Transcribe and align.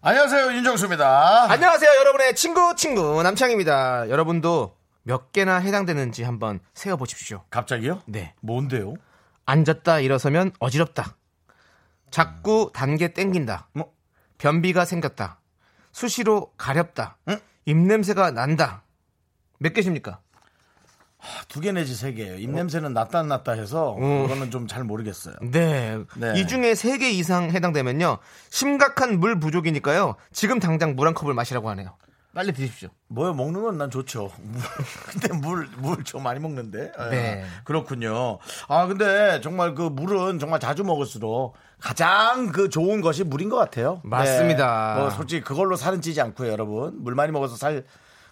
안녕하세요 0.00 0.52
윤정수입니다. 0.52 1.50
안녕하세요, 1.50 1.90
여러분의 1.90 2.36
친구 2.36 2.76
친구 2.76 3.20
남창입니다. 3.24 4.08
여러분도 4.08 4.76
몇 5.02 5.32
개나 5.32 5.56
해당되는지 5.56 6.22
한번 6.22 6.60
세어 6.72 6.96
보십시오. 6.96 7.42
갑자기요? 7.50 8.02
네. 8.06 8.32
뭔데요? 8.40 8.94
앉았다 9.44 9.98
일어서면 9.98 10.52
어지럽다. 10.60 11.16
자꾸 12.12 12.70
단계 12.72 13.12
땡긴다. 13.12 13.70
뭐? 13.72 13.92
변비가 14.38 14.84
생겼다. 14.84 15.40
수시로 15.90 16.52
가렵다. 16.56 17.16
응? 17.28 17.40
입냄새가 17.64 18.30
난다. 18.30 18.84
몇 19.58 19.72
개십니까? 19.72 20.20
두 21.48 21.60
개 21.60 21.72
내지 21.72 21.94
세 21.94 22.12
개예요. 22.12 22.36
입냄새는 22.36 22.92
낫다 22.92 23.18
안 23.20 23.28
낫다 23.28 23.52
해서 23.52 23.94
그거는 23.94 24.50
좀 24.50 24.66
잘 24.68 24.84
모르겠어요. 24.84 25.34
네. 25.42 25.98
네. 26.16 26.38
이 26.38 26.46
중에 26.46 26.74
세 26.74 26.98
개 26.98 27.10
이상 27.10 27.50
해당되면요. 27.50 28.18
심각한 28.50 29.18
물 29.20 29.38
부족이니까요. 29.40 30.16
지금 30.32 30.60
당장 30.60 30.94
물 30.96 31.06
한 31.06 31.14
컵을 31.14 31.34
마시라고 31.34 31.68
하네요. 31.70 31.96
빨리 32.34 32.52
드십시오. 32.52 32.90
뭐요 33.08 33.32
먹는 33.34 33.62
건 33.62 33.78
난 33.78 33.90
좋죠. 33.90 34.30
물, 34.38 34.62
근데 35.10 35.32
물 35.34 35.68
물 35.78 36.04
좀 36.04 36.22
많이 36.22 36.38
먹는데. 36.38 36.92
예. 37.06 37.10
네. 37.10 37.44
그렇군요. 37.64 38.38
아 38.68 38.86
근데 38.86 39.40
정말 39.40 39.74
그 39.74 39.82
물은 39.82 40.38
정말 40.38 40.60
자주 40.60 40.84
먹을수록 40.84 41.54
가장 41.80 42.52
그 42.52 42.68
좋은 42.68 43.00
것이 43.00 43.24
물인 43.24 43.48
것 43.48 43.56
같아요. 43.56 44.00
맞습니다. 44.04 44.94
네. 44.94 45.00
뭐 45.00 45.10
솔직히 45.10 45.42
그걸로 45.42 45.74
살은 45.74 46.00
찌지 46.00 46.20
않고요, 46.20 46.50
여러분. 46.52 47.02
물 47.02 47.14
많이 47.16 47.32
먹어서 47.32 47.56
살 47.56 47.84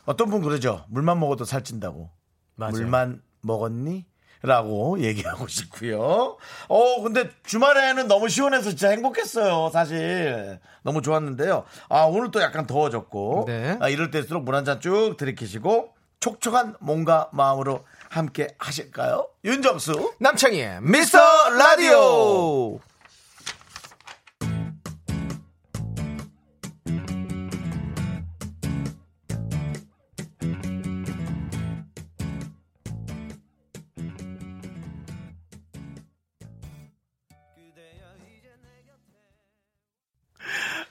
어떤 0.05 0.31
분 0.31 0.41
그러죠. 0.43 0.85
물만 0.89 1.19
먹어도 1.19 1.45
살 1.45 1.65
찐다고. 1.65 2.11
맞아요. 2.57 2.73
물만 2.73 3.23
먹었니? 3.43 4.05
라고 4.43 5.01
얘기하고 5.01 5.49
싶고요. 5.49 6.37
어, 6.69 7.03
근데 7.03 7.31
주말에는 7.47 8.07
너무 8.07 8.29
시원해서 8.29 8.69
진짜 8.71 8.91
행복했어요, 8.91 9.71
사실. 9.73 10.61
너무 10.83 11.03
좋았는데요. 11.03 11.65
아, 11.89 12.03
오늘 12.05 12.31
또 12.31 12.41
약간 12.43 12.67
더워졌고. 12.67 13.45
네. 13.47 13.77
아, 13.81 13.89
이럴 13.89 14.11
때일수록 14.11 14.45
물 14.45 14.55
한 14.55 14.65
잔 14.65 14.81
쭉 14.81 15.17
들이키시고 15.17 15.95
촉촉한 16.21 16.77
몸과 16.81 17.31
마음으로 17.33 17.85
함께 18.09 18.49
하실까요? 18.59 19.27
윤정수. 19.45 20.15
남창희의 20.21 20.81
미스터 20.83 21.19
라디오. 21.59 22.79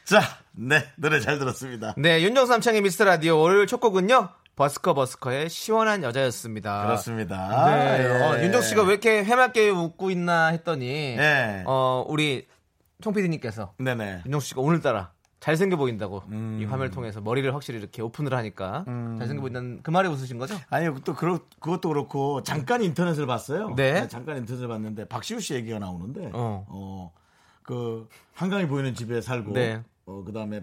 자, 0.05 0.21
네, 0.51 0.83
노래 0.97 1.19
잘 1.19 1.39
들었습니다. 1.39 1.95
네, 1.97 2.21
윤정수 2.21 2.51
남창의 2.51 2.81
미스터 2.83 3.05
라디오 3.05 3.39
월요일 3.39 3.65
첫 3.65 3.79
곡은요. 3.79 4.29
버스커 4.55 4.93
버스커의 4.93 5.49
시원한 5.49 6.03
여자였습니다. 6.03 6.85
그렇습니다. 6.85 7.65
네. 7.65 8.05
어, 8.05 8.37
예. 8.37 8.43
윤정수 8.43 8.69
씨가 8.69 8.83
왜 8.83 8.91
이렇게 8.91 9.23
해맑게 9.23 9.69
웃고 9.69 10.11
있나 10.11 10.49
했더니 10.49 11.15
네. 11.15 11.63
어, 11.65 12.05
우리 12.07 12.47
송 13.01 13.13
PD님께서 13.13 13.73
네네. 13.79 14.21
윤정수 14.27 14.49
씨가 14.49 14.61
오늘따라 14.61 15.11
잘생겨 15.39 15.75
보인다고 15.75 16.21
음. 16.29 16.59
이 16.61 16.65
화면을 16.65 16.91
통해서 16.91 17.19
머리를 17.19 17.51
확실히 17.55 17.79
이렇게 17.79 18.03
오픈을 18.03 18.35
하니까 18.35 18.85
잘생겨 19.17 19.41
보인다는 19.41 19.79
그 19.81 19.89
말에 19.89 20.07
웃으신 20.07 20.37
거죠? 20.37 20.55
아니 20.69 20.87
또 21.03 21.15
그렇 21.15 21.39
그것도 21.59 21.89
그렇고 21.89 22.43
잠깐 22.43 22.83
인터넷을 22.83 23.25
봤어요. 23.25 23.73
네. 23.75 24.07
잠깐 24.07 24.37
인터넷을 24.37 24.67
봤는데 24.67 25.05
박시우 25.07 25.39
씨 25.39 25.55
얘기가 25.55 25.79
나오는데 25.79 26.29
어. 26.31 26.65
어 26.69 27.25
그 27.65 28.07
한강이 28.33 28.67
보이는 28.67 28.93
집에 28.93 29.21
살고 29.21 29.53
네. 29.53 29.81
어 30.05 30.23
그다음에 30.23 30.61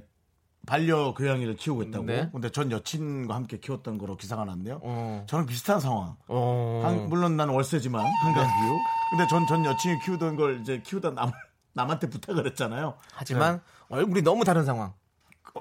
반려 0.67 1.13
고양이를 1.15 1.57
키우고 1.57 1.83
있다고. 1.85 2.05
네. 2.05 2.29
근데 2.31 2.49
전 2.51 2.71
여친과 2.71 3.35
함께 3.35 3.59
키웠던 3.59 3.99
거로 3.99 4.17
기사가 4.17 4.45
났네요. 4.45 4.79
어. 4.83 5.25
저는 5.29 5.47
비슷한 5.47 5.81
상황. 5.81 6.17
어. 6.29 6.83
한- 6.85 7.09
물론 7.09 7.37
난 7.37 7.49
월세지만 7.49 8.01
한강 8.05 8.45
뷰. 8.47 8.79
근데 9.11 9.27
전 9.29 9.45
전 9.47 9.65
여친이 9.65 9.99
키우던 10.05 10.37
걸 10.37 10.61
이제 10.61 10.81
키우다 10.85 11.11
남 11.11 11.33
남한테 11.75 12.09
부탁을 12.11 12.47
했잖아요. 12.47 12.95
하지만 13.13 13.61
얼굴이 13.89 14.23
너무 14.23 14.45
다른 14.45 14.65
상황. 14.65 14.93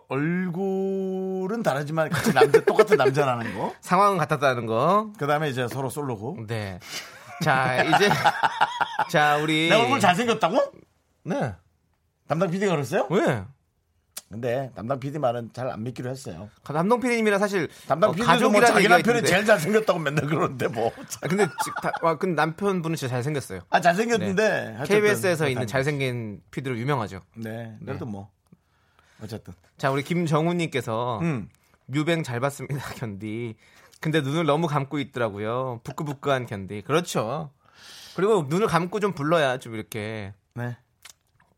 얼굴은 0.09 1.63
다르지만 1.63 2.09
같이 2.09 2.33
남자 2.33 2.61
똑같은 2.65 2.97
남자라는 2.97 3.57
거. 3.57 3.73
상황은 3.81 4.17
같았다는 4.19 4.65
거. 4.67 5.11
그다음에 5.17 5.49
이제 5.49 5.67
서로 5.67 5.89
솔로고. 5.89 6.45
네. 6.47 6.79
자, 7.43 7.81
이제 7.83 8.09
자, 9.09 9.37
우리 9.37 9.67
내 9.69 9.75
얼굴 9.75 9.99
잘 9.99 10.15
생겼다고? 10.15 10.59
네. 11.23 11.55
담당 12.27 12.51
PD가 12.51 12.73
그랬어요? 12.73 13.07
왜? 13.09 13.43
근데 14.31 14.71
담당 14.75 14.99
PD 14.99 15.19
말은 15.19 15.51
잘 15.53 15.67
안 15.69 15.83
믿기로 15.83 16.09
했어요. 16.09 16.49
남동 16.63 16.99
PD님이랑 16.99 17.37
사실 17.39 17.67
담당 17.87 18.11
어, 18.11 18.13
PD도 18.13 18.49
뭐 18.49 18.61
자기 18.61 18.87
남편이. 18.87 19.23
제일 19.23 19.45
잘생겼다고 19.45 19.99
맨날 19.99 20.25
그러는데 20.25 20.67
뭐. 20.69 20.91
아, 21.21 21.27
근데 21.27 21.45
지- 21.45 21.71
다, 21.81 21.91
와, 22.01 22.17
근데 22.17 22.35
남편분은 22.35 22.95
진짜 22.95 23.13
잘생겼어요. 23.15 23.61
아 23.69 23.81
잘생겼는데. 23.81 24.77
어쨌든 24.79 25.01
KBS에서 25.01 25.49
있는. 25.49 25.67
잘생긴 25.67 26.41
PD로 26.51 26.77
유명하죠. 26.77 27.21
네. 27.35 27.75
그래도 27.85 28.05
뭐 28.05 28.29
어쨌든. 29.21 29.53
자, 29.77 29.91
우리 29.91 30.03
김정훈님께서 30.03 31.19
음. 31.19 31.49
뮤뱅 31.85 32.23
잘 32.23 32.39
봤습니다, 32.39 32.77
견디. 32.95 33.55
근데 33.99 34.21
눈을 34.21 34.45
너무 34.45 34.67
감고 34.67 34.97
있더라고요. 34.99 35.81
부끄부끄한 35.83 36.45
견디. 36.47 36.81
그렇죠. 36.81 37.51
그리고 38.15 38.45
눈을 38.49 38.67
감고 38.67 38.99
좀 38.99 39.13
불러야 39.13 39.57
좀 39.59 39.75
이렇게 39.75 40.33
네. 40.55 40.75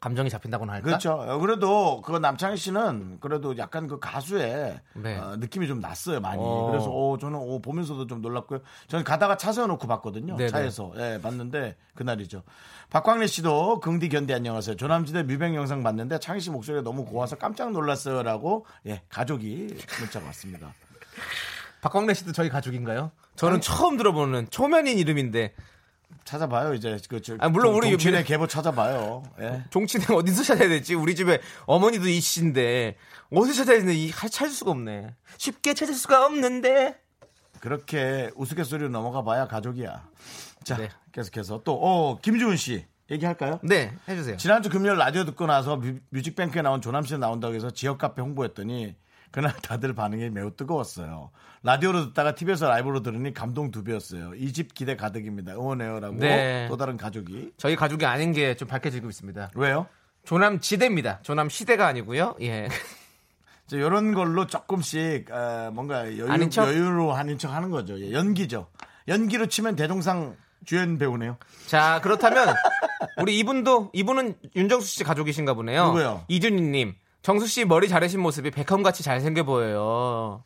감정이 0.04 0.30
잡힌다고나 0.30 0.74
할까? 0.74 0.86
그렇죠. 0.86 1.14
어, 1.14 1.38
그래도 1.38 2.02
그 2.02 2.12
남창희 2.18 2.58
씨는 2.58 3.20
그래도 3.22 3.58
약간 3.58 3.88
그 3.88 4.00
가수의 4.00 4.78
네. 4.96 5.18
어, 5.18 5.38
느낌이 5.38 5.66
좀 5.66 5.80
났어요 5.80 6.20
많이. 6.20 6.42
어. 6.44 6.68
그래서 6.70 6.90
어, 6.90 7.18
저는 7.18 7.40
어, 7.40 7.60
보면서도 7.60 8.08
좀 8.08 8.22
놀랐고요. 8.22 8.60
저는 8.90 9.06
가다가 9.06 9.38
차 9.38 9.54
세워놓고 9.54 9.88
봤거든요. 9.88 10.36
네네. 10.36 10.50
차에서 10.50 10.92
예, 10.98 11.22
봤는데 11.24 11.78
그날이죠. 11.96 12.44
박광래 12.90 13.28
씨도 13.28 13.80
긍디 13.80 14.10
견디 14.10 14.34
안녕하세요. 14.34 14.76
조남지대 14.76 15.24
뮤뱅 15.24 15.56
영상 15.56 15.84
봤는데 15.84 16.20
창희 16.20 16.42
씨 16.42 16.50
목소리가 16.50 16.84
너무 16.84 17.06
고와서 17.06 17.38
깜짝 17.38 17.72
놀랐어요라고 17.72 18.66
예 18.88 19.04
가족이 19.08 19.78
문자가 20.02 20.26
왔습니다. 20.26 20.74
박광래 21.80 22.14
씨도 22.14 22.34
저희 22.34 22.50
가족인가요? 22.50 23.12
저는 23.38 23.62
처음 23.62 23.96
들어보는 23.96 24.48
초면인 24.50 24.98
이름인데 24.98 25.54
찾아봐요 26.26 26.74
이제 26.74 26.98
그 27.10 27.22
저, 27.22 27.36
아, 27.40 27.50
물론 27.50 27.74
우리 27.76 27.90
동친의 27.90 28.22
뮤- 28.22 28.26
계보 28.28 28.48
찾아봐요. 28.48 29.24
예. 29.42 29.64
종친은 29.70 30.12
어디서 30.12 30.44
찾아야 30.44 30.70
되지? 30.70 30.96
우리 30.96 31.16
집에 31.16 31.40
어머니도 31.66 32.08
이씨인데 32.08 32.96
어디서 33.32 33.54
찾아야 33.58 33.78
되는데 33.80 33.96
이 33.96 34.12
찾을 34.12 34.50
수가 34.50 34.72
없네. 34.72 35.14
쉽게 35.38 35.74
찾을 35.74 35.94
수가 35.94 36.26
없는데. 36.26 37.00
그렇게 37.60 38.30
우스갯소리로 38.36 38.90
넘어가 38.90 39.24
봐야 39.24 39.48
가족이야. 39.48 40.08
자 40.64 40.78
네. 40.78 40.90
계속해서 41.12 41.62
또 41.64 41.74
어, 41.82 42.20
김주훈 42.22 42.58
씨 42.58 42.86
얘기할까요? 43.12 43.60
네, 43.64 43.94
해주세요. 44.08 44.38
지난주 44.38 44.70
금요일 44.70 44.98
라디오 44.98 45.26
듣고 45.26 45.46
나서 45.46 45.76
뮤, 45.76 46.00
뮤직뱅크에 46.10 46.62
나온 46.62 46.82
조남 46.82 47.04
씨 47.04 47.18
나온다고 47.18 47.54
해서 47.54 47.70
지역 47.70 47.98
카페 47.98 48.22
홍보했더니 48.22 48.96
그날 49.34 49.52
다들 49.64 49.94
반응이 49.96 50.30
매우 50.30 50.56
뜨거웠어요. 50.56 51.32
라디오로 51.64 52.06
듣다가 52.08 52.36
TV에서 52.36 52.70
라이브로 52.70 53.02
들으니 53.02 53.34
감동 53.34 53.72
두 53.72 53.84
배였어요. 53.84 54.36
이 54.36 54.54
집 54.54 54.74
기대 54.76 54.96
가득입니다. 54.96 55.54
응원해요라고 55.54 56.16
네. 56.18 56.68
또 56.70 56.78
다른 56.78 56.96
가족이 56.98 57.54
저희 57.58 57.76
가족이 57.76 58.06
아닌 58.06 58.32
게 58.32 58.56
좀 58.56 58.68
밝혀지고 58.68 59.10
있습니다. 59.10 59.52
왜요? 59.56 59.88
조남 60.24 60.60
지대입니다. 60.60 61.20
조남 61.24 61.50
시대가 61.50 61.88
아니고요. 61.88 62.36
예. 62.42 62.70
이런 63.72 64.14
걸로 64.14 64.46
조금씩 64.46 65.32
어, 65.32 65.72
뭔가 65.74 66.06
여유, 66.06 66.30
아닌? 66.32 66.50
여유로 66.56 67.14
하는 67.14 67.38
척 67.40 67.52
하는 67.52 67.72
거죠. 67.72 68.00
예, 68.00 68.12
연기죠. 68.12 68.68
연기로 69.08 69.48
치면 69.48 69.76
대종상 69.76 70.36
주연 70.66 71.00
배우네요. 71.00 71.38
자, 71.66 72.00
그렇다면 72.04 72.54
우리 73.18 73.40
이분도 73.40 73.90
이분은 73.94 74.36
윤정수 74.56 74.86
씨 74.88 75.04
가족이신가 75.04 75.56
보네요. 75.56 75.88
누구요? 75.88 76.24
이준희님. 76.28 76.94
정수 77.24 77.48
씨 77.48 77.64
머리 77.64 77.88
자르신 77.88 78.20
모습이 78.20 78.52
베컴 78.52 78.84
같이 78.84 79.02
잘생겨 79.02 79.44
보여요. 79.44 80.44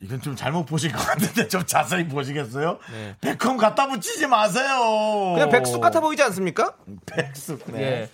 이건 0.00 0.20
좀 0.20 0.36
잘못 0.36 0.64
보신 0.66 0.92
것 0.92 0.98
같은데 0.98 1.48
좀 1.48 1.64
자세히 1.64 2.06
보시겠어요? 2.06 2.78
네. 2.92 3.16
베컴 3.20 3.56
갖다 3.56 3.88
붙이지 3.88 4.26
마세요. 4.28 5.32
그냥 5.34 5.48
백숙 5.50 5.80
같아 5.80 6.00
보이지 6.00 6.22
않습니까? 6.24 6.76
백숙. 7.06 7.72
네. 7.72 7.82
예. 7.82 8.10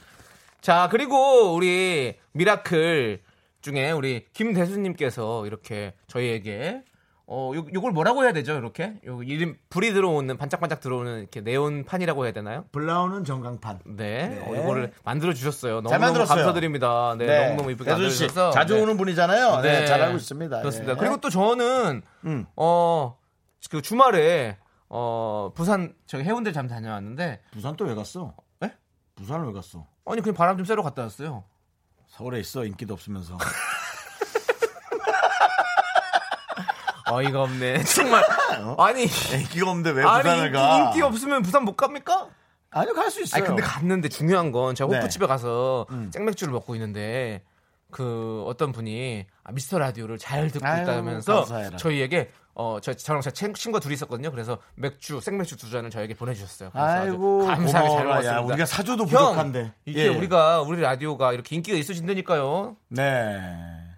자, 0.62 0.88
그리고 0.90 1.52
우리 1.52 2.16
미라클 2.32 3.20
중에 3.60 3.90
우리 3.90 4.24
김대수님께서 4.32 5.44
이렇게 5.44 5.94
저희에게 6.06 6.82
어, 7.26 7.52
요, 7.54 7.64
요걸 7.72 7.92
뭐라고 7.92 8.22
해야 8.24 8.32
되죠? 8.32 8.52
이렇게 8.58 9.00
요 9.06 9.22
이름 9.22 9.56
불이 9.70 9.94
들어오는 9.94 10.36
반짝반짝 10.36 10.80
들어오는 10.80 11.20
이렇게 11.20 11.40
네온판이라고 11.40 12.24
해야 12.24 12.32
되나요? 12.34 12.66
불나오는 12.70 13.24
전광판. 13.24 13.80
네, 13.96 14.28
네. 14.28 14.44
어, 14.46 14.54
이거를 14.62 14.92
만들어 15.04 15.32
주셨어요. 15.32 15.80
너무 15.80 15.96
만들었어요. 15.98 16.36
감사드립니다. 16.36 17.14
네, 17.16 17.46
너무 17.48 17.56
너무 17.56 17.70
이쁘게 17.72 17.90
만들어 17.90 18.10
씨 18.10 18.18
주셔서 18.18 18.50
자주 18.50 18.74
네. 18.74 18.82
오는 18.82 18.96
분이잖아요. 18.98 19.60
네, 19.62 19.80
네. 19.80 19.86
잘 19.86 20.02
알고 20.02 20.16
있습니다. 20.18 20.58
그렇습니다. 20.60 20.92
예. 20.92 20.96
그리고 20.96 21.16
또 21.16 21.30
저는 21.30 22.02
음. 22.26 22.46
어, 22.56 23.16
그 23.70 23.80
주말에 23.80 24.58
어, 24.90 25.50
부산 25.54 25.94
저기 26.06 26.24
해운대 26.24 26.52
잠 26.52 26.68
다녀왔는데 26.68 27.40
부산 27.52 27.74
또 27.76 27.86
왜 27.86 27.94
갔어? 27.94 28.34
에? 28.62 28.70
부산을 29.14 29.46
왜 29.46 29.52
갔어? 29.54 29.86
아니 30.04 30.20
그냥 30.20 30.34
바람 30.34 30.58
좀 30.58 30.66
쐬러 30.66 30.82
갔다 30.82 31.00
왔어요. 31.02 31.44
서울에 32.06 32.38
있어 32.40 32.66
인기도 32.66 32.92
없으면서. 32.92 33.38
어이가 37.10 37.42
없네. 37.42 37.82
정말. 37.84 38.24
아니, 38.78 39.02
인기가 39.02 39.70
없는데 39.70 39.90
왜 39.90 40.04
아니 40.04 40.22
부산을 40.22 40.46
인기, 40.46 40.58
가? 40.58 40.78
인기 40.86 41.02
없으면 41.02 41.42
부산 41.42 41.64
못 41.64 41.76
갑니까? 41.76 42.28
아니요 42.70 42.92
갈 42.94 43.10
수 43.10 43.22
있어요. 43.22 43.38
아니 43.40 43.46
근데 43.46 43.62
갔는데 43.62 44.08
중요한 44.08 44.50
건 44.52 44.74
제가 44.74 44.90
네. 44.90 44.96
호프집에 44.98 45.26
가서 45.26 45.86
음. 45.90 46.10
생맥주를 46.12 46.52
먹고 46.52 46.74
있는데 46.74 47.42
그 47.90 48.42
어떤 48.48 48.72
분이 48.72 49.26
아, 49.44 49.52
미스터 49.52 49.78
라디오를 49.78 50.18
잘 50.18 50.50
듣고 50.50 50.66
아유, 50.66 50.82
있다면서 50.82 51.34
감사해라. 51.36 51.76
저희에게 51.76 52.30
어, 52.56 52.78
저, 52.82 52.92
저랑 52.94 53.20
제 53.20 53.30
친- 53.32 53.52
친구가 53.54 53.80
둘이 53.80 53.94
있었거든요. 53.94 54.30
그래서 54.32 54.58
맥주, 54.76 55.20
생맥주 55.20 55.56
두 55.56 55.70
잔을 55.70 55.90
저에게 55.90 56.14
보내주셨어요. 56.14 56.70
아이고 56.72 57.46
감사하게 57.46 57.68
잘 57.70 57.82
고마워라. 57.82 58.04
먹었습니다. 58.04 58.34
야, 58.36 58.40
우리가 58.40 58.66
사줘도 58.66 59.02
형, 59.04 59.08
부족한데. 59.08 59.72
이게 59.84 60.04
예. 60.06 60.08
우리가 60.08 60.62
우리 60.62 60.80
라디오가 60.80 61.32
이렇게 61.32 61.54
인기가 61.56 61.76
있으신다니까요. 61.76 62.76
네 62.88 63.40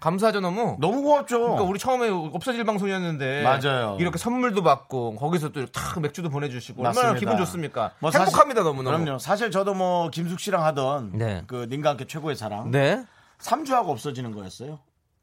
감사하죠 0.00 0.40
너무. 0.40 0.76
너무 0.80 1.02
고맙죠. 1.02 1.38
그러니까 1.40 1.62
우리 1.64 1.78
처음에 1.78 2.08
없어질 2.08 2.64
방송이었는데 2.64 3.42
맞아요. 3.42 3.96
이렇게 3.98 4.18
선물도 4.18 4.62
받고 4.62 5.16
거기서 5.16 5.50
또 5.52 5.66
탁 5.66 6.00
맥주도 6.00 6.28
보내주시고 6.30 6.82
맞습니다. 6.82 7.00
얼마나 7.08 7.18
기분 7.18 7.36
좋습니까? 7.38 7.92
뭐 7.98 8.10
행복합니다 8.10 8.62
너무 8.62 8.82
너무. 8.82 8.96
그럼요. 8.98 9.18
사실 9.18 9.50
저도 9.50 9.74
뭐 9.74 10.10
김숙 10.10 10.40
씨랑 10.40 10.62
하던 10.64 11.12
네. 11.14 11.42
그 11.46 11.66
님과 11.68 11.90
함께 11.90 12.06
최고의 12.06 12.36
사랑 12.36 12.70
네. 12.70 13.04
3주하고 13.38 13.88
없어지는 13.88 14.32
거였어요. 14.32 14.78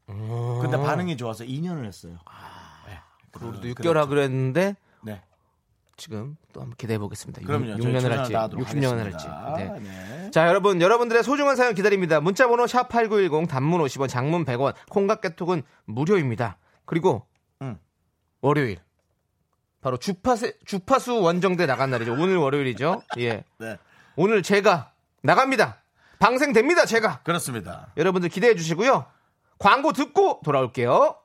근데 0.06 0.76
반응이 0.76 1.16
좋아서 1.16 1.44
2년을 1.44 1.84
했어요. 1.86 2.18
우리도 3.40 3.68
6개월 3.74 3.94
하기로 3.94 4.20
했는데 4.20 4.76
네. 5.02 5.22
지금 5.96 6.36
또 6.52 6.60
한번 6.60 6.76
기대해 6.76 6.98
보겠습니다. 6.98 7.42
그럼요. 7.42 7.76
6년을 7.76 8.08
할지 8.08 8.32
나도록 8.32 8.66
60년을 8.66 9.12
할지. 9.12 9.26
네. 9.56 9.80
네. 9.80 10.30
자, 10.30 10.48
여러분, 10.48 10.80
여러분들의 10.80 11.22
소중한 11.22 11.56
사연 11.56 11.74
기다립니다. 11.74 12.20
문자번호 12.20 12.66
샵 12.66 12.88
8910, 12.88 13.48
단문 13.48 13.80
50원, 13.82 14.08
장문 14.08 14.44
100원, 14.44 14.74
콩깍개톡은 14.90 15.62
무료입니다. 15.84 16.58
그리고, 16.84 17.26
음. 17.62 17.78
월요일. 18.40 18.78
바로 19.80 19.96
주파수, 19.98 20.52
주파수 20.64 21.20
원정대 21.20 21.66
나간 21.66 21.90
날이죠. 21.90 22.12
오늘 22.12 22.36
월요일이죠. 22.38 23.02
예. 23.18 23.44
네. 23.58 23.78
오늘 24.16 24.42
제가 24.42 24.92
나갑니다. 25.22 25.82
방생됩니다, 26.18 26.86
제가. 26.86 27.20
그렇습니다. 27.22 27.92
여러분들 27.96 28.30
기대해 28.30 28.54
주시고요. 28.54 29.04
광고 29.58 29.92
듣고 29.92 30.40
돌아올게요. 30.44 31.16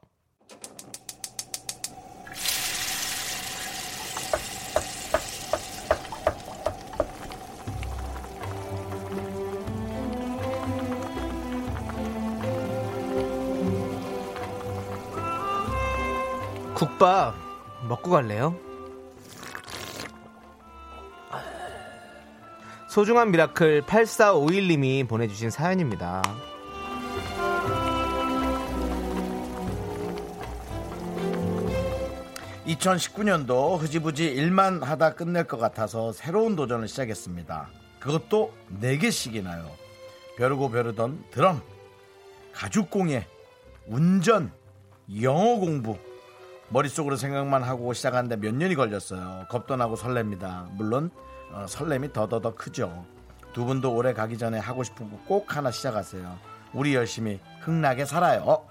국밥 16.99 17.33
먹고 17.87 18.11
갈래요? 18.11 18.59
소중한 22.89 23.31
미라클 23.31 23.83
8451님이 23.83 25.07
보내주신 25.07 25.49
사연입니다. 25.49 26.21
2019년도 32.67 33.79
흐지부지 33.79 34.25
일만 34.25 34.83
하다 34.83 35.15
끝낼 35.15 35.45
것 35.45 35.57
같아서 35.57 36.11
새로운 36.11 36.57
도전을 36.57 36.89
시작했습니다. 36.89 37.69
그것도 37.99 38.53
4개씩이나요. 38.81 39.65
벼르고 40.37 40.69
벼르던 40.69 41.23
드럼, 41.31 41.61
가죽공예, 42.53 43.25
운전, 43.87 44.51
영어 45.21 45.55
공부. 45.55 45.97
머릿속으로 46.69 47.15
생각만 47.15 47.63
하고 47.63 47.93
시작하는데 47.93 48.35
몇 48.37 48.53
년이 48.53 48.75
걸렸어요. 48.75 49.45
겁도 49.49 49.75
나고 49.75 49.95
설렙니다. 49.95 50.69
물론 50.73 51.09
어, 51.51 51.65
설렘이 51.67 52.13
더더더 52.13 52.55
크죠. 52.55 53.05
두 53.53 53.65
분도 53.65 53.93
올해 53.95 54.13
가기 54.13 54.37
전에 54.37 54.59
하고 54.59 54.83
싶은 54.83 55.09
거 55.09 55.17
꼭 55.27 55.55
하나 55.55 55.71
시작하세요. 55.71 56.37
우리 56.73 56.93
열심히 56.95 57.39
흥나게 57.61 58.05
살아요. 58.05 58.63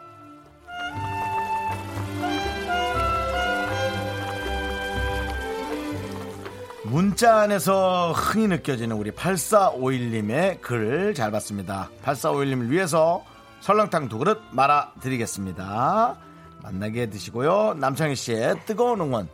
문자 6.85 7.41
안에서 7.41 8.12
흥이 8.12 8.49
느껴지는 8.49 8.97
우리 8.97 9.11
8451님의 9.11 10.61
글잘 10.62 11.31
봤습니다. 11.33 11.91
8451님을 12.05 12.71
위해서 12.71 13.23
설렁탕 13.61 14.09
두 14.09 14.19
그릇 14.19 14.41
말아 14.53 14.93
드리겠습니다. 15.01 16.17
만나게 16.62 17.08
드시고요. 17.10 17.75
남창희 17.75 18.14
씨의 18.14 18.56
뜨거운 18.66 19.00
응원 19.00 19.28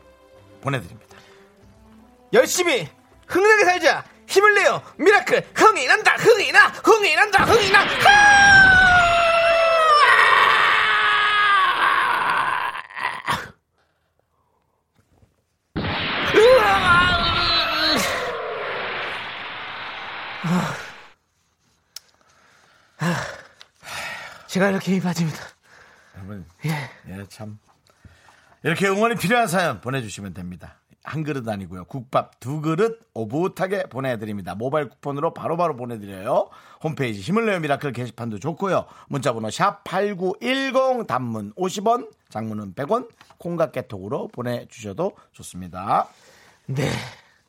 보내드립니다. 0.60 1.16
열심히 2.32 2.88
흥나게 3.26 3.64
살자. 3.64 4.04
힘을 4.26 4.54
내요. 4.54 4.82
미라클 4.96 5.46
흥이 5.54 5.86
난다 5.86 6.16
흥이 6.16 6.52
나 6.52 6.68
흥이 6.68 7.14
난다 7.14 7.44
흥이 7.44 7.70
나. 7.70 7.84
제가 24.54 24.70
이렇게 24.70 24.92
힘이 24.92 25.00
빠집니다 25.00 25.42
여러분, 26.24 26.46
예, 27.08 27.26
참. 27.28 27.58
이렇게 28.62 28.88
응원이 28.88 29.16
필요한 29.16 29.46
사연 29.46 29.80
보내주시면 29.80 30.32
됩니다. 30.32 30.80
한 31.02 31.22
그릇 31.22 31.46
아니고요. 31.46 31.84
국밥 31.84 32.40
두 32.40 32.62
그릇 32.62 32.98
오붓하게 33.12 33.90
보내드립니다. 33.90 34.54
모바일 34.54 34.88
쿠폰으로 34.88 35.34
바로 35.34 35.58
바로 35.58 35.76
보내드려요. 35.76 36.48
홈페이지 36.82 37.20
힘을 37.20 37.44
내요 37.44 37.60
미라클 37.60 37.92
게시판도 37.92 38.38
좋고요. 38.38 38.86
문자번호 39.08 39.50
샵 39.50 39.84
8910 39.84 41.06
단문 41.06 41.52
50원, 41.54 42.10
장문은 42.30 42.74
100원, 42.74 43.10
콩과 43.36 43.70
깨톡으로 43.70 44.28
보내주셔도 44.28 45.12
좋습니다. 45.32 46.08
네. 46.66 46.90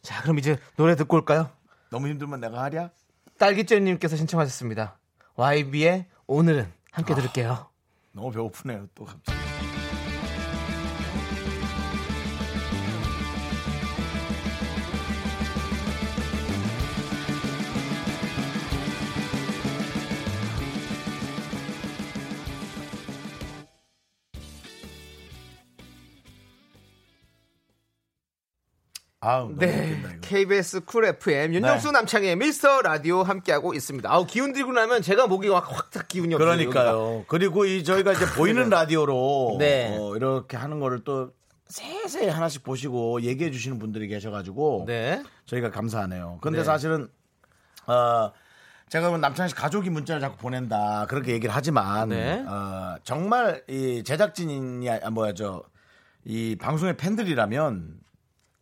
자, 0.02 0.22
그럼 0.22 0.38
이제 0.38 0.58
노래 0.76 0.98
듣고 0.98 1.16
올까요? 1.16 1.50
너무 1.90 2.10
힘들면 2.10 2.42
내가 2.42 2.62
하랴? 2.64 2.90
딸기잼님께서 3.38 4.18
신청하셨습니다. 4.18 4.98
YB의 5.38 6.08
오늘은 6.28 6.72
함께 6.92 7.16
들을게요. 7.16 7.75
너무 8.16 8.32
배고프네요. 8.32 8.88
또 8.96 9.04
갑자기. 9.04 9.35
아우, 29.26 29.52
네. 29.56 29.66
웃긴다. 29.66 30.10
KBS 30.22 30.86
쿨 30.86 31.06
FM 31.06 31.56
윤정수 31.56 31.88
네. 31.88 31.92
남창희의 31.94 32.36
미스터 32.36 32.84
라디오 32.84 33.24
함께하고 33.24 33.74
있습니다. 33.74 34.12
아우 34.12 34.28
기운 34.28 34.54
들고 34.54 34.72
나면 34.72 35.02
제가 35.02 35.26
목이 35.26 35.50
확확 35.50 35.90
기운이 36.08 36.36
없어요. 36.36 36.52
여기가. 36.52 36.72
그러니까요. 36.72 37.26
그리고 37.28 37.66
이 37.66 37.84
저희가 37.84 38.14
이제 38.14 38.26
보이는 38.36 38.70
라디오로 38.70 39.58
네. 39.58 39.98
어, 39.98 40.16
이렇게 40.16 40.58
하는 40.58 40.80
거를 40.80 41.04
또 41.04 41.32
세세히 41.68 42.30
하나씩 42.30 42.64
보시고 42.64 43.24
얘기해 43.24 43.50
주시는 43.50 43.80
분들이 43.80 44.08
계셔가지고 44.08 44.86
네. 44.88 45.24
저희가 45.48 45.72
감사하네요. 45.72 46.38
근데 46.42 46.60
네. 46.60 46.64
사실은 46.64 47.08
어 47.88 48.32
제가 48.90 49.18
남창희 49.18 49.50
씨 49.50 49.56
가족이 49.56 49.90
문자를 49.90 50.22
자꾸 50.22 50.38
보낸다 50.38 51.08
그렇게 51.08 51.32
얘기를 51.32 51.54
하지만 51.54 52.10
네. 52.10 52.46
어, 52.48 52.98
정말 53.04 53.64
이 53.68 54.04
제작진이 54.06 54.88
아, 54.88 55.10
뭐야 55.10 55.34
저이 55.34 56.56
방송의 56.60 56.96
팬들이라면 56.98 58.06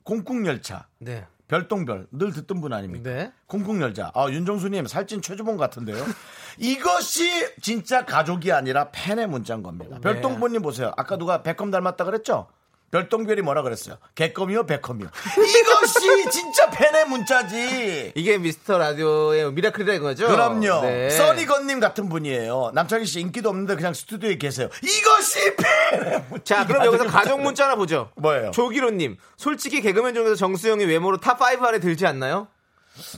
꽁꽁 0.03 0.45
열차 0.45 0.87
네. 0.99 1.25
별똥별 1.47 2.07
늘 2.11 2.31
듣던 2.31 2.61
분 2.61 2.73
아닙니까? 2.73 3.09
네. 3.09 3.31
열자. 3.79 4.11
아, 4.15 4.29
윤정수님 4.29 4.87
살찐 4.87 5.21
최주봉 5.21 5.57
같은데요. 5.57 5.97
이것이 6.57 7.29
진짜 7.61 8.05
가족이 8.05 8.51
아니라 8.51 8.89
팬의 8.91 9.27
문자인 9.27 9.61
겁니다. 9.61 9.99
별똥별님 9.99 10.61
보세요. 10.61 10.93
아까 10.97 11.17
누가 11.17 11.43
베컴 11.43 11.69
닮았다 11.71 12.05
그랬죠? 12.05 12.47
별똥별이 12.93 13.41
뭐라 13.41 13.63
그랬어요? 13.63 13.97
개껌이요, 14.13 14.67
베컴이요. 14.67 15.09
이것이 15.35 16.29
진짜 16.29 16.69
팬의 16.69 17.07
문자지. 17.07 18.11
이게 18.13 18.37
미스터 18.37 18.77
라디오의 18.77 19.51
미라클이라는 19.51 20.03
거죠? 20.03 20.27
그럼요. 20.27 20.81
네. 20.83 21.09
써니건님 21.09 21.79
같은 21.79 22.07
분이에요. 22.07 22.69
남창희 22.75 23.07
씨 23.07 23.19
인기도 23.19 23.49
없는데 23.49 23.77
그냥 23.77 23.95
스튜디오에 23.95 24.37
계세요. 24.37 24.69
이것이 24.83 25.55
팬의 25.55 26.23
문자. 26.29 26.43
자, 26.43 26.67
그럼 26.67 26.85
여기서 26.85 27.05
가족 27.05 27.41
문자 27.41 27.63
하나 27.63 27.75
보죠. 27.75 28.11
뭐예요? 28.15 28.51
조기로님, 28.51 29.17
솔직히 29.37 29.81
개그맨 29.81 30.13
중에서 30.13 30.35
정수 30.35 30.60
형이 30.60 30.85
외모로 30.85 31.17
탑5 31.17 31.63
안에 31.63 31.79
들지 31.79 32.05
않나요? 32.05 32.47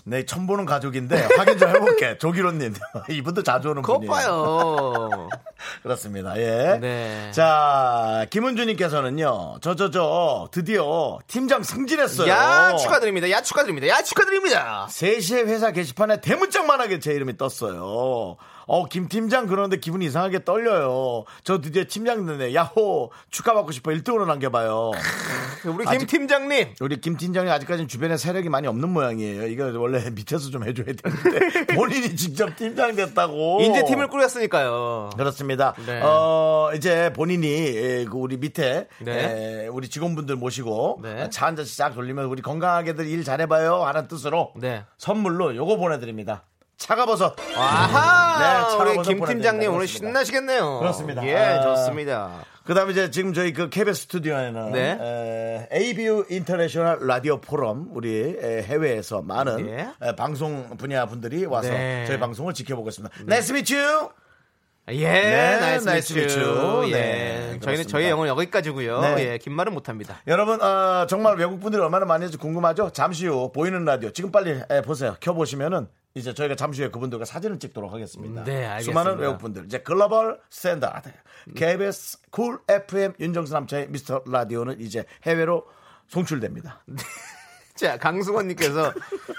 네, 0.05 0.25
처음 0.25 0.47
보는 0.47 0.65
가족인데 0.65 1.27
확인 1.37 1.57
좀 1.57 1.69
해볼게. 1.69 2.17
조기로님. 2.19 2.73
이분도 3.09 3.43
자주 3.43 3.69
오는 3.69 3.81
분이에요. 3.81 4.11
봐요. 4.11 5.29
그렇습니다. 5.83 6.37
예. 6.37 6.77
네. 6.79 7.31
자, 7.31 8.25
김은주님께서는요, 8.29 9.57
저, 9.61 9.75
저, 9.75 9.91
저, 9.91 10.47
드디어 10.51 11.19
팀장 11.27 11.63
승진했어요. 11.63 12.29
야, 12.29 12.75
축하드립니다. 12.77 13.29
야, 13.29 13.41
축하드립니다. 13.41 13.87
야, 13.87 14.01
축하드립니다. 14.01 14.87
3시에 14.89 15.45
회사 15.47 15.71
게시판에 15.71 16.21
대문짝만하게 16.21 16.99
제 16.99 17.13
이름이 17.13 17.37
떴어요. 17.37 18.37
어, 18.67 18.85
김 18.85 19.07
팀장 19.07 19.45
그러는데 19.47 19.77
기분이 19.77 20.05
이상하게 20.05 20.43
떨려요. 20.43 21.25
저 21.43 21.61
드디어 21.61 21.83
팀장 21.87 22.25
됐네. 22.25 22.53
야호! 22.55 23.11
축하받고 23.29 23.71
싶어. 23.71 23.91
1등으로 23.91 24.25
남겨봐요. 24.25 24.91
우리 25.65 25.85
김 25.85 25.87
아직- 25.87 26.07
팀장님. 26.07 26.67
우리 26.81 26.99
김 27.01 27.17
팀장이 27.17 27.49
아직까지는 27.49 27.87
주변에 27.87 28.17
세력이 28.17 28.49
많이 28.49 28.67
없는 28.67 28.89
모양이에요. 28.89 29.47
이거 29.47 29.71
원래 29.79 30.09
밑에서 30.09 30.49
좀 30.49 30.63
해줘야 30.63 30.85
되는데 30.85 31.65
본인이 31.75 32.15
직접 32.15 32.55
팀장 32.55 32.95
됐다고. 32.95 33.61
이제 33.61 33.83
팀을 33.85 34.07
꾸렸으니까요. 34.07 35.11
그렇습니다. 35.17 35.73
네. 35.85 36.01
어, 36.03 36.71
이제 36.75 37.11
본인이 37.13 37.47
에, 37.47 38.05
그 38.05 38.17
우리 38.17 38.37
밑에 38.37 38.87
네. 39.01 39.65
에, 39.65 39.67
우리 39.67 39.89
직원분들 39.89 40.35
모시고 40.35 40.99
네. 41.03 41.29
차한 41.29 41.55
잔씩 41.55 41.77
쫙 41.77 41.93
돌리면 41.93 42.25
우리 42.25 42.41
건강하게들 42.41 43.07
일 43.07 43.23
잘해봐요 43.23 43.83
하는 43.83 44.07
뜻으로 44.07 44.53
네. 44.55 44.83
선물로 44.97 45.55
요거 45.55 45.77
보내드립니다. 45.77 46.43
차가버섯. 46.77 47.35
아하! 47.55 48.77
네, 48.83 48.91
우리 48.91 49.01
김 49.03 49.25
팀장님 49.25 49.73
오늘. 49.73 49.87
신나시겠네요. 49.87 50.79
그렇습니다. 50.79 51.25
예, 51.25 51.35
아. 51.35 51.61
좋습니다. 51.61 52.45
그다음에 52.65 52.91
이제 52.91 53.11
지금 53.11 53.33
저희 53.33 53.53
그 53.53 53.69
KBS 53.69 54.01
스튜디오에는 54.03 54.71
네. 54.71 54.97
에, 54.99 55.69
ABU 55.71 56.25
인터내셔널 56.29 57.05
라디오 57.07 57.39
포럼 57.39 57.89
우리 57.93 58.35
에, 58.41 58.63
해외에서 58.63 59.21
많은 59.21 59.65
네. 59.67 59.87
에, 60.01 60.15
방송 60.15 60.75
분야 60.77 61.05
분들이 61.05 61.45
와서 61.45 61.69
네. 61.69 62.05
저희 62.07 62.19
방송을 62.19 62.53
지켜보고 62.55 62.89
있습니다. 62.89 63.15
Nice 63.21 63.47
to 63.47 63.55
meet 63.55 63.75
you. 63.75 64.09
예, 64.89 65.03
네, 65.11 65.59
nice 65.59 65.85
nice 65.87 66.13
meet 66.13 66.26
you. 66.26 66.39
예. 66.87 66.91
네, 66.91 67.37
저희는 67.39 67.59
그렇습니다. 67.59 67.89
저희 67.89 68.09
영어는 68.09 68.29
여기까지고요. 68.31 69.01
네. 69.01 69.15
예, 69.33 69.37
긴 69.37 69.53
말은 69.53 69.73
못 69.73 69.87
합니다. 69.89 70.17
여러분 70.27 70.59
어, 70.61 71.05
정말 71.07 71.37
외국 71.37 71.59
분들이 71.59 71.81
얼마나 71.81 72.05
많이 72.05 72.23
할지 72.23 72.37
궁금하죠? 72.37 72.91
잠시 72.91 73.27
후 73.27 73.51
보이는 73.51 73.83
라디오 73.85 74.09
지금 74.11 74.31
빨리 74.31 74.59
에, 74.69 74.81
보세요. 74.81 75.15
켜 75.19 75.33
보시면은 75.33 75.87
이제 76.15 76.33
저희가 76.33 76.55
잠시 76.55 76.81
후에 76.81 76.89
그분들과 76.91 77.25
사진을 77.25 77.59
찍도록 77.59 77.91
하겠습니다. 77.91 78.43
네, 78.45 78.65
알겠습니다. 78.65 79.01
수많은 79.01 79.19
외국 79.19 79.37
분들 79.37 79.65
이제 79.65 79.79
글로벌 79.79 80.39
스탠다드 80.49 81.11
KBS 81.55 82.19
쿨 82.31 82.59
FM 82.69 83.13
윤정수 83.19 83.53
남창희의 83.53 83.89
미스터 83.89 84.23
라디오는 84.25 84.79
이제 84.79 85.05
해외로 85.23 85.65
송출됩니다. 86.07 86.83
자, 87.75 87.97
강승원님께서 87.97 88.93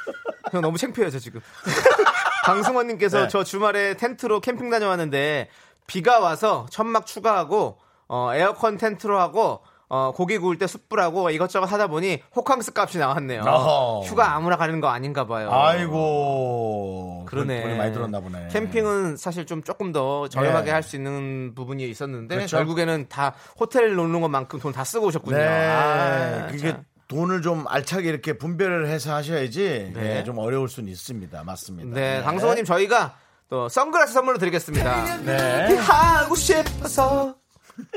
형 0.52 0.60
너무 0.60 0.76
창피해요, 0.76 1.10
저 1.10 1.18
지금. 1.18 1.40
강승원님께서 2.44 3.22
네. 3.22 3.28
저 3.28 3.42
주말에 3.42 3.96
텐트로 3.96 4.40
캠핑 4.40 4.68
다녀왔는데 4.68 5.48
비가 5.86 6.20
와서 6.20 6.66
천막 6.70 7.06
추가하고 7.06 7.78
어, 8.06 8.34
에어컨 8.34 8.76
텐트로 8.76 9.18
하고 9.18 9.62
어, 9.88 10.12
고기 10.14 10.38
구울 10.38 10.58
때 10.58 10.66
숯불하고 10.66 11.30
이것저것 11.30 11.66
하다 11.66 11.86
보니 11.86 12.20
호캉스 12.34 12.72
값이 12.74 12.98
나왔네요. 12.98 13.42
어허. 13.42 14.00
휴가 14.06 14.34
아무나 14.34 14.56
가는 14.56 14.80
거 14.80 14.88
아닌가 14.88 15.26
봐요. 15.26 15.48
아이고 15.52 17.24
그러네. 17.28 17.62
돈이 17.62 17.76
많이 17.76 17.92
들었나 17.92 18.20
보네. 18.20 18.48
캠핑은 18.48 19.16
사실 19.16 19.46
좀 19.46 19.62
조금 19.62 19.92
더 19.92 20.28
저렴하게 20.28 20.66
네. 20.66 20.70
할수 20.72 20.96
있는 20.96 21.54
부분이 21.54 21.88
있었는데 21.88 22.34
그렇죠. 22.34 22.56
결국에는 22.56 23.06
다 23.08 23.34
호텔 23.58 23.94
놓는 23.94 24.20
것만큼 24.20 24.58
돈 24.60 24.72
다 24.72 24.84
쓰고 24.84 25.06
오셨군요. 25.06 25.36
네, 25.38 25.46
아, 25.68 26.46
그게 26.50 26.72
참. 26.72 26.84
돈을 27.08 27.40
좀 27.40 27.64
알차게 27.68 28.08
이렇게 28.08 28.36
분배를 28.36 28.88
해서 28.88 29.14
하셔야지 29.14 29.92
네. 29.94 30.18
예, 30.18 30.24
좀 30.24 30.36
어려울 30.38 30.68
수는 30.68 30.90
있습니다. 30.90 31.44
맞습니다. 31.44 31.94
네, 31.98 32.20
강성호님 32.22 32.64
저희가 32.64 33.14
또 33.48 33.68
선글라스 33.68 34.12
선물로 34.12 34.38
드리겠습니다. 34.38 35.18
네. 35.24 35.76
하고 35.76 36.34
싶어서 36.34 37.36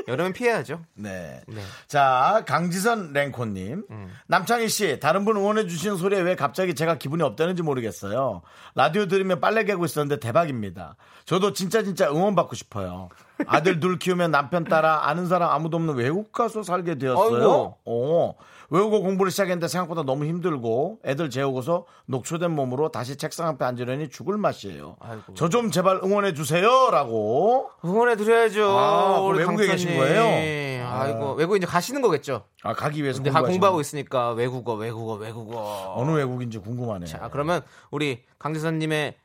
여름엔 0.08 0.32
피해야죠. 0.32 0.80
네. 0.94 1.40
네. 1.46 1.60
자, 1.86 2.44
강지선 2.46 3.12
랭코님. 3.12 3.84
남창희 4.26 4.68
씨, 4.68 5.00
다른 5.00 5.24
분 5.24 5.36
응원해주시는 5.36 5.96
소리에 5.96 6.20
왜 6.20 6.36
갑자기 6.36 6.74
제가 6.74 6.96
기분이 6.98 7.22
없다는지 7.22 7.62
모르겠어요. 7.62 8.42
라디오 8.74 9.06
들으면 9.06 9.40
빨래 9.40 9.64
개고 9.64 9.84
있었는데 9.84 10.20
대박입니다. 10.20 10.96
저도 11.24 11.52
진짜 11.52 11.82
진짜 11.82 12.10
응원받고 12.10 12.54
싶어요. 12.54 13.08
아들 13.46 13.80
둘 13.80 13.98
키우면 13.98 14.30
남편 14.30 14.64
따라 14.64 15.08
아는 15.08 15.26
사람 15.26 15.50
아무도 15.50 15.76
없는 15.76 15.94
외국 15.94 16.32
가서 16.32 16.62
살게 16.62 16.96
되었어요. 16.96 17.34
아이고. 17.36 17.76
어. 17.84 18.34
외국어 18.70 19.00
공부를 19.00 19.30
시작했는데 19.30 19.66
생각보다 19.68 20.02
너무 20.04 20.24
힘들고 20.24 21.00
애들 21.04 21.28
재우고서 21.30 21.86
녹초된 22.06 22.50
몸으로 22.52 22.90
다시 22.90 23.16
책상 23.16 23.46
앞에 23.48 23.64
앉으려니 23.64 24.08
죽을 24.10 24.36
맛이에요. 24.38 24.96
저 25.34 25.48
좀 25.48 25.70
제발 25.70 26.00
응원해 26.04 26.32
주세요라고. 26.34 27.70
응원해 27.84 28.16
드려야죠. 28.16 28.64
아, 28.78 29.20
우리 29.20 29.38
외국에. 29.40 29.66
계신 29.66 29.96
거예요? 29.96 30.70
아이고 30.92 31.34
외국 31.34 31.56
이제 31.56 31.66
가시는 31.66 32.00
거겠죠. 32.02 32.44
아 32.62 32.72
가기 32.74 33.02
위해서 33.02 33.18
근데 33.18 33.30
가 33.30 33.40
공부하시는 33.40 33.52
공부하고 33.60 33.80
있으니까 33.80 34.30
외국어, 34.32 34.74
외국어, 34.74 35.14
외국어. 35.14 35.94
어느 35.96 36.10
외국인지 36.12 36.58
궁금하네요. 36.58 37.06
자, 37.06 37.28
그러면 37.32 37.62
우리 37.90 38.24
강지선님의 38.38 39.16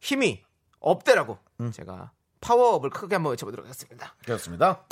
힘이 0.00 0.42
업대라고 0.80 1.38
음. 1.60 1.70
제가 1.72 2.10
파워업을 2.40 2.88
크게 2.90 3.16
한번 3.16 3.32
외쳐보도록 3.32 3.66
하겠습니다. 3.66 4.14
그렇습니다. 4.24 4.82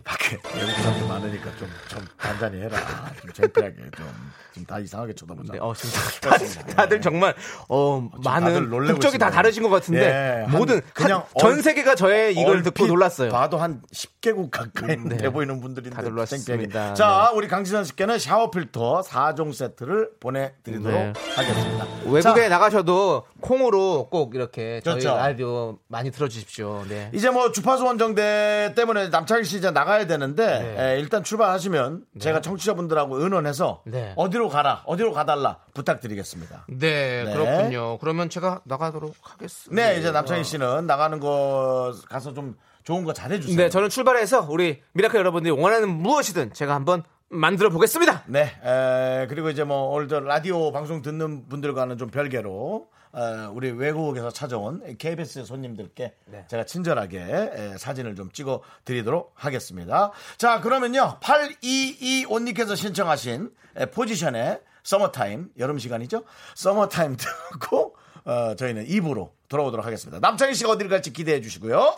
그 0.00 0.02
밖에 0.02 0.38
외국 0.54 0.72
사람들 0.82 1.06
많으니까 1.08 1.56
좀, 1.56 1.68
좀 1.88 2.06
단단히 2.16 2.60
해라. 2.62 2.78
좀 3.20 3.32
창피하게 3.32 3.76
좀, 3.96 4.06
좀 4.54 4.66
다 4.66 4.78
이상하게 4.78 5.14
쳐다보자. 5.14 5.52
네, 5.54 5.58
어, 5.58 5.72
지금 5.72 5.90
다들, 6.30 6.74
다들 6.76 7.00
정말 7.00 7.34
어 7.68 8.10
다들 8.12 8.22
많은 8.52 8.68
놀래고 8.70 8.92
국적이 8.94 9.16
다. 9.16 9.30
다르신 9.30 9.62
것 9.62 9.70
같은데 9.70 10.02
예, 10.04 10.42
한- 10.44 10.50
모든 10.50 10.80
그냥 10.92 11.22
그냥 11.22 11.24
전 11.38 11.52
얼- 11.52 11.62
세계가 11.62 11.94
저의 11.94 12.34
이걸 12.34 12.62
듣고 12.62 12.86
놀랐어요. 12.86 13.30
봐도 13.30 13.56
한 13.58 13.80
10개국 13.94 14.50
가까이 14.50 14.96
네. 14.96 15.16
돼 15.16 15.30
보이는 15.30 15.60
분들인데 15.60 15.96
다들 15.96 16.10
놀랐습니다. 16.10 16.46
창피하게. 16.46 16.94
자, 16.94 17.30
우리 17.34 17.48
강지선 17.48 17.84
씨께는 17.84 18.18
샤워 18.18 18.50
필터 18.50 19.00
4종 19.02 19.54
세트를 19.54 20.10
보내드리도록 20.20 20.92
네. 20.92 21.12
하겠습니다. 21.36 21.86
외국에 22.04 22.20
자, 22.42 22.48
나가셔도 22.50 23.24
콩으로 23.40 24.08
꼭 24.10 24.34
이렇게 24.34 24.80
저희 24.84 25.00
그렇죠. 25.00 25.16
라디오 25.16 25.78
많이 25.88 26.10
들어주십시오. 26.10 26.84
네. 26.88 27.10
이제 27.14 27.30
뭐 27.30 27.52
주파수 27.52 27.84
원정대 27.84 28.74
때문에 28.76 29.08
남창희 29.08 29.44
씨 29.44 29.58
이제 29.58 29.70
나가야 29.70 30.06
되는데 30.06 30.46
네. 30.76 30.94
에, 30.94 31.00
일단 31.00 31.24
출발하시면 31.24 32.04
제가 32.18 32.40
청취자분들하고 32.40 33.22
의논해서 33.22 33.82
네. 33.86 34.12
어디로 34.16 34.48
가라 34.48 34.82
어디로 34.86 35.12
가달라 35.12 35.58
부탁드리겠습니다. 35.74 36.66
네, 36.68 37.24
네. 37.24 37.32
그렇군요. 37.32 37.98
그러면 37.98 38.28
제가 38.30 38.60
나가도록 38.64 39.14
하겠습니다. 39.22 39.82
네 39.82 39.98
이제 39.98 40.10
남창희 40.10 40.44
씨는 40.44 40.86
나가는 40.86 41.18
거 41.20 41.94
가서 42.08 42.32
좀 42.34 42.56
좋은 42.84 43.04
거 43.04 43.12
잘해주세요. 43.12 43.56
네, 43.56 43.68
저는 43.68 43.88
출발해서 43.88 44.46
우리 44.48 44.80
미라클 44.92 45.18
여러분들이 45.18 45.52
원하는 45.52 45.88
무엇이든 45.90 46.52
제가 46.54 46.74
한번 46.74 47.02
만들어 47.30 47.70
보겠습니다. 47.70 48.24
네, 48.26 48.52
에, 48.64 49.26
그리고 49.28 49.50
이제 49.50 49.62
뭐 49.62 49.92
오늘 49.92 50.08
저 50.08 50.18
라디오 50.18 50.72
방송 50.72 51.00
듣는 51.00 51.48
분들과는 51.48 51.96
좀 51.96 52.10
별개로 52.10 52.88
어, 53.12 53.50
우리 53.54 53.70
외국에서 53.70 54.30
찾아온 54.30 54.96
KBS 54.96 55.44
손님들께 55.44 56.14
네. 56.26 56.44
제가 56.48 56.64
친절하게 56.64 57.18
에, 57.20 57.78
사진을 57.78 58.16
좀 58.16 58.32
찍어 58.32 58.62
드리도록 58.84 59.32
하겠습니다. 59.36 60.10
자, 60.38 60.60
그러면요. 60.60 61.18
8225님께서 61.20 62.76
신청하신 62.76 63.50
에, 63.76 63.86
포지션의 63.86 64.60
서머타임, 64.82 65.50
여름 65.58 65.78
시간이죠? 65.78 66.24
서머타임 66.56 67.16
듣고 67.52 67.94
어, 68.24 68.56
저희는 68.56 68.86
2부로 68.86 69.30
돌아오도록 69.48 69.86
하겠습니다. 69.86 70.18
남창희 70.20 70.54
씨가 70.54 70.70
어디를 70.72 70.90
갈지 70.90 71.12
기대해 71.12 71.40
주시고요. 71.40 71.96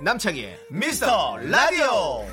남창희의 0.00 0.58
미스터 0.68 1.36
라디오 1.38 2.24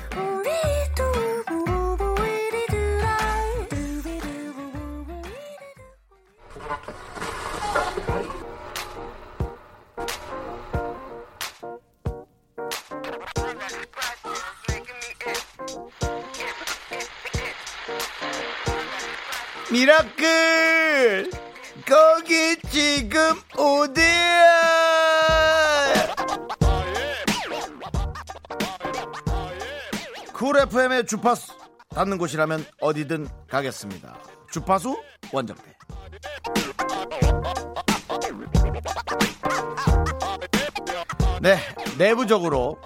FM의 30.60 31.06
주파수 31.06 31.52
닿는 31.88 32.18
곳이라면 32.18 32.66
어디든 32.82 33.26
가겠습니다. 33.48 34.18
주파수 34.50 35.00
원정대. 35.32 35.62
네 41.40 41.56
내부적으로 41.96 42.78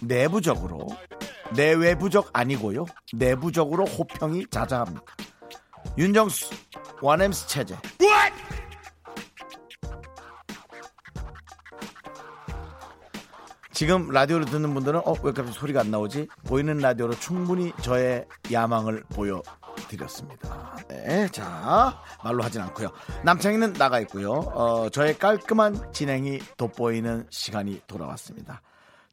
내부적으로 0.00 0.88
내외부적 1.54 2.30
아니고요. 2.32 2.86
내부적으로 3.12 3.84
호평이 3.84 4.46
자자합니다. 4.50 5.02
윤정수 5.98 6.50
원엠스 7.00 7.46
체제 7.46 7.76
지금 13.80 14.10
라디오를 14.10 14.44
듣는 14.44 14.74
분들은 14.74 15.00
어 15.06 15.14
왜 15.22 15.32
갑자기 15.32 15.52
소리가 15.52 15.80
안 15.80 15.90
나오지 15.90 16.28
보이는 16.44 16.76
라디오로 16.76 17.14
충분히 17.14 17.72
저의 17.80 18.26
야망을 18.52 19.04
보여드렸습니다 19.04 20.76
네, 20.88 21.26
자 21.28 21.98
말로 22.22 22.42
하진 22.42 22.60
않고요 22.60 22.90
남창희는 23.24 23.72
나가 23.74 23.98
있고요 24.00 24.32
어, 24.32 24.90
저의 24.90 25.18
깔끔한 25.18 25.94
진행이 25.94 26.40
돋보이는 26.58 27.28
시간이 27.30 27.80
돌아왔습니다 27.86 28.60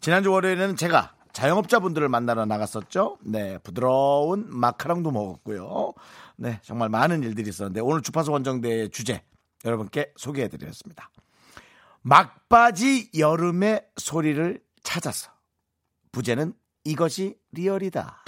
지난주 0.02 0.34
월요일에는 0.34 0.76
제가 0.76 1.14
자영업자분들을 1.32 2.10
만나러 2.10 2.46
나갔었죠. 2.46 3.20
네, 3.24 3.60
부드러운 3.60 4.48
마카롱도 4.50 5.12
먹었고요. 5.12 5.94
네, 6.36 6.60
정말 6.64 6.90
많은 6.90 7.22
일들이 7.22 7.50
있었는데 7.50 7.80
오늘 7.82 8.02
주파수 8.02 8.32
원정대의 8.32 8.90
주제 8.90 9.22
여러분께 9.64 10.14
소개해드렸습니다. 10.16 11.12
막바지 12.08 13.12
여름의 13.18 13.86
소리를 13.98 14.62
찾아서 14.82 15.30
부제는 16.14 16.54
이것이 16.86 17.36
리얼이다. 17.52 18.24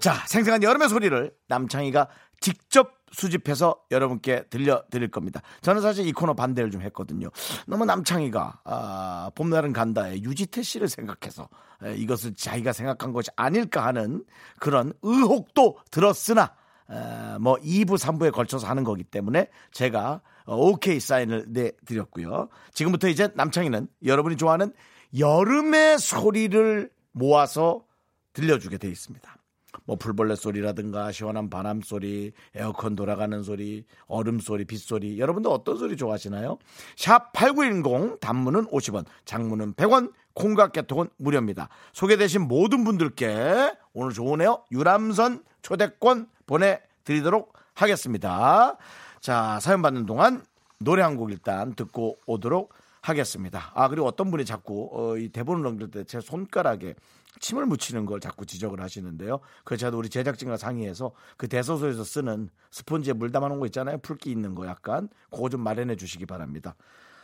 자, 0.00 0.14
생생한 0.26 0.62
여름의 0.62 0.88
소리를 0.88 1.34
남창희가 1.48 2.08
직접 2.40 2.94
수집해서 3.12 3.76
여러분께 3.90 4.44
들려드릴 4.48 5.10
겁니다. 5.10 5.42
저는 5.60 5.82
사실 5.82 6.06
이 6.06 6.12
코너 6.12 6.32
반대를 6.32 6.70
좀 6.70 6.80
했거든요. 6.80 7.28
너무 7.66 7.84
남창희가 7.84 8.60
아, 8.64 9.30
봄날은 9.34 9.74
간다에 9.74 10.22
유지태 10.22 10.62
씨를 10.62 10.88
생각해서 10.88 11.50
에, 11.82 11.94
이것을 11.96 12.34
자기가 12.36 12.72
생각한 12.72 13.12
것이 13.12 13.28
아닐까 13.36 13.84
하는 13.84 14.24
그런 14.58 14.94
의혹도 15.02 15.76
들었으나 15.90 16.54
에, 16.88 17.38
뭐 17.38 17.56
2부, 17.56 17.98
3부에 17.98 18.32
걸쳐서 18.32 18.66
하는 18.66 18.82
거기 18.84 19.04
때문에 19.04 19.48
제가 19.72 20.22
어, 20.50 20.56
오케이 20.56 20.98
사인을 20.98 21.44
내드렸고요. 21.50 22.48
지금부터 22.74 23.06
이제 23.06 23.28
남창희는 23.34 23.86
여러분이 24.04 24.36
좋아하는 24.36 24.72
여름의 25.16 26.00
소리를 26.00 26.90
모아서 27.12 27.84
들려주게 28.32 28.78
돼 28.78 28.88
있습니다. 28.88 29.36
뭐 29.84 29.94
풀벌레 29.94 30.34
소리라든가 30.34 31.12
시원한 31.12 31.50
바람 31.50 31.80
소리, 31.82 32.32
에어컨 32.56 32.96
돌아가는 32.96 33.40
소리, 33.44 33.84
얼음 34.08 34.40
소리, 34.40 34.64
빗소리. 34.64 35.20
여러분들 35.20 35.48
어떤 35.52 35.78
소리 35.78 35.96
좋아하시나요? 35.96 36.58
샵 36.96 37.32
8910 37.32 38.18
단문은 38.18 38.66
50원, 38.66 39.04
장문은 39.26 39.74
100원, 39.74 40.12
콩과 40.34 40.72
깨톡은 40.72 41.10
무료입니다. 41.16 41.68
소개되신 41.92 42.48
모든 42.48 42.82
분들께 42.82 43.72
오늘 43.92 44.12
좋으네요. 44.12 44.64
유람선 44.72 45.44
초대권 45.62 46.28
보내 46.46 46.80
드리도록 47.04 47.52
하겠습니다. 47.74 48.76
자, 49.20 49.58
사연 49.60 49.82
받는 49.82 50.06
동안 50.06 50.44
노래 50.78 51.02
한 51.02 51.16
곡 51.16 51.30
일단 51.30 51.74
듣고 51.74 52.18
오도록 52.26 52.72
하겠습니다. 53.02 53.70
아, 53.74 53.88
그리고 53.88 54.06
어떤 54.06 54.30
분이 54.30 54.44
자꾸 54.44 54.90
어, 54.92 55.16
이 55.16 55.28
대본을 55.28 55.62
넘길 55.62 55.90
때 55.90 56.04
제 56.04 56.20
손가락에 56.20 56.94
침을 57.38 57.64
묻히는 57.66 58.06
걸 58.06 58.20
자꾸 58.20 58.44
지적을 58.44 58.80
하시는데요. 58.80 59.40
그래서 59.64 59.86
저도 59.86 59.98
우리 59.98 60.08
제작진과 60.08 60.56
상의해서 60.56 61.12
그 61.36 61.48
대소소에서 61.48 62.02
쓰는 62.04 62.48
스폰지에 62.70 63.12
물 63.14 63.30
담아놓은 63.32 63.60
거 63.60 63.66
있잖아요. 63.66 63.98
풀기 63.98 64.30
있는 64.30 64.54
거 64.54 64.66
약간 64.66 65.08
그거 65.30 65.48
좀 65.48 65.60
마련해 65.62 65.96
주시기 65.96 66.26
바랍니다. 66.26 66.74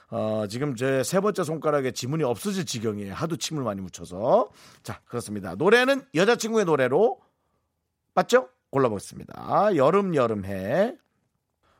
어, 0.08 0.44
지금 0.48 0.76
제 0.76 1.02
세 1.02 1.20
번째 1.20 1.44
손가락에 1.44 1.90
지문이 1.90 2.22
없어질 2.24 2.64
지경이에요. 2.64 3.12
하도 3.14 3.36
침을 3.36 3.62
많이 3.64 3.80
묻혀서. 3.80 4.50
자, 4.82 5.00
그렇습니다. 5.06 5.54
노래는 5.56 6.02
여자친구의 6.14 6.64
노래로 6.66 7.20
맞죠? 8.14 8.48
골라보겠습니다. 8.70 9.76
여름 9.76 10.14
여름해. 10.14 10.96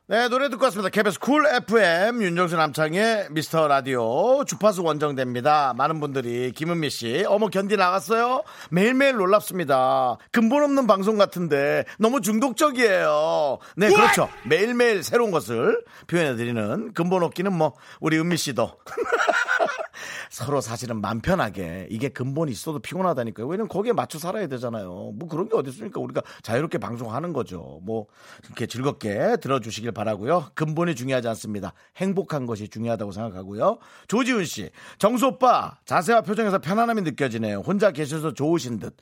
네, 0.09 0.29
노래 0.29 0.49
듣고 0.49 0.62
왔습니다. 0.66 0.88
KBS 0.88 1.19
쿨 1.19 1.49
FM 1.49 2.23
윤정수 2.23 2.55
남창희의 2.57 3.26
미스터 3.33 3.66
라디오 3.66 4.45
주파수 4.45 4.85
원정대입니다. 4.85 5.75
많은 5.77 5.99
분들이 5.99 6.53
김은미 6.53 6.90
씨, 6.90 7.25
어머 7.27 7.49
견디 7.49 7.77
나갔어요? 7.77 8.45
매일매일 8.71 9.16
놀랍습니다. 9.16 10.16
근본 10.31 10.62
없는 10.62 10.87
방송 10.87 11.19
같은데 11.19 11.85
너무 11.99 12.21
중독적이에요. 12.21 13.59
네, 13.77 13.88
그렇죠. 13.88 14.29
매일매일 14.45 15.03
새로운 15.03 15.33
것을 15.33 15.83
표현해 16.07 16.37
드리는 16.37 16.92
근본 16.92 17.25
없기는 17.25 17.53
뭐 17.53 17.73
우리 17.99 18.16
은미 18.16 18.37
씨도 18.37 18.79
서로 20.30 20.60
사실은 20.60 21.00
맘 21.00 21.20
편하게 21.20 21.86
이게 21.90 22.08
근본이 22.08 22.52
있어도 22.52 22.78
피곤하다니까요. 22.78 23.46
왜냐면 23.46 23.68
거기에 23.68 23.92
맞춰 23.92 24.18
살아야 24.18 24.46
되잖아요. 24.46 25.12
뭐 25.14 25.28
그런 25.28 25.48
게 25.48 25.56
어디 25.56 25.70
있습니까? 25.70 26.00
우리가 26.00 26.22
자유롭게 26.42 26.78
방송하는 26.78 27.32
거죠. 27.32 27.80
뭐 27.82 28.06
이렇게 28.44 28.66
즐겁게 28.66 29.36
들어주시길 29.40 29.92
바라고요. 29.92 30.50
근본이 30.54 30.94
중요하지 30.94 31.28
않습니다. 31.28 31.72
행복한 31.96 32.46
것이 32.46 32.68
중요하다고 32.68 33.12
생각하고요. 33.12 33.78
조지훈 34.08 34.44
씨, 34.44 34.70
정수 34.98 35.26
오빠 35.26 35.78
자세와 35.84 36.22
표정에서 36.22 36.58
편안함이 36.58 37.02
느껴지네요. 37.02 37.60
혼자 37.60 37.90
계셔서 37.90 38.34
좋으신 38.34 38.78
듯. 38.78 38.96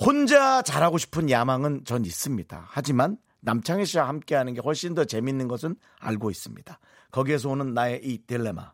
혼자 0.00 0.62
잘하고 0.62 0.98
싶은 0.98 1.30
야망은 1.30 1.84
전 1.84 2.04
있습니다. 2.04 2.66
하지만 2.68 3.18
남창희 3.40 3.84
씨와 3.84 4.08
함께하는 4.08 4.54
게 4.54 4.60
훨씬 4.60 4.94
더 4.94 5.04
재밌는 5.04 5.48
것은 5.48 5.76
알고 6.00 6.30
있습니다. 6.30 6.78
거기에서 7.10 7.50
오는 7.50 7.74
나의 7.74 8.00
이 8.04 8.18
딜레마. 8.18 8.72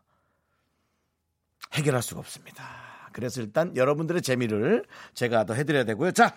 해결할 1.73 2.01
수가 2.01 2.19
없습니다. 2.19 2.63
그래서 3.11 3.41
일단 3.41 3.75
여러분들의 3.75 4.21
재미를 4.21 4.85
제가 5.13 5.45
더 5.45 5.53
해드려야 5.53 5.83
되고요. 5.83 6.11
자, 6.11 6.33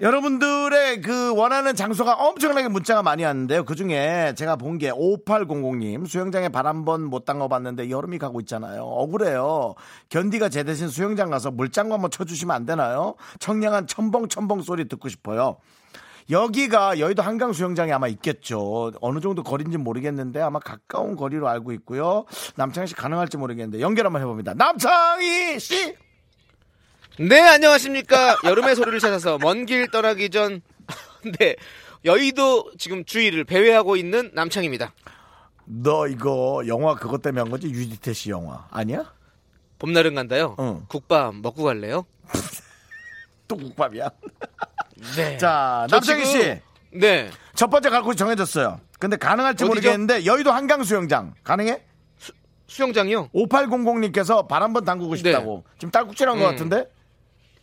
여러분들의 0.00 1.02
그 1.02 1.34
원하는 1.36 1.76
장소가 1.76 2.14
엄청나게 2.14 2.66
문자가 2.68 3.02
많이 3.02 3.22
왔는데요. 3.24 3.64
그 3.64 3.76
중에 3.76 4.34
제가 4.36 4.56
본 4.56 4.78
게 4.78 4.90
5800님 4.90 6.06
수영장에 6.08 6.48
발 6.48 6.66
한 6.66 6.84
번 6.84 7.02
못 7.02 7.24
담가봤는데 7.24 7.90
여름이 7.90 8.18
가고 8.18 8.40
있잖아요. 8.40 8.82
억울해요. 8.82 9.74
견디가 10.08 10.48
제 10.48 10.64
대신 10.64 10.88
수영장 10.88 11.30
가서 11.30 11.52
물장구 11.52 11.94
한번 11.94 12.10
쳐주시면 12.10 12.54
안 12.54 12.66
되나요? 12.66 13.14
청량한 13.38 13.86
첨벙첨벙 13.86 14.62
소리 14.62 14.88
듣고 14.88 15.08
싶어요. 15.08 15.58
여기가 16.30 16.98
여의도 16.98 17.22
한강 17.22 17.52
수영장에 17.52 17.92
아마 17.92 18.08
있겠죠. 18.08 18.92
어느 19.00 19.20
정도 19.20 19.42
거리인지 19.42 19.76
모르겠는데 19.78 20.40
아마 20.40 20.58
가까운 20.58 21.16
거리로 21.16 21.48
알고 21.48 21.72
있고요. 21.72 22.24
남창희 22.56 22.88
씨 22.88 22.94
가능할지 22.94 23.36
모르겠는데 23.36 23.80
연결 23.80 24.06
한번 24.06 24.22
해봅니다. 24.22 24.54
남창희 24.54 25.60
씨! 25.60 25.94
네, 27.18 27.40
안녕하십니까. 27.40 28.38
여름의 28.44 28.74
소리를 28.74 28.98
찾아서 28.98 29.38
먼 29.38 29.66
길 29.66 29.88
떠나기 29.90 30.30
전, 30.30 30.62
네, 31.38 31.54
여의도 32.04 32.72
지금 32.78 33.04
주위를 33.04 33.44
배회하고 33.44 33.96
있는 33.96 34.30
남창입니다. 34.34 34.92
너 35.66 36.08
이거 36.08 36.62
영화 36.66 36.94
그것 36.94 37.22
때문에 37.22 37.42
한 37.42 37.50
거지? 37.50 37.68
유지태 37.68 38.12
씨 38.12 38.30
영화. 38.30 38.66
아니야? 38.70 39.14
봄날은 39.78 40.14
간다요. 40.14 40.56
응. 40.58 40.84
국밥 40.88 41.36
먹고 41.36 41.62
갈래요? 41.64 42.04
또 43.48 43.56
국밥이야. 43.56 44.10
네. 45.16 45.36
자, 45.38 45.86
저 45.88 45.96
남창희 45.96 46.24
씨. 46.24 46.60
네. 46.92 47.30
첫 47.54 47.68
번째 47.68 47.90
갈 47.90 48.02
곳이 48.02 48.16
정해졌어요. 48.16 48.80
근데 48.98 49.16
가능할지 49.16 49.64
어디죠? 49.64 49.68
모르겠는데 49.68 50.24
여의도 50.26 50.52
한강 50.52 50.82
수영장 50.82 51.34
가능해? 51.44 51.82
수영장이요? 52.66 53.28
5800님께서 53.34 54.48
발 54.48 54.62
한번 54.62 54.84
담그고 54.84 55.16
싶다고. 55.16 55.64
지금 55.78 55.90
딸꾹질한 55.90 56.38
것 56.38 56.44
음. 56.44 56.50
같은데? 56.50 56.86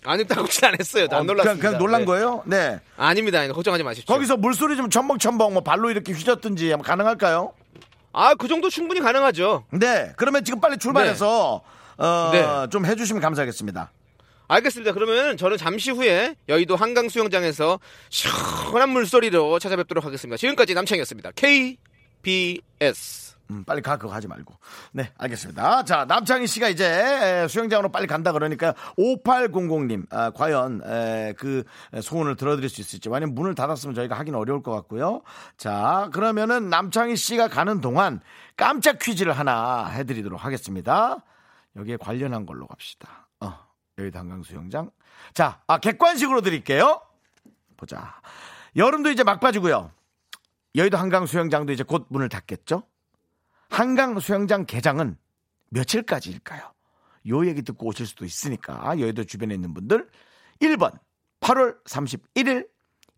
아니, 0.03 0.25
따고진 0.25 0.65
안 0.65 0.75
했어요. 0.79 1.07
안 1.11 1.19
어, 1.19 1.23
놀랐습니다. 1.23 1.43
그냥, 1.43 1.59
그냥 1.59 1.77
놀란 1.77 2.01
네. 2.01 2.05
거예요? 2.05 2.43
네. 2.45 2.79
아닙니다. 2.97 3.45
걱정하지 3.47 3.83
마십시오. 3.83 4.13
거기서 4.13 4.37
물소리 4.37 4.75
좀 4.75 4.89
첨벙첨벙 4.89 5.53
뭐 5.53 5.63
발로 5.63 5.91
이렇게 5.91 6.11
휘젓든지 6.13 6.75
가능할까요? 6.83 7.53
아, 8.13 8.35
그 8.35 8.47
정도 8.47 8.69
충분히 8.69 8.99
가능하죠. 8.99 9.65
네. 9.71 10.11
그러면 10.17 10.43
지금 10.43 10.59
빨리 10.59 10.77
출발해서 10.77 11.61
어, 11.97 12.29
네. 12.31 12.67
좀 12.69 12.85
해주시면 12.85 13.21
감사하겠습니다. 13.21 13.91
알겠습니다. 14.51 14.91
그러면 14.91 15.37
저는 15.37 15.55
잠시 15.55 15.91
후에 15.91 16.35
여의도 16.49 16.75
한강 16.75 17.07
수영장에서 17.07 17.79
시원한 18.09 18.89
물소리로 18.89 19.59
찾아뵙도록 19.59 20.03
하겠습니다. 20.03 20.35
지금까지 20.35 20.73
남창이었습니다. 20.73 21.31
KBS. 22.21 23.31
음, 23.49 23.63
빨리 23.63 23.81
가 23.81 23.97
그거 23.97 24.13
하지 24.13 24.27
말고. 24.27 24.53
네, 24.91 25.09
알겠습니다. 25.17 25.85
자, 25.85 26.03
남창희 26.05 26.47
씨가 26.47 26.67
이제 26.67 26.85
에, 26.85 27.47
수영장으로 27.47 27.93
빨리 27.93 28.07
간다 28.07 28.33
그러니까 28.33 28.73
5800님 28.97 30.05
아, 30.09 30.31
과연 30.31 30.81
에, 30.85 31.33
그 31.37 31.63
소원을 32.01 32.35
들어드릴 32.35 32.69
수 32.69 32.81
있을지 32.81 33.07
왜냐면 33.07 33.35
문을 33.35 33.55
닫았으면 33.55 33.95
저희가 33.95 34.19
하긴 34.19 34.35
어려울 34.35 34.63
것 34.63 34.73
같고요. 34.73 35.21
자, 35.55 36.09
그러면은 36.11 36.69
남창희 36.69 37.15
씨가 37.15 37.47
가는 37.47 37.79
동안 37.79 38.19
깜짝 38.57 38.99
퀴즈를 38.99 39.31
하나 39.31 39.85
해드리도록 39.87 40.43
하겠습니다. 40.43 41.23
여기에 41.77 41.97
관련한 41.97 42.45
걸로 42.45 42.67
갑시다. 42.67 43.21
어, 44.01 44.03
여의도 44.03 44.19
한강 44.19 44.43
수영장. 44.43 44.91
자, 45.33 45.61
아, 45.67 45.77
객관식으로 45.77 46.41
드릴게요. 46.41 47.01
보자. 47.77 48.21
여름도 48.75 49.11
이제 49.11 49.23
막바지고요. 49.23 49.91
여의도 50.75 50.97
한강 50.97 51.25
수영장도 51.25 51.73
이제 51.73 51.83
곧 51.83 52.07
문을 52.09 52.29
닫겠죠? 52.29 52.83
한강 53.69 54.19
수영장 54.19 54.65
개장은 54.65 55.17
며칠까지일까요? 55.69 56.73
요 57.27 57.45
얘기 57.45 57.61
듣고 57.61 57.87
오실 57.87 58.07
수도 58.07 58.25
있으니까 58.25 58.99
여의도 58.99 59.25
주변에 59.25 59.53
있는 59.53 59.73
분들 59.73 60.09
1번 60.61 60.97
8월 61.39 61.81
31일 61.85 62.67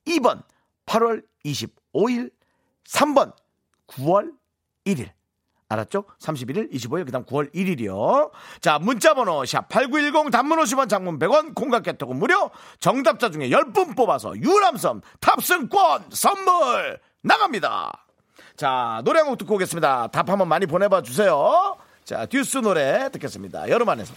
2번 0.05 0.43
8월 0.85 1.25
25일 1.45 2.31
3번 2.85 3.33
9월 3.87 4.35
1일 4.85 5.11
알았죠? 5.73 6.05
31일, 6.19 6.71
25일, 6.73 7.05
그 7.05 7.11
다음 7.11 7.25
9월 7.25 7.53
1일이요. 7.53 8.31
자, 8.61 8.79
문자번호, 8.79 9.41
샵8910, 9.43 10.31
단문 10.31 10.59
50원, 10.59 10.87
장문 10.89 11.19
100원, 11.19 11.53
콩깍개톡은 11.55 12.17
무료. 12.17 12.49
정답자 12.79 13.29
중에 13.29 13.49
10분 13.49 13.95
뽑아서 13.95 14.35
유람선 14.37 15.01
탑승권 15.19 16.05
선물 16.11 16.99
나갑니다. 17.21 17.91
자, 18.55 19.01
노래 19.03 19.19
한 19.19 19.27
곡 19.29 19.37
듣고 19.39 19.55
오겠습니다. 19.55 20.07
답 20.07 20.29
한번 20.29 20.47
많이 20.47 20.65
보내봐 20.65 21.01
주세요. 21.01 21.75
자, 22.03 22.25
듀스 22.25 22.57
노래 22.59 23.09
듣겠습니다. 23.11 23.69
여름 23.69 23.89
안에서. 23.89 24.13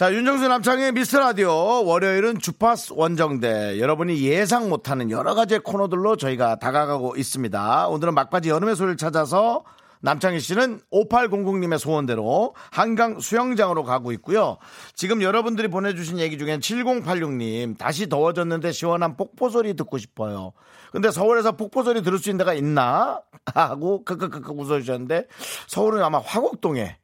자, 0.00 0.14
윤정수 0.14 0.48
남창의 0.48 0.92
미스터 0.92 1.20
라디오. 1.20 1.84
월요일은 1.84 2.38
주파수 2.38 2.94
원정대. 2.96 3.78
여러분이 3.78 4.22
예상 4.22 4.70
못하는 4.70 5.10
여러 5.10 5.34
가지의 5.34 5.60
코너들로 5.60 6.16
저희가 6.16 6.58
다가가고 6.58 7.16
있습니다. 7.16 7.86
오늘은 7.88 8.14
막바지 8.14 8.48
여름의 8.48 8.76
소리를 8.76 8.96
찾아서 8.96 9.62
남창희 10.00 10.40
씨는 10.40 10.80
5800님의 10.90 11.76
소원대로 11.76 12.54
한강 12.70 13.20
수영장으로 13.20 13.84
가고 13.84 14.10
있고요. 14.12 14.56
지금 14.94 15.20
여러분들이 15.20 15.68
보내주신 15.68 16.18
얘기 16.18 16.38
중엔 16.38 16.60
7086님, 16.60 17.76
다시 17.76 18.08
더워졌는데 18.08 18.72
시원한 18.72 19.18
폭포 19.18 19.50
소리 19.50 19.76
듣고 19.76 19.98
싶어요. 19.98 20.54
근데 20.92 21.10
서울에서 21.10 21.56
폭포 21.56 21.82
소리 21.82 22.02
들을 22.02 22.18
수 22.18 22.30
있는 22.30 22.38
데가 22.38 22.54
있나? 22.54 23.20
하고 23.54 24.02
크크크크 24.06 24.50
웃어주셨는데 24.50 25.26
서울은 25.66 26.02
아마 26.02 26.20
화곡동에 26.20 26.96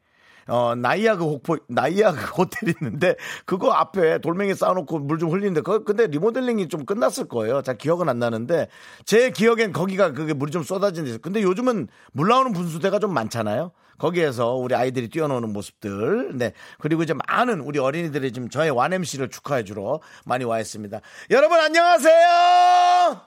어, 0.48 0.74
나이아그 0.76 1.24
호포, 1.24 1.58
나이아그 1.68 2.24
호텔 2.36 2.68
있는데, 2.80 3.16
그거 3.44 3.72
앞에 3.72 4.18
돌멩이 4.18 4.54
쌓아놓고 4.54 5.00
물 5.00 5.18
좀 5.18 5.30
흘리는데, 5.30 5.62
그, 5.62 5.82
근데 5.84 6.06
리모델링이 6.06 6.68
좀 6.68 6.84
끝났을 6.84 7.26
거예요. 7.28 7.62
잘 7.62 7.78
기억은 7.78 8.08
안 8.08 8.18
나는데, 8.18 8.68
제 9.04 9.30
기억엔 9.30 9.72
거기가 9.72 10.12
그게 10.12 10.32
물이 10.34 10.52
좀 10.52 10.62
쏟아진 10.62 11.04
데. 11.06 11.16
근데 11.18 11.42
요즘은 11.42 11.88
물 12.12 12.28
나오는 12.28 12.52
분수대가 12.52 12.98
좀 12.98 13.12
많잖아요. 13.14 13.72
거기에서 13.98 14.52
우리 14.54 14.74
아이들이 14.74 15.08
뛰어노는 15.08 15.54
모습들, 15.54 16.36
네. 16.36 16.52
그리고 16.78 17.02
이제 17.02 17.14
많은 17.26 17.60
우리 17.60 17.78
어린이들이 17.78 18.30
지금 18.30 18.50
저의 18.50 18.70
완MC를 18.70 19.30
축하해 19.30 19.64
주러 19.64 20.00
많이 20.26 20.44
와 20.44 20.60
있습니다. 20.60 21.00
여러분 21.30 21.58
안녕하세요! 21.58 23.20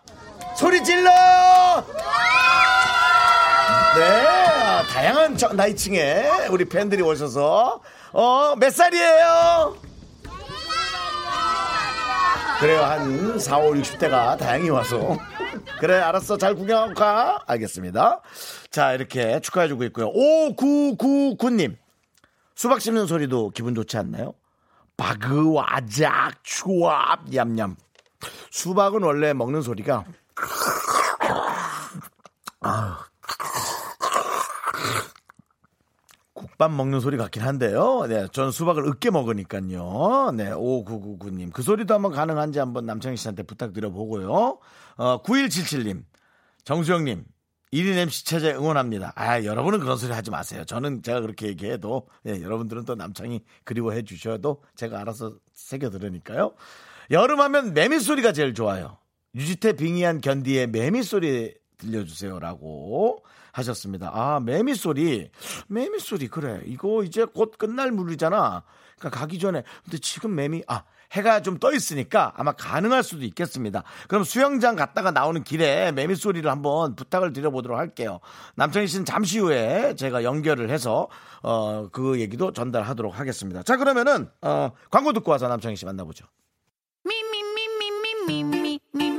소리 0.56 0.84
질러! 0.84 1.10
네, 3.96 4.28
아, 4.28 4.84
다양한 4.84 5.38
저- 5.38 5.54
나이층에 5.54 6.48
우리 6.52 6.66
팬들이 6.66 7.02
오셔서 7.02 7.82
어, 8.14 8.56
몇 8.58 8.70
살이에요? 8.72 9.76
그래요, 12.60 12.84
한 12.84 13.40
4, 13.40 13.58
5, 13.58 13.72
60대가 13.72 14.38
다행히 14.38 14.70
와서. 14.70 15.18
그래, 15.80 15.98
알았어. 15.98 16.38
잘 16.38 16.56
구경하고 16.56 16.94
가. 16.94 17.42
알겠습니다. 17.48 18.20
자, 18.70 18.92
이렇게 18.92 19.40
축하해주고 19.40 19.86
있고요. 19.86 20.12
5999님. 20.12 21.78
수박 22.56 22.82
씹는 22.82 23.08
소리도 23.08 23.52
기분 23.52 23.76
좋지 23.76 23.96
않나요? 23.98 24.34
바그와작, 24.98 26.44
추압, 26.44 27.34
얌얌. 27.34 27.78
수박은 28.52 29.04
원래 29.04 29.32
먹는 29.32 29.62
소리가 29.62 30.04
국 30.36 30.50
밥 36.60 36.70
먹는 36.72 37.00
소리 37.00 37.16
같긴 37.16 37.42
한데요. 37.42 38.06
네, 38.10 38.28
전 38.34 38.52
수박을 38.52 38.86
으깨 38.86 39.12
먹으니까요. 39.12 40.34
네, 40.36 40.52
5999님. 40.52 41.54
그 41.54 41.62
소리도 41.62 41.94
한번 41.94 42.12
가능한지 42.12 42.60
한번 42.60 42.86
남창희 42.86 43.16
씨한테 43.16 43.44
부탁드려 43.44 43.92
보고요. 43.92 44.60
어, 44.98 45.24
9177님. 45.24 46.04
정수영님. 46.66 47.24
1인 47.72 47.98
MC 47.98 48.26
체제 48.26 48.52
응원합니다. 48.52 49.14
아, 49.16 49.42
여러분은 49.46 49.80
그런 49.80 49.96
소리 49.96 50.12
하지 50.12 50.32
마세요. 50.32 50.66
저는 50.66 51.02
제가 51.02 51.22
그렇게 51.22 51.48
얘기해도, 51.48 52.10
예, 52.28 52.42
여러분들은 52.42 52.84
또 52.84 52.96
남창이 52.96 53.42
그리워해 53.64 54.04
주셔도 54.04 54.62
제가 54.76 55.00
알아서 55.00 55.36
새겨 55.54 55.90
들으니까요. 55.92 56.56
여름하면 57.10 57.74
매미 57.74 58.02
소리가 58.02 58.34
제일 58.34 58.54
좋아요. 58.54 58.98
유지태 59.34 59.74
빙의한 59.78 60.20
견디의 60.20 60.68
매미 60.68 61.04
소리 61.04 61.54
들려주세요라고 61.78 63.24
하셨습니다. 63.60 64.12
아, 64.14 64.40
매미 64.40 64.76
소리. 64.76 65.30
매미 65.68 66.00
소리, 66.00 66.28
그래. 66.28 66.62
이거 66.66 67.04
이제 67.04 67.26
곧 67.26 67.58
끝날 67.58 67.92
물이잖아. 67.92 68.64
그러니까 68.98 69.20
가기 69.20 69.40
전에. 69.40 69.64
근데 69.84 69.98
지금 70.00 70.36
매미, 70.36 70.64
아, 70.68 70.84
해가 71.12 71.42
좀 71.42 71.58
떠 71.60 71.74
있으니까 71.74 72.34
아마 72.36 72.52
가능할 72.52 73.02
수도 73.04 73.24
있겠습니다. 73.26 73.84
그럼 74.08 74.24
수영장 74.24 74.76
갔다가 74.76 75.10
나오는 75.12 75.44
길에 75.44 75.92
매미 75.92 76.16
소리를 76.16 76.50
한번 76.50 76.96
부탁을 76.96 77.34
드려보도록 77.34 77.78
할게요. 77.80 78.20
남창희 78.56 78.88
씨는 78.88 79.06
잠시 79.06 79.40
후에 79.40 79.96
제가 79.96 80.24
연결을 80.24 80.70
해서, 80.70 81.08
어, 81.42 81.88
그 81.92 82.20
얘기도 82.20 82.52
전달하도록 82.54 83.20
하겠습니다. 83.20 83.64
자, 83.64 83.78
그러면은, 83.78 84.30
어, 84.42 84.72
광고 84.92 85.12
듣고 85.14 85.32
와서 85.32 85.48
남창희 85.48 85.76
씨 85.78 85.86
만나보죠. 85.86 86.26
Me, 87.08 87.16
me, 87.18 87.40
me, 87.40 87.66
me, 87.82 87.88
me, 88.28 88.42
me, 88.42 88.42
me, 88.42 88.80
me, 88.96 89.19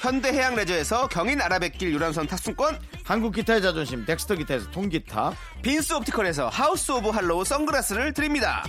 현대해양 0.00 0.54
레저에서 0.54 1.08
경인 1.08 1.40
아라뱃길 1.42 1.92
유람선 1.92 2.26
탑승권. 2.26 2.78
한국 3.04 3.34
기타의 3.34 3.60
자존심 3.60 4.06
덱스터 4.06 4.34
기타에서 4.36 4.70
통기타, 4.70 5.34
빈스 5.62 5.92
옵티컬에서 5.92 6.48
하우스 6.48 6.90
오브 6.92 7.10
할로우 7.10 7.44
선글라스를 7.44 8.14
드립니다. 8.14 8.64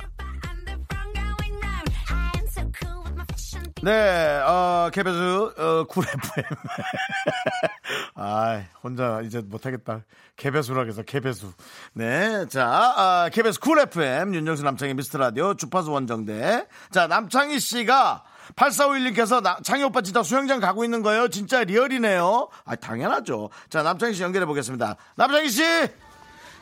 네, 3.83 4.39
어, 4.45 4.91
KBS, 4.93 5.17
어, 5.57 5.85
쿨 5.85 6.03
FM. 6.05 6.45
아, 8.13 8.63
혼자 8.83 9.21
이제 9.21 9.41
못하겠다. 9.41 10.03
개배수라 10.35 10.83
해서 10.83 11.01
개배수. 11.01 11.51
네, 11.93 12.45
자, 12.47 12.67
아, 12.67 13.29
KBS 13.33 13.59
쿨 13.59 13.79
FM 13.79 14.35
윤정수 14.35 14.63
남창희 14.63 14.93
미스터 14.93 15.17
라디오 15.17 15.55
주파수 15.55 15.91
원정대. 15.91 16.67
자, 16.91 17.07
남창희 17.07 17.59
씨가 17.59 18.23
8451님께서 18.55 19.63
창희 19.63 19.83
오빠 19.83 20.01
진짜 20.01 20.23
수영장 20.23 20.59
가고 20.59 20.83
있는 20.83 21.01
거예요? 21.01 21.27
진짜 21.29 21.63
리얼이네요. 21.63 22.49
아, 22.65 22.75
당연하죠. 22.75 23.49
자, 23.69 23.83
남창희 23.83 24.13
씨 24.13 24.23
연결해 24.23 24.45
보겠습니다. 24.45 24.95
남창희 25.15 25.49
씨! 25.49 25.63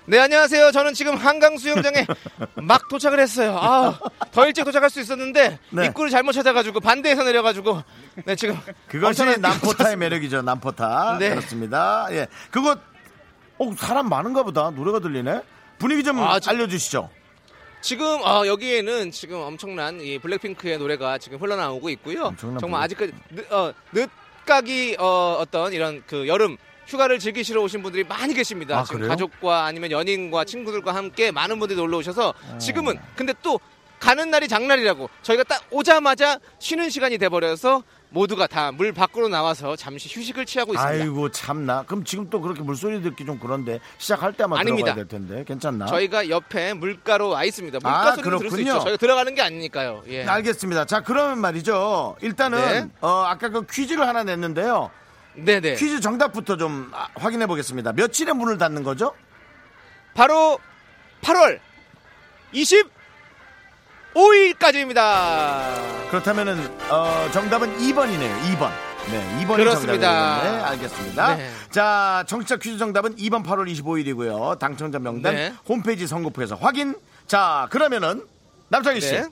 네, 0.05 0.17
안녕하세요. 0.19 0.71
저는 0.71 0.95
지금 0.95 1.15
한강 1.15 1.57
수영장에 1.57 2.05
막 2.55 2.87
도착을 2.87 3.19
했어요. 3.19 3.57
아, 3.61 3.99
더 4.31 4.47
일찍 4.47 4.63
도착할 4.63 4.89
수 4.89 4.99
있었는데 4.99 5.59
네. 5.69 5.85
입구를 5.85 6.09
잘못 6.09 6.31
찾아가지고 6.31 6.79
반대에서 6.79 7.23
내려가지고 7.23 7.83
네 8.25 8.35
지금 8.35 8.57
그것이 8.87 9.23
남포타의 9.39 9.97
매력이죠. 9.97 10.41
남포타. 10.41 11.17
네. 11.19 11.29
그렇습니다. 11.29 12.07
예. 12.11 12.25
그거, 12.49 12.75
어, 13.59 13.71
사람 13.77 14.09
많은가 14.09 14.41
보다. 14.41 14.71
노래가 14.71 14.99
들리네. 14.99 15.43
분위기 15.77 16.03
좀 16.03 16.19
아, 16.23 16.39
지- 16.39 16.49
알려 16.49 16.67
주시죠. 16.67 17.09
지금 17.81 18.05
어, 18.23 18.45
여기에는 18.45 19.11
지금 19.11 19.37
엄청난 19.39 20.01
이 20.01 20.19
블랙핑크의 20.19 20.77
노래가 20.77 21.17
지금 21.17 21.37
흘러나오고 21.39 21.89
있고요. 21.91 22.35
정말 22.59 22.59
블랙- 22.59 22.83
아직까지 22.83 23.13
늦, 23.31 23.51
어, 23.53 23.73
늦가기 23.93 24.97
어, 24.99 25.37
어떤 25.39 25.71
이런 25.73 26.03
그 26.05 26.27
여름 26.27 26.57
휴가를 26.87 27.19
즐기시러 27.19 27.61
오신 27.61 27.81
분들이 27.83 28.03
많이 28.03 28.33
계십니다. 28.33 28.79
아, 28.79 28.83
지금 28.83 28.97
그래요? 28.99 29.09
가족과 29.09 29.65
아니면 29.65 29.91
연인과 29.91 30.43
친구들과 30.43 30.93
함께 30.93 31.31
많은 31.31 31.59
분들이 31.59 31.77
놀러 31.79 31.97
오셔서 31.99 32.33
지금은 32.59 32.99
근데 33.15 33.33
또 33.41 33.59
가는 33.99 34.29
날이 34.31 34.47
장날이라고 34.47 35.09
저희가 35.21 35.43
딱 35.43 35.63
오자마자 35.71 36.39
쉬는 36.59 36.89
시간이 36.89 37.17
돼버려서 37.17 37.83
모두가 38.11 38.47
다 38.47 38.71
물 38.71 38.91
밖으로 38.93 39.27
나와서 39.27 39.75
잠시 39.75 40.07
휴식을 40.09 40.45
취하고 40.45 40.73
있습니다. 40.73 41.03
아이고 41.03 41.29
참나. 41.31 41.83
그럼 41.83 42.03
지금 42.03 42.29
또 42.29 42.39
그렇게 42.41 42.61
물소리 42.61 43.01
듣기 43.01 43.25
좀 43.25 43.37
그런데 43.39 43.79
시작할 43.97 44.33
때만 44.33 44.57
아닙니다. 44.59 44.93
들어가야 44.93 44.95
될 44.95 45.07
텐데 45.07 45.43
괜찮나? 45.43 45.85
저희가 45.87 46.29
옆에 46.29 46.73
물가로 46.73 47.29
와 47.29 47.43
있습니다. 47.43 47.77
물가 47.81 47.99
아, 47.99 48.15
소리는 48.15 48.23
들을 48.23 48.37
수 48.49 48.55
그렇군요. 48.55 48.71
있죠. 48.71 48.79
저희가 48.83 48.97
들어가는 48.97 49.35
게 49.35 49.41
아니니까요. 49.41 50.03
예. 50.07 50.25
알겠습니다. 50.25 50.85
자 50.85 51.01
그러면 51.01 51.39
말이죠. 51.39 52.15
일단은 52.21 52.59
네. 52.59 52.89
어, 53.01 53.23
아까 53.27 53.49
그 53.49 53.65
퀴즈를 53.65 54.07
하나 54.07 54.23
냈는데요. 54.23 54.89
네네. 55.35 55.75
퀴즈 55.75 55.99
정답부터 55.99 56.57
좀 56.57 56.91
아, 56.93 57.07
확인해 57.15 57.45
보겠습니다. 57.47 57.93
며칠에 57.93 58.33
문을 58.33 58.57
닫는 58.57 58.83
거죠? 58.83 59.13
바로 60.13 60.57
8월 61.21 61.59
25일까지입니다. 64.13 66.09
그렇다면은 66.09 66.57
어, 66.89 67.29
정답은 67.31 67.77
2번이네요. 67.77 68.41
2번. 68.55 68.71
네, 69.11 69.43
2번이 69.43 69.55
그렇습니다. 69.55 70.39
정답이네요. 70.41 70.63
알겠습니다. 70.65 71.35
네. 71.35 71.49
자, 71.71 72.23
정치자 72.27 72.57
퀴즈 72.57 72.77
정답은 72.77 73.15
2번 73.15 73.43
8월 73.45 73.71
25일이고요. 73.73 74.59
당첨자 74.59 74.99
명단 74.99 75.35
네. 75.35 75.53
홈페이지 75.67 76.05
선거표에서 76.07 76.55
확인. 76.55 76.95
자, 77.27 77.67
그러면은 77.71 78.25
남창희 78.69 79.01
씨. 79.01 79.11
네. 79.13 79.23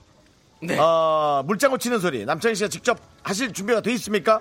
네. 0.61 0.77
어, 0.79 1.43
물장구 1.45 1.77
치는 1.77 1.99
소리 1.99 2.25
남창희 2.25 2.55
씨가 2.55 2.69
직접 2.69 2.97
하실 3.21 3.53
준비가 3.53 3.81
돼 3.81 3.91
있습니까? 3.93 4.39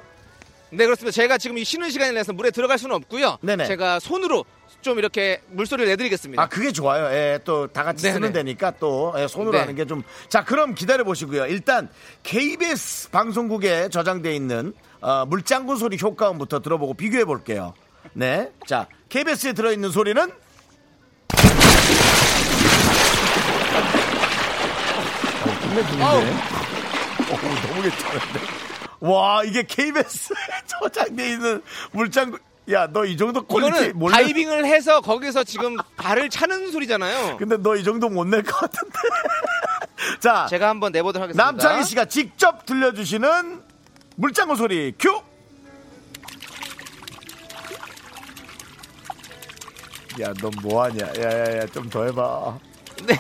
네, 0.71 0.85
그렇습니다. 0.85 1.15
제가 1.15 1.39
지금 1.39 1.59
이 1.59 1.65
쉬는 1.65 1.91
시간이 1.91 2.13
내서 2.13 2.33
물에 2.33 2.51
들어갈 2.51 2.79
수는 2.79 2.95
없고요. 2.97 3.39
네네. 3.43 3.67
제가 3.67 4.01
손으로 4.01 4.45
좀 4.87 4.99
이렇게 5.01 5.41
물소리를 5.51 5.91
내드리겠습니다. 5.91 6.41
아, 6.41 6.49
그게 6.49 6.71
좋아요. 6.71 7.07
예, 7.13 7.41
또 7.45 7.67
다 7.67 7.83
같이 7.83 8.03
네네. 8.05 8.15
쓰는 8.15 8.33
데니까 8.33 8.71
또 8.79 9.13
예, 9.19 9.27
손으로 9.27 9.51
네. 9.51 9.59
하는 9.59 9.75
게 9.75 9.85
좀. 9.85 10.05
자, 10.29 10.45
그럼 10.45 10.77
기다려 10.77 11.03
보시고요. 11.03 11.47
일단 11.47 11.89
KBS 12.23 13.11
방송국에 13.11 13.89
저장돼 13.89 14.33
있는 14.37 14.73
어, 15.01 15.27
물장구 15.27 15.77
소리 15.77 15.99
효과음부터 16.01 16.61
들어보고 16.61 16.95
비교해 16.95 17.25
볼게요. 17.25 17.75
네. 18.13 18.53
자, 18.65 18.87
KBS에 19.09 19.55
들어 19.55 19.73
있는 19.73 19.91
소리는 19.91 20.31
끝내주는데. 25.63 26.03
아우. 26.05 26.19
어, 26.19 27.37
너무 27.69 27.83
괜찮은데. 27.83 28.41
와, 29.01 29.43
이게 29.45 29.63
KBS에 29.63 30.35
저장돼 30.67 31.31
있는 31.33 31.63
물장구. 31.93 32.39
야, 32.73 32.87
너 32.89 33.05
이 33.05 33.17
정도 33.17 33.43
퀄리티 33.47 33.69
이거는 33.77 33.99
몰래 33.99 34.13
다이빙을 34.15 34.67
해서 34.67 35.01
거기서 35.01 35.45
지금 35.45 35.77
발을 35.97 36.29
차는 36.31 36.73
소리잖아요. 36.73 37.37
근데 37.37 37.57
너 37.57 37.77
이 37.77 37.85
정도 37.85 38.09
못 38.09 38.25
낼 38.27 38.43
것 38.43 38.57
같은데. 38.59 38.93
자, 40.21 40.47
제가 40.51 40.69
한번 40.69 40.91
내보도록 40.93 41.23
하겠습니다. 41.25 41.45
남창희 41.45 41.85
씨가 41.85 42.07
직접 42.07 42.67
들려주시는 42.67 43.63
물장구 44.17 44.57
소리 44.57 44.93
큐. 44.99 45.11
야, 50.21 50.33
너 50.41 50.51
뭐하냐? 50.63 51.07
야 51.19 51.23
야 51.31 51.59
야, 51.59 51.67
좀 51.73 51.89
더 51.91 52.05
해봐. 52.05 52.59
네. 53.05 53.15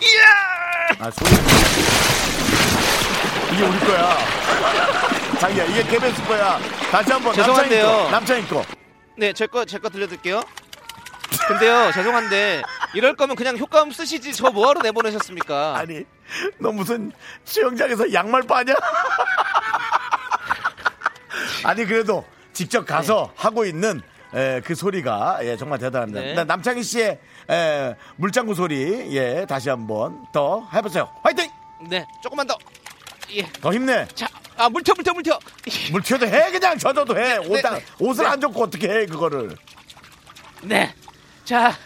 이야! 0.00 1.06
아, 1.06 1.10
소리. 1.10 1.30
이게 3.52 3.64
우리 3.64 3.78
거야. 3.80 4.18
자기야, 5.44 5.64
이게 5.66 5.82
KBS 5.82 6.24
거야. 6.26 6.58
다시 6.90 7.12
한번 7.12 7.34
죄송한데요. 7.34 7.86
거. 7.86 8.10
남창희 8.10 8.48
거. 8.48 8.64
네, 9.18 9.30
제 9.34 9.46
거, 9.46 9.62
제 9.66 9.78
거 9.78 9.90
들려드릴게요. 9.90 10.42
근데요, 11.48 11.92
죄송한데, 11.92 12.62
이럴 12.94 13.14
거면 13.14 13.36
그냥 13.36 13.58
효과음 13.58 13.90
쓰시지, 13.90 14.32
저 14.32 14.48
뭐하러 14.48 14.80
내보내셨습니까? 14.80 15.76
아니, 15.76 16.04
너 16.58 16.72
무슨 16.72 17.12
수영장에서 17.44 18.10
양말 18.14 18.44
빠냐? 18.44 18.72
아니, 21.64 21.84
그래도 21.84 22.24
직접 22.54 22.86
가서 22.86 23.30
하고 23.36 23.66
있는 23.66 24.00
에, 24.34 24.62
그 24.64 24.74
소리가 24.74 25.40
예, 25.42 25.58
정말 25.58 25.78
대단합니다. 25.78 26.20
네. 26.20 26.34
네, 26.36 26.44
남창희 26.44 26.82
씨의 26.82 27.18
에, 27.50 27.94
물장구 28.16 28.54
소리 28.54 29.14
예, 29.14 29.44
다시 29.46 29.68
한번 29.68 30.24
더 30.32 30.66
해보세요. 30.72 31.10
화이팅! 31.22 31.50
네, 31.90 32.06
조금만 32.22 32.46
더. 32.46 32.56
예. 33.34 33.42
더 33.60 33.72
힘내. 33.74 34.06
자, 34.14 34.26
아, 34.56 34.68
물텨, 34.68 34.94
물텨, 34.94 35.12
물텨. 35.12 35.38
물 35.90 36.02
튀어도 36.02 36.26
해 36.26 36.50
그냥 36.50 36.78
젖어도 36.78 37.18
해. 37.18 37.36
옷, 37.38 37.48
네, 37.48 37.62
네. 37.62 37.84
옷을 37.98 38.24
네. 38.24 38.30
안 38.30 38.40
젖고 38.40 38.62
어떻게 38.62 38.88
해 38.88 39.06
그거를. 39.06 39.56
네. 40.62 40.94
자, 41.44 41.76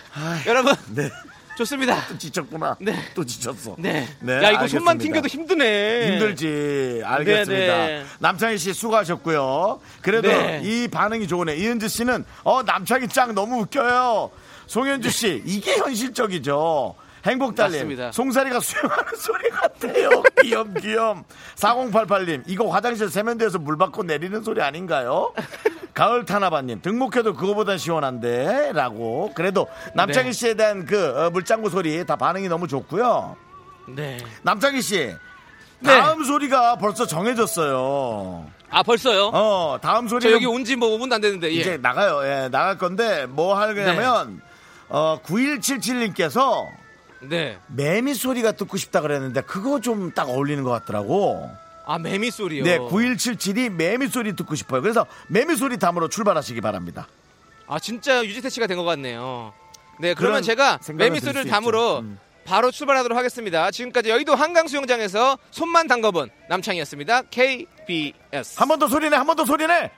여러분, 0.46 0.74
네. 0.94 1.10
좋습니다. 1.56 2.06
또 2.08 2.16
지쳤구나. 2.18 2.76
네. 2.80 2.94
또 3.14 3.24
지쳤어. 3.24 3.74
네. 3.78 4.06
네, 4.20 4.34
야, 4.44 4.50
이거 4.52 4.68
손만 4.68 4.92
알겠습니다. 4.92 4.98
튕겨도 4.98 5.26
힘드네. 5.28 6.12
힘들지. 6.12 7.02
알겠습니다. 7.04 7.76
네, 7.76 7.86
네. 7.98 8.04
남창희 8.20 8.58
씨 8.58 8.72
수고하셨고요. 8.72 9.80
그래도 10.00 10.28
네. 10.28 10.60
이 10.62 10.86
반응이 10.86 11.26
좋으네. 11.26 11.56
이은주 11.56 11.88
씨는 11.88 12.24
어 12.44 12.62
남창희 12.62 13.08
짱 13.08 13.34
너무 13.34 13.62
웃겨요. 13.62 14.30
송현주 14.68 15.10
씨 15.10 15.42
이게 15.44 15.76
현실적이죠. 15.78 16.94
행복달님. 17.28 18.12
송사리가 18.12 18.60
수영하는 18.60 19.04
소리 19.16 19.48
같아요. 19.50 20.22
귀염귀염. 20.42 21.24
4088님 21.56 22.42
이거 22.46 22.68
화장실 22.68 23.08
세면대에서 23.10 23.58
물 23.58 23.76
받고 23.76 24.02
내리는 24.04 24.42
소리 24.42 24.62
아닌가요? 24.62 25.32
가을 25.94 26.24
타나바님 26.24 26.80
등목해도 26.80 27.34
그거보단 27.34 27.76
시원한데 27.78 28.72
라고 28.72 29.32
그래도 29.34 29.66
남창희 29.94 30.26
네. 30.28 30.32
씨에 30.32 30.54
대한 30.54 30.86
그 30.86 31.08
어, 31.26 31.30
물장구 31.30 31.70
소리 31.70 32.04
다 32.06 32.16
반응이 32.16 32.48
너무 32.48 32.68
좋고요. 32.68 33.36
네. 33.88 34.18
남창희 34.42 34.80
씨 34.82 34.96
네. 35.80 36.00
다음 36.00 36.24
소리가 36.24 36.76
벌써 36.76 37.06
정해졌어요. 37.06 38.46
아, 38.70 38.82
벌써요? 38.82 39.30
어, 39.32 39.78
다음 39.80 40.08
소리 40.08 40.20
저 40.22 40.30
여기 40.30 40.44
온 40.44 40.62
지 40.62 40.76
뭐 40.76 40.90
5분도 40.90 41.14
안 41.14 41.20
됐는데, 41.22 41.48
예. 41.48 41.52
이제 41.52 41.76
나가요. 41.78 42.20
예, 42.24 42.48
나갈 42.50 42.76
건데 42.76 43.24
뭐 43.26 43.56
하려면 43.58 44.42
어, 44.88 45.18
9177님께서 45.24 46.66
네. 47.20 47.58
매미 47.68 48.14
소리가 48.14 48.52
듣고 48.52 48.76
싶다 48.76 49.00
그랬는데 49.00 49.40
그거 49.42 49.80
좀 49.80 50.12
딱 50.14 50.28
어울리는 50.28 50.62
것 50.64 50.70
같더라고. 50.70 51.50
아, 51.86 51.98
매미 51.98 52.30
소리요. 52.30 52.64
네, 52.64 52.78
9177이 52.78 53.70
매미 53.70 54.08
소리 54.08 54.34
듣고 54.36 54.54
싶어요. 54.54 54.82
그래서 54.82 55.06
매미 55.28 55.56
소리 55.56 55.78
담으로 55.78 56.08
출발하시기 56.08 56.60
바랍니다. 56.60 57.08
아, 57.66 57.78
진짜 57.78 58.24
유지태 58.24 58.48
씨가 58.50 58.66
된 58.66 58.76
것 58.78 58.84
같네요. 58.84 59.52
네, 60.00 60.14
그러면 60.14 60.42
제가 60.42 60.78
매미 60.94 61.20
들 61.20 61.26
소리를 61.26 61.42
수 61.44 61.48
담으로. 61.48 61.98
음. 62.00 62.18
바로 62.44 62.70
출발하도록 62.70 63.16
하겠습니다. 63.18 63.70
지금까지 63.70 64.08
여의도 64.08 64.34
한강 64.34 64.68
수영장에서 64.68 65.36
손만 65.50 65.86
담궈본 65.86 66.30
남창이었습니다. 66.48 67.22
KBS. 67.30 68.58
한 68.58 68.68
번 68.68 68.78
더 68.78 68.88
소리내, 68.88 69.16
한 69.16 69.26
번 69.26 69.36
더 69.36 69.44
소리내. 69.44 69.90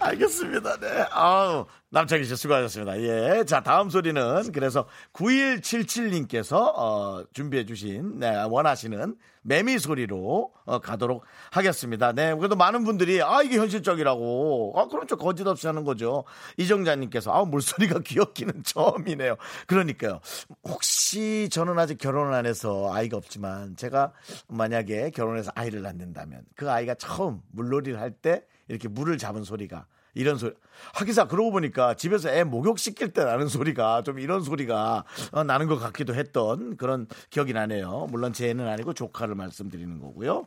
알겠습니다. 0.00 0.78
네. 0.78 1.04
아우, 1.10 1.66
남창희 1.90 2.24
씨 2.24 2.34
수고하셨습니다. 2.36 3.00
예. 3.00 3.44
자, 3.44 3.62
다음 3.62 3.90
소리는 3.90 4.52
그래서 4.52 4.86
9177님께서 5.12 6.56
어, 6.56 7.24
준비해 7.32 7.64
주신 7.66 8.18
네, 8.18 8.42
원하시는 8.44 9.16
매미 9.42 9.78
소리로 9.78 10.52
어, 10.64 10.78
가도록 10.78 11.24
하겠습니다. 11.50 12.12
네. 12.12 12.34
그래도 12.34 12.56
많은 12.56 12.84
분들이 12.84 13.22
아, 13.22 13.42
이게 13.42 13.56
현실적이라고. 13.58 14.74
아, 14.76 14.86
그럼 14.88 15.06
좀 15.06 15.18
거짓 15.18 15.46
없이 15.46 15.66
하는 15.66 15.84
거죠. 15.84 16.24
이정자님께서 16.56 17.32
아, 17.32 17.44
물소리가 17.44 18.00
귀엽기는 18.04 18.62
처음이네요. 18.64 19.36
그러니까요. 19.66 20.20
혹시 20.64 21.48
저는 21.50 21.78
아직 21.78 21.98
결혼을 21.98 22.32
안 22.32 22.46
해서 22.46 22.92
아이가 22.92 23.16
없지만 23.16 23.76
제가 23.76 24.12
만약에 24.48 25.10
결혼해서 25.10 25.52
아이를 25.54 25.82
낳는다면 25.82 26.42
그 26.56 26.70
아이가 26.70 26.94
처음 26.94 27.40
물놀이를 27.52 28.00
할때 28.00 28.44
이렇게 28.70 28.88
물을 28.88 29.18
잡은 29.18 29.42
소리가 29.42 29.86
이런 30.14 30.38
소리. 30.38 30.54
하기사 30.94 31.26
그러고 31.26 31.50
보니까 31.50 31.94
집에서 31.94 32.30
애 32.30 32.44
목욕 32.44 32.78
시킬 32.78 33.12
때 33.12 33.24
나는 33.24 33.48
소리가 33.48 34.02
좀 34.02 34.18
이런 34.18 34.42
소리가 34.42 35.04
어, 35.32 35.44
나는 35.44 35.66
것 35.66 35.78
같기도 35.78 36.14
했던 36.14 36.76
그런 36.76 37.06
기억이 37.30 37.52
나네요. 37.52 38.06
물론 38.10 38.32
제 38.32 38.48
애는 38.48 38.66
아니고 38.66 38.94
조카를 38.94 39.34
말씀드리는 39.34 39.98
거고요. 40.00 40.46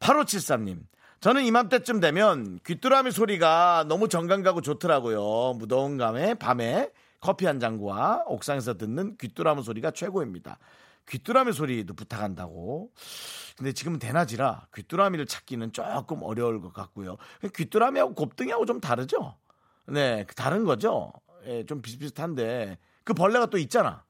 8573님. 0.00 0.80
저는 1.20 1.44
이맘때쯤 1.44 2.00
되면 2.00 2.58
귀뚜라미 2.66 3.12
소리가 3.12 3.84
너무 3.86 4.08
정감 4.08 4.42
가고 4.42 4.60
좋더라고요. 4.60 5.54
무더운 5.56 5.96
감에 5.96 6.34
밤에 6.34 6.90
커피 7.20 7.46
한 7.46 7.60
잔과 7.60 8.24
옥상에서 8.26 8.74
듣는 8.74 9.16
귀뚜라미 9.18 9.62
소리가 9.62 9.92
최고입니다. 9.92 10.58
귀뚜라미 11.08 11.52
소리도 11.52 11.94
부탁한다고. 11.94 12.92
근데 13.56 13.72
지금 13.72 13.98
대낮이라 13.98 14.68
귀뚜라미를 14.74 15.26
찾기는 15.26 15.72
조금 15.72 16.22
어려울 16.22 16.60
것 16.60 16.72
같고요. 16.72 17.16
귀뚜라미하고 17.54 18.14
곱등이하고 18.14 18.66
좀 18.66 18.80
다르죠? 18.80 19.36
네, 19.88 20.24
다른 20.36 20.64
거죠? 20.64 21.12
예, 21.46 21.64
좀 21.66 21.82
비슷비슷한데 21.82 22.78
그 23.04 23.14
벌레가 23.14 23.46
또 23.46 23.58
있잖아. 23.58 24.04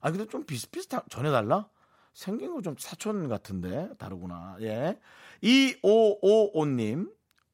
아, 0.00 0.10
근데 0.10 0.26
좀 0.26 0.44
비슷비슷한, 0.44 1.02
전혀 1.10 1.30
달라? 1.30 1.68
생긴 2.14 2.54
거 2.54 2.60
좀 2.62 2.74
사촌 2.78 3.28
같은데 3.28 3.90
다르구나. 3.98 4.56
예. 4.60 4.98
2555님. 5.42 7.10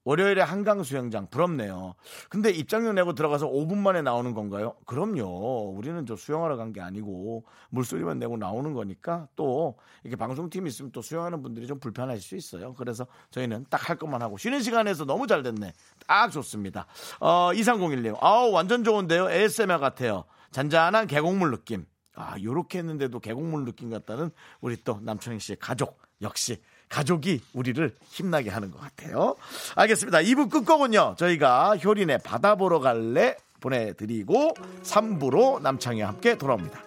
월요일에 0.07 0.41
한강 0.41 0.85
수영장 0.85 1.27
부럽네요. 1.29 1.97
근데 2.31 2.51
입장료 2.51 2.93
내고 2.93 3.13
들어가서 3.13 3.49
5분 3.49 3.77
만에 3.79 4.03
나오는 4.03 4.35
건가요? 4.35 4.77
그럼요. 4.87 5.71
우리는 5.77 6.07
저 6.07 6.15
수영하러 6.15 6.57
간 6.57 6.73
게 6.73 6.81
아니고 6.81 7.45
물소리만 7.71 8.19
내고 8.21 8.37
나오는 8.37 8.73
거니까 8.73 9.27
또 9.35 9.77
이렇게 10.05 10.17
방송팀 10.17 10.67
있으면 10.69 10.93
또 10.93 11.03
수영하는 11.03 11.43
분들이 11.43 11.67
좀 11.67 11.81
불편하실 11.81 12.23
수 12.23 12.37
있어요. 12.37 12.75
그래서 12.75 13.07
저희는 13.31 13.67
딱 13.69 13.89
할 13.91 13.97
것만 13.99 14.23
하고 14.23 14.37
쉬는 14.39 14.61
시간에서 14.63 15.05
너무 15.05 15.27
잘 15.27 15.43
됐네. 15.43 15.73
딱 16.07 16.31
좋습니다. 16.31 16.87
어, 17.21 17.51
2301님. 17.53 18.17
아우, 18.21 18.51
완전 18.53 18.85
좋은데요. 18.85 19.29
ASMR 19.31 19.79
같아요. 19.79 20.25
잔잔한 20.53 21.07
계곡물 21.09 21.51
느낌. 21.51 21.85
아, 22.15 22.35
요렇게 22.43 22.79
했는데도 22.79 23.19
계곡물 23.21 23.65
느낌 23.65 23.91
같다는 23.91 24.31
우리 24.61 24.77
또 24.85 25.01
남청희 25.03 25.39
씨의 25.41 25.57
가족. 25.61 26.01
역시 26.23 26.63
가족이 26.89 27.41
우리를 27.53 27.95
힘나게 28.09 28.51
하는 28.51 28.71
것 28.71 28.81
같아요. 28.81 29.37
알겠습니다. 29.75 30.19
2부 30.19 30.51
끝곡은요. 30.51 31.17
저희가 31.19 31.77
효린의 31.77 32.19
바다 32.25 32.55
보러 32.55 32.81
갈래 32.81 33.37
보내드리고 33.61 34.55
3부로 34.83 35.61
남창희와 35.63 36.09
함께 36.09 36.37
돌아옵니다. 36.39 36.83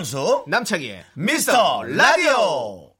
윤정수 0.00 0.44
남창희의 0.46 1.04
미스터 1.12 1.82
라디오 1.82 2.94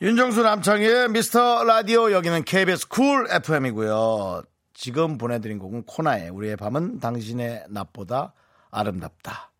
윤정수 0.00 0.42
남창희의 0.42 1.10
미스터 1.10 1.64
라디오 1.64 2.10
여기는 2.12 2.44
KBS 2.44 2.88
쿨 2.88 3.26
FM이고요. 3.30 4.42
지금 4.72 5.18
보내드린 5.18 5.58
곡은 5.58 5.84
코나의 5.84 6.30
우리의 6.30 6.56
밤은 6.56 7.00
당신의 7.00 7.66
낮보다 7.68 8.32
아름답다. 8.70 9.50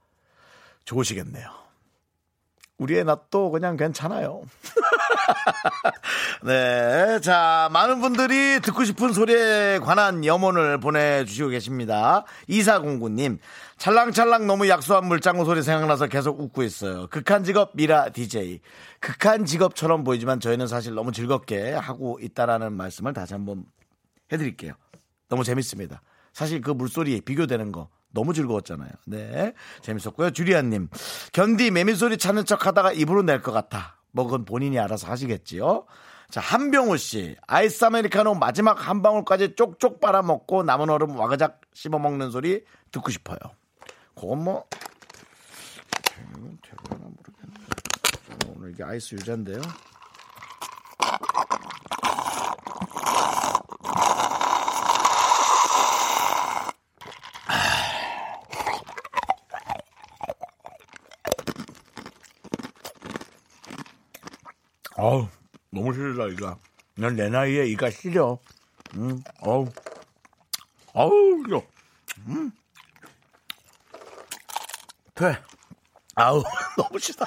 좋으시겠네요. 0.87 1.66
우리의 2.79 3.05
낮도 3.05 3.51
그냥 3.51 3.77
괜찮아요. 3.77 4.43
네. 6.45 7.21
자, 7.21 7.69
많은 7.73 8.01
분들이 8.01 8.61
듣고 8.61 8.85
싶은 8.85 9.13
소리에 9.13 9.79
관한 9.79 10.25
염원을 10.25 10.81
보내주시고 10.81 11.49
계십니다. 11.49 12.25
2409님, 12.49 13.39
찰랑찰랑 13.79 14.47
너무 14.47 14.69
약소한 14.69 15.07
물장구 15.07 15.45
소리 15.45 15.63
생각나서 15.63 16.07
계속 16.09 16.41
웃고 16.41 16.63
있어요. 16.63 17.07
극한 17.09 17.45
직업 17.45 17.71
미라 17.75 18.11
DJ. 18.11 18.61
극한 19.01 19.47
직업처럼 19.47 20.05
보이지만 20.05 20.41
저희는 20.41 20.67
사실 20.67 20.95
너무 20.95 21.13
즐겁게 21.13 21.73
하고 21.73 22.19
있다라는 22.21 22.75
말씀을 22.75 23.15
다시 23.15 23.33
한번 23.33 23.65
해드릴게요. 24.33 24.75
너무 25.29 25.45
재밌습니다. 25.45 26.03
사실 26.33 26.61
그 26.61 26.71
물소리 26.71 27.21
비교되는 27.23 27.73
거 27.73 27.89
너무 28.17 28.33
즐거웠잖아요. 28.33 28.89
네. 29.05 29.53
재밌었고요. 29.83 30.31
주리안님. 30.31 30.89
견디 31.35 31.71
매미소리 31.71 32.17
찾는 32.17 32.47
척 32.47 32.67
하다가 32.67 32.93
입으로 32.93 33.23
낼 33.23 33.43
것 33.43 33.53
같아. 33.53 33.97
뭐 34.11 34.25
그건 34.25 34.47
본인이 34.47 34.79
알아서 34.79 35.07
하시겠지요. 35.09 35.85
자, 36.31 36.41
한병우 36.41 36.97
씨. 36.97 37.37
아이스 37.47 37.85
아메리카노 37.85 38.35
마지막 38.35 38.89
한 38.89 39.03
방울까지 39.03 39.55
쪽쪽 39.55 40.01
빨아먹고 40.01 40.63
남은 40.63 40.89
얼음 40.89 41.15
와그작 41.17 41.61
씹어먹는 41.75 42.31
소리 42.31 42.65
듣고 42.91 43.11
싶어요. 43.11 43.39
그건 44.15 44.43
뭐. 44.45 44.65
되는 46.03 46.59
되나 46.63 46.99
모르겠네. 46.99 48.57
오늘 48.57 48.71
이게 48.71 48.83
아이스 48.83 49.15
유자인데요. 49.15 49.61
어우, 64.99 65.29
너무 65.71 65.93
싫다, 65.93 66.27
이거. 66.29 66.57
난내 66.97 67.29
나이에 67.29 67.67
이가 67.67 67.91
시려. 67.91 68.39
음, 68.95 69.23
어우. 69.41 69.67
어우, 70.95 71.43
이거. 71.47 71.63
음. 72.27 72.51
돼. 75.15 75.39
아우, 76.15 76.43
너무 76.77 76.99
싫다. 76.99 77.27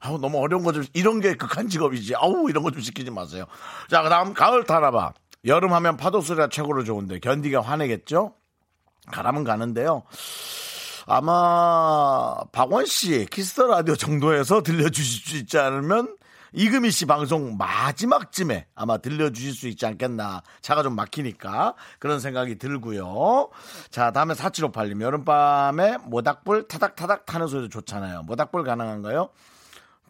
아우, 0.00 0.18
너무 0.18 0.38
어려운 0.40 0.64
거 0.64 0.72
좀, 0.72 0.84
이런 0.94 1.20
게 1.20 1.34
극한 1.36 1.68
직업이지. 1.68 2.14
아우, 2.16 2.48
이런 2.50 2.62
거 2.64 2.70
좀 2.70 2.80
시키지 2.80 3.10
마세요. 3.10 3.46
자, 3.88 4.02
그 4.02 4.08
다음, 4.08 4.34
가을 4.34 4.64
타나봐. 4.64 5.12
여름 5.44 5.72
하면 5.72 5.96
파도 5.96 6.20
소리가 6.20 6.48
최고로 6.48 6.82
좋은데, 6.84 7.20
견디가 7.20 7.60
화내겠죠? 7.60 8.34
가라면 9.12 9.44
가는데요. 9.44 10.02
아마 11.06 12.34
박원 12.52 12.84
씨 12.84 13.24
키스 13.30 13.52
더 13.52 13.66
라디오 13.68 13.94
정도에서 13.96 14.62
들려주실 14.62 15.26
수 15.26 15.36
있지 15.38 15.58
않으면 15.58 16.17
이금희 16.52 16.90
씨 16.90 17.06
방송 17.06 17.56
마지막쯤에 17.56 18.66
아마 18.74 18.98
들려주실 18.98 19.52
수 19.54 19.68
있지 19.68 19.86
않겠나. 19.86 20.42
차가 20.60 20.82
좀 20.82 20.94
막히니까 20.94 21.74
그런 21.98 22.20
생각이 22.20 22.58
들고요. 22.58 23.50
자, 23.90 24.10
다음에 24.12 24.34
4758님. 24.34 25.00
여름밤에 25.02 25.98
모닥불 25.98 26.68
타닥타닥 26.68 27.26
타는 27.26 27.46
소리도 27.46 27.68
좋잖아요. 27.68 28.22
모닥불 28.22 28.64
가능한가요? 28.64 29.30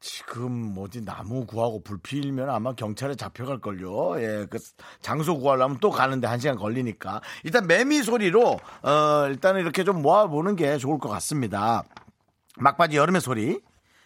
지금 0.00 0.74
어디 0.78 1.04
나무 1.04 1.44
구하고 1.44 1.82
불 1.82 1.98
피우면 1.98 2.48
아마 2.50 2.72
경찰에 2.72 3.16
잡혀갈걸요. 3.16 4.20
예, 4.20 4.46
그 4.48 4.58
장소 5.00 5.38
구하려면 5.38 5.78
또 5.80 5.90
가는데 5.90 6.28
한 6.28 6.38
시간 6.38 6.56
걸리니까. 6.56 7.20
일단 7.42 7.66
매미 7.66 8.02
소리로, 8.02 8.60
어, 8.82 9.26
일단은 9.28 9.60
이렇게 9.60 9.82
좀 9.82 10.02
모아보는 10.02 10.56
게 10.56 10.78
좋을 10.78 10.98
것 10.98 11.08
같습니다. 11.08 11.82
막바지 12.58 12.96
여름의 12.96 13.20
소리. 13.20 13.60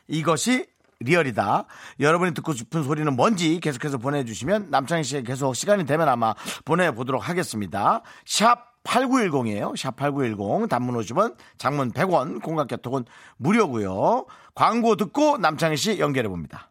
이것이 0.09 0.67
리얼이다. 1.03 1.65
여러분이 2.01 2.35
듣고 2.35 2.53
싶은 2.53 2.85
소리는 2.85 3.15
뭔지 3.15 3.61
계속해서 3.61 3.99
보내주시면 3.99 4.69
남창희 4.71 5.05
씨에 5.05 5.23
계속 5.23 5.55
시간이 5.55 5.87
되면 5.87 6.09
아마 6.09 6.35
보내보도록 6.65 7.29
하겠습니다. 7.29 8.03
샵 8.25 8.73
8910이에요. 8.85 9.77
샵 9.77 9.97
8910. 9.97 10.69
단문 10.69 10.97
50원, 10.97 11.37
장문 11.59 11.93
100원, 11.93 12.43
콩과 12.43 12.72
카톡은 12.72 13.05
무료고요. 13.37 14.27
광고 14.55 14.97
듣고 14.97 15.39
남창희 15.39 15.77
씨 15.77 15.99
연결해 15.99 16.29
봅니다. 16.29 16.71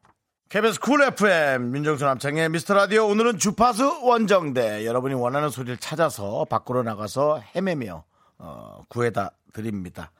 KBS 0.49 0.81
쿨 0.81 1.01
FM 1.01 1.71
윤정수 1.71 2.03
남창희의 2.03 2.49
미스터 2.49 2.73
라디오 2.73 3.07
오늘은 3.07 3.37
주파수 3.37 4.01
원정대 4.03 4.85
여러분이 4.85 5.13
원하는 5.13 5.49
소리를 5.49 5.77
찾아서 5.77 6.45
밖으로 6.49 6.83
나가서 6.83 7.41
헤매며 7.55 8.03
어, 8.37 8.81
구해다 8.89 9.31
드립니다. 9.53 10.11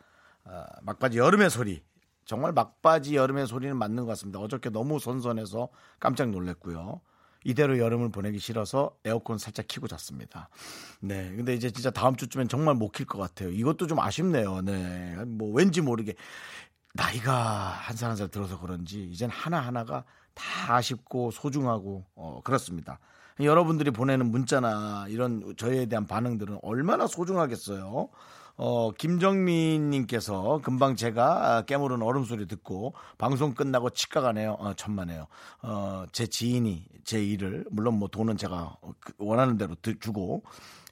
어, 0.46 0.64
막바지 0.84 1.18
여름의 1.18 1.50
소리 1.50 1.84
정말 2.26 2.52
막바지 2.54 3.16
여름의 3.16 3.48
소리는 3.48 3.76
맞는 3.78 4.04
것 4.04 4.10
같습니다. 4.12 4.40
어저께 4.40 4.70
너무 4.70 5.00
선선해서 5.00 5.70
깜짝 6.00 6.30
놀랐고요. 6.30 7.02
이대로 7.44 7.80
여름을 7.80 8.10
보내기 8.12 8.38
싫어서 8.38 8.96
에어컨 9.04 9.40
살짝 9.40 9.68
키고 9.68 9.88
잤습니다. 9.88 10.50
네. 11.00 11.34
근데 11.36 11.56
이제 11.56 11.72
진짜 11.72 11.90
다음 11.90 12.16
주쯤엔 12.16 12.48
정말 12.50 12.76
못 12.76 12.92
킬 12.92 13.08
것 13.08 13.18
같아요. 13.18 13.50
이것도 13.50 13.88
좀 13.88 14.00
아쉽네요. 14.00 14.62
네. 14.62 15.16
뭐 15.26 15.52
왠지 15.52 15.82
모르게 15.82 16.14
나이가 16.94 17.34
한 17.34 17.96
살 17.98 18.10
한살 18.10 18.28
들어서 18.30 18.60
그런지 18.60 19.04
이젠 19.06 19.30
하나하나가 19.30 20.04
다 20.34 20.76
아쉽고 20.76 21.32
소중하고 21.32 22.06
어, 22.16 22.42
그렇습니다. 22.44 23.00
여러분들이 23.40 23.90
보내는 23.92 24.30
문자나 24.30 25.08
이런 25.10 25.56
저희에 25.58 25.88
대한 25.88 26.06
반응들은 26.06 26.60
얼마나 26.62 27.08
소중하겠어요. 27.08 28.10
어, 28.64 28.92
김정민님께서 28.92 30.62
금방 30.64 30.96
제가 30.96 31.64
깨물은 31.66 32.04
얼음 32.04 32.26
소리 32.26 32.46
듣고 32.46 32.94
방송 33.18 33.56
끝나고 33.56 33.90
치과 33.90 34.22
가네요. 34.22 34.52
어, 34.60 34.76
천만에요. 34.76 35.26
어, 35.64 36.06
제 36.12 36.28
지인이 36.28 36.86
제 37.04 37.26
일을 37.26 37.66
물론 37.72 37.96
뭐 37.98 38.08
돈은 38.08 38.38
제가 38.38 38.78
그 39.00 39.14
원하는 39.18 39.58
대로 39.58 39.74
드- 39.82 39.98
주고 39.98 40.44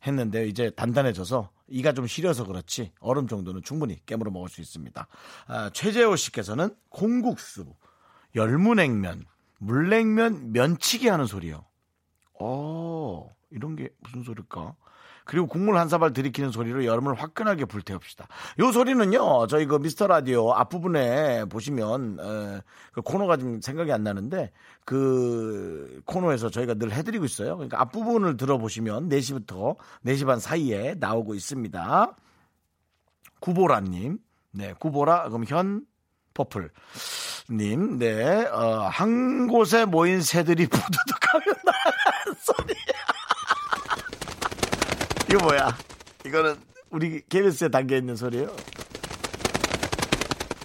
했는데 0.07 0.47
이제 0.47 0.72
단단해져서 0.72 1.51
이가 1.67 1.93
좀 1.93 2.07
시려서 2.07 2.43
그렇지 2.45 2.91
얼음 3.01 3.28
정도는 3.28 3.61
충분히 3.61 4.03
깨물어 4.07 4.32
먹을 4.32 4.49
수 4.49 4.61
있습니다. 4.61 5.07
아, 5.45 5.70
최재호 5.72 6.15
씨께서는 6.15 6.76
콩국수, 6.89 7.67
열무냉면, 8.34 9.26
물냉면, 9.59 10.53
면치기 10.53 11.07
하는 11.07 11.28
소리요. 11.28 11.65
어, 12.39 13.30
이런 13.51 13.76
게 13.76 13.89
무슨 13.99 14.24
소리일까? 14.24 14.74
그리고 15.30 15.46
국물 15.46 15.78
한 15.78 15.90
사발 15.90 16.12
들이키는 16.12 16.50
소리로 16.50 16.86
여름을 16.86 17.14
화끈하게 17.14 17.66
불태웁시다. 17.66 18.28
요 18.58 18.72
소리는요, 18.72 19.46
저희 19.46 19.68
그 19.68 19.76
미스터 19.76 20.08
라디오 20.08 20.54
앞부분에 20.54 21.46
보시면, 21.46 22.18
에, 22.20 22.62
그 22.94 23.04
코너가 23.04 23.38
좀 23.38 23.62
생각이 23.62 23.92
안 23.92 24.02
나는데, 24.02 24.52
그 24.86 26.02
코너에서 26.06 26.50
저희가 26.50 26.74
늘 26.74 26.92
해드리고 26.92 27.26
있어요. 27.26 27.58
그러니까 27.58 27.80
앞부분을 27.80 28.38
들어보시면 28.38 29.08
4시부터 29.10 29.76
4시 30.04 30.26
반 30.26 30.40
사이에 30.40 30.96
나오고 31.00 31.36
있습니다. 31.36 32.16
구보라님, 33.40 34.18
네, 34.50 34.74
구보라, 34.80 35.30
그럼 35.30 35.44
현, 35.48 35.86
퍼플. 36.34 36.72
님, 37.52 38.00
네, 38.00 38.48
어, 38.48 38.88
한 38.92 39.46
곳에 39.46 39.86
모인 39.86 40.24
새들이 40.24 40.68
나가는 40.74 41.54
소리. 42.40 42.74
이거 45.30 45.44
뭐야? 45.44 45.78
이거는 46.26 46.56
우리 46.90 47.22
KBS에 47.30 47.70
담겨 47.70 47.96
있는 47.96 48.16
소리예요? 48.16 48.56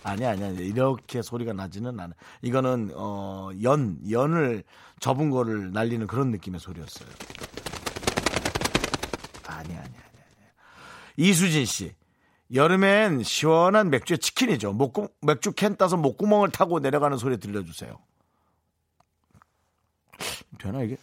아니야, 0.02 0.30
아니야. 0.30 0.48
이렇게 0.52 1.20
소리가 1.20 1.52
나지는 1.52 2.00
않아. 2.00 2.14
이거는 2.40 2.92
어, 2.94 3.50
연, 3.62 3.98
연을 4.10 4.64
접은 5.00 5.28
거를 5.28 5.72
날리는 5.72 6.06
그런 6.06 6.30
느낌의 6.30 6.60
소리였어요. 6.60 7.08
아니야, 9.46 9.80
아니야, 9.80 9.82
아니야. 9.82 10.02
아니야. 10.12 10.50
이수진 11.18 11.66
씨. 11.66 11.94
여름엔 12.52 13.22
시원한 13.22 13.90
맥주에 13.90 14.16
치킨이죠. 14.16 14.72
목구, 14.72 15.08
맥주 15.20 15.52
캔 15.52 15.76
따서 15.76 15.98
목구멍을 15.98 16.50
타고 16.50 16.78
내려가는 16.78 17.18
소리 17.18 17.38
들려주세요. 17.38 17.98
되나 20.58 20.82
이게? 20.82 20.96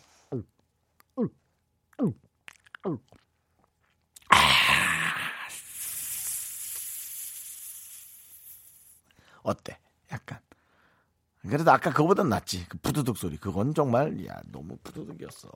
어때? 9.44 9.78
약간. 10.12 10.40
그래도 11.42 11.72
아까 11.72 11.90
그거보단 11.90 12.30
낫지. 12.30 12.66
그 12.68 12.78
푸드득 12.78 13.18
소리. 13.18 13.38
그건 13.38 13.74
정말, 13.74 14.26
야, 14.28 14.40
너무 14.52 14.78
푸드득이었어. 14.84 15.50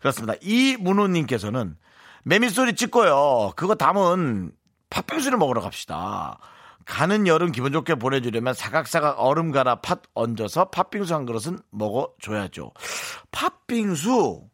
그렇습니다. 0.00 0.34
이문호님께서는 0.40 1.76
매미 2.24 2.48
소리 2.48 2.74
찍고요. 2.74 3.52
그거 3.56 3.74
담은 3.74 4.52
팥빙수를 4.90 5.36
먹으러 5.38 5.60
갑시다. 5.60 6.38
가는 6.86 7.26
여름 7.26 7.52
기분 7.52 7.72
좋게 7.72 7.96
보내주려면 7.96 8.54
사각사각 8.54 9.16
얼음 9.20 9.52
갈아 9.52 9.76
팥 9.82 10.02
얹어서 10.14 10.70
팥빙수 10.70 11.14
한 11.14 11.26
그릇은 11.26 11.58
먹어줘야죠. 11.70 12.72
팥빙수 13.30 14.48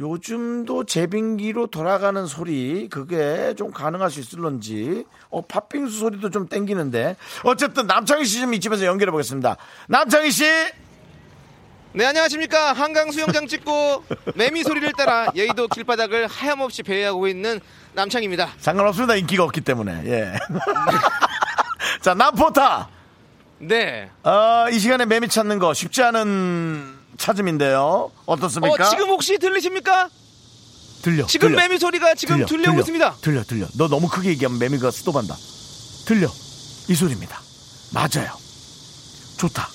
요즘도 0.00 0.84
제빙기로 0.84 1.66
돌아가는 1.68 2.26
소리 2.26 2.88
그게 2.88 3.54
좀 3.56 3.70
가능할 3.72 4.10
수 4.10 4.20
있을런지 4.20 5.04
어 5.30 5.42
팥빙수 5.42 5.98
소리도 5.98 6.30
좀 6.30 6.48
땡기는데 6.48 7.16
어쨌든 7.44 7.86
남창희 7.86 8.24
씨 8.24 8.40
좀 8.40 8.54
이쯤에서 8.54 8.84
연결해 8.84 9.10
보겠습니다. 9.10 9.56
남창희 9.88 10.30
씨 10.30 10.44
네, 11.94 12.04
안녕하십니까. 12.04 12.74
한강 12.74 13.10
수영장 13.10 13.46
찍고 13.46 14.04
매미 14.34 14.62
소리를 14.62 14.92
따라 14.92 15.26
여의도 15.34 15.68
길바닥을 15.68 16.26
하염없이 16.28 16.82
배회하고 16.82 17.26
있는 17.26 17.60
남창입니다. 17.94 18.50
상관없습니다. 18.58 19.16
인기가 19.16 19.42
없기 19.44 19.62
때문에 19.62 20.02
예. 20.04 20.32
자 22.02 22.14
남포타 22.14 22.88
네. 23.60 24.10
어, 24.22 24.66
이 24.70 24.78
시간에 24.78 25.04
매미 25.06 25.28
찾는 25.28 25.58
거 25.58 25.74
쉽지 25.74 26.02
않은 26.04 26.97
찾음인데요. 27.18 28.10
어떻습니까? 28.26 28.86
어, 28.86 28.90
지금 28.90 29.08
혹시 29.10 29.36
들리십니까? 29.38 30.08
들려. 31.02 31.26
지금 31.26 31.48
들려. 31.50 31.60
매미 31.60 31.78
소리가 31.78 32.14
지금 32.14 32.46
들려, 32.46 32.70
오고 32.70 32.80
있습니다. 32.80 33.16
들려, 33.20 33.44
들려. 33.44 33.66
너 33.74 33.88
너무 33.88 34.08
크게 34.08 34.30
얘기하면 34.30 34.58
매미가 34.58 34.90
수도반다. 34.90 35.36
들려. 36.06 36.28
이 36.88 36.94
소리입니다. 36.94 37.40
맞아요. 37.92 38.32
좋다. 39.36 39.68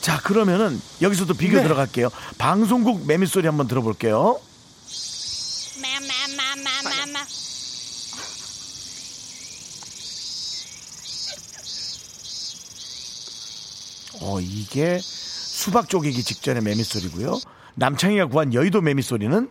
자, 0.00 0.20
그러면은 0.20 0.80
여기서도 1.02 1.34
비교 1.34 1.56
네. 1.56 1.64
들어갈게요. 1.64 2.08
방송국 2.38 3.06
매미 3.06 3.26
소리 3.26 3.46
한번 3.46 3.66
들어볼게요. 3.68 4.40
마마마마마마 5.82 7.24
어, 14.22 14.40
이게 14.40 14.98
수박 15.00 15.88
쪼개기 15.88 16.22
직전의 16.22 16.62
매미 16.62 16.82
소리고요. 16.82 17.38
남창희가 17.74 18.26
구한 18.26 18.52
여의도 18.54 18.80
매미 18.80 19.02
소리는 19.02 19.48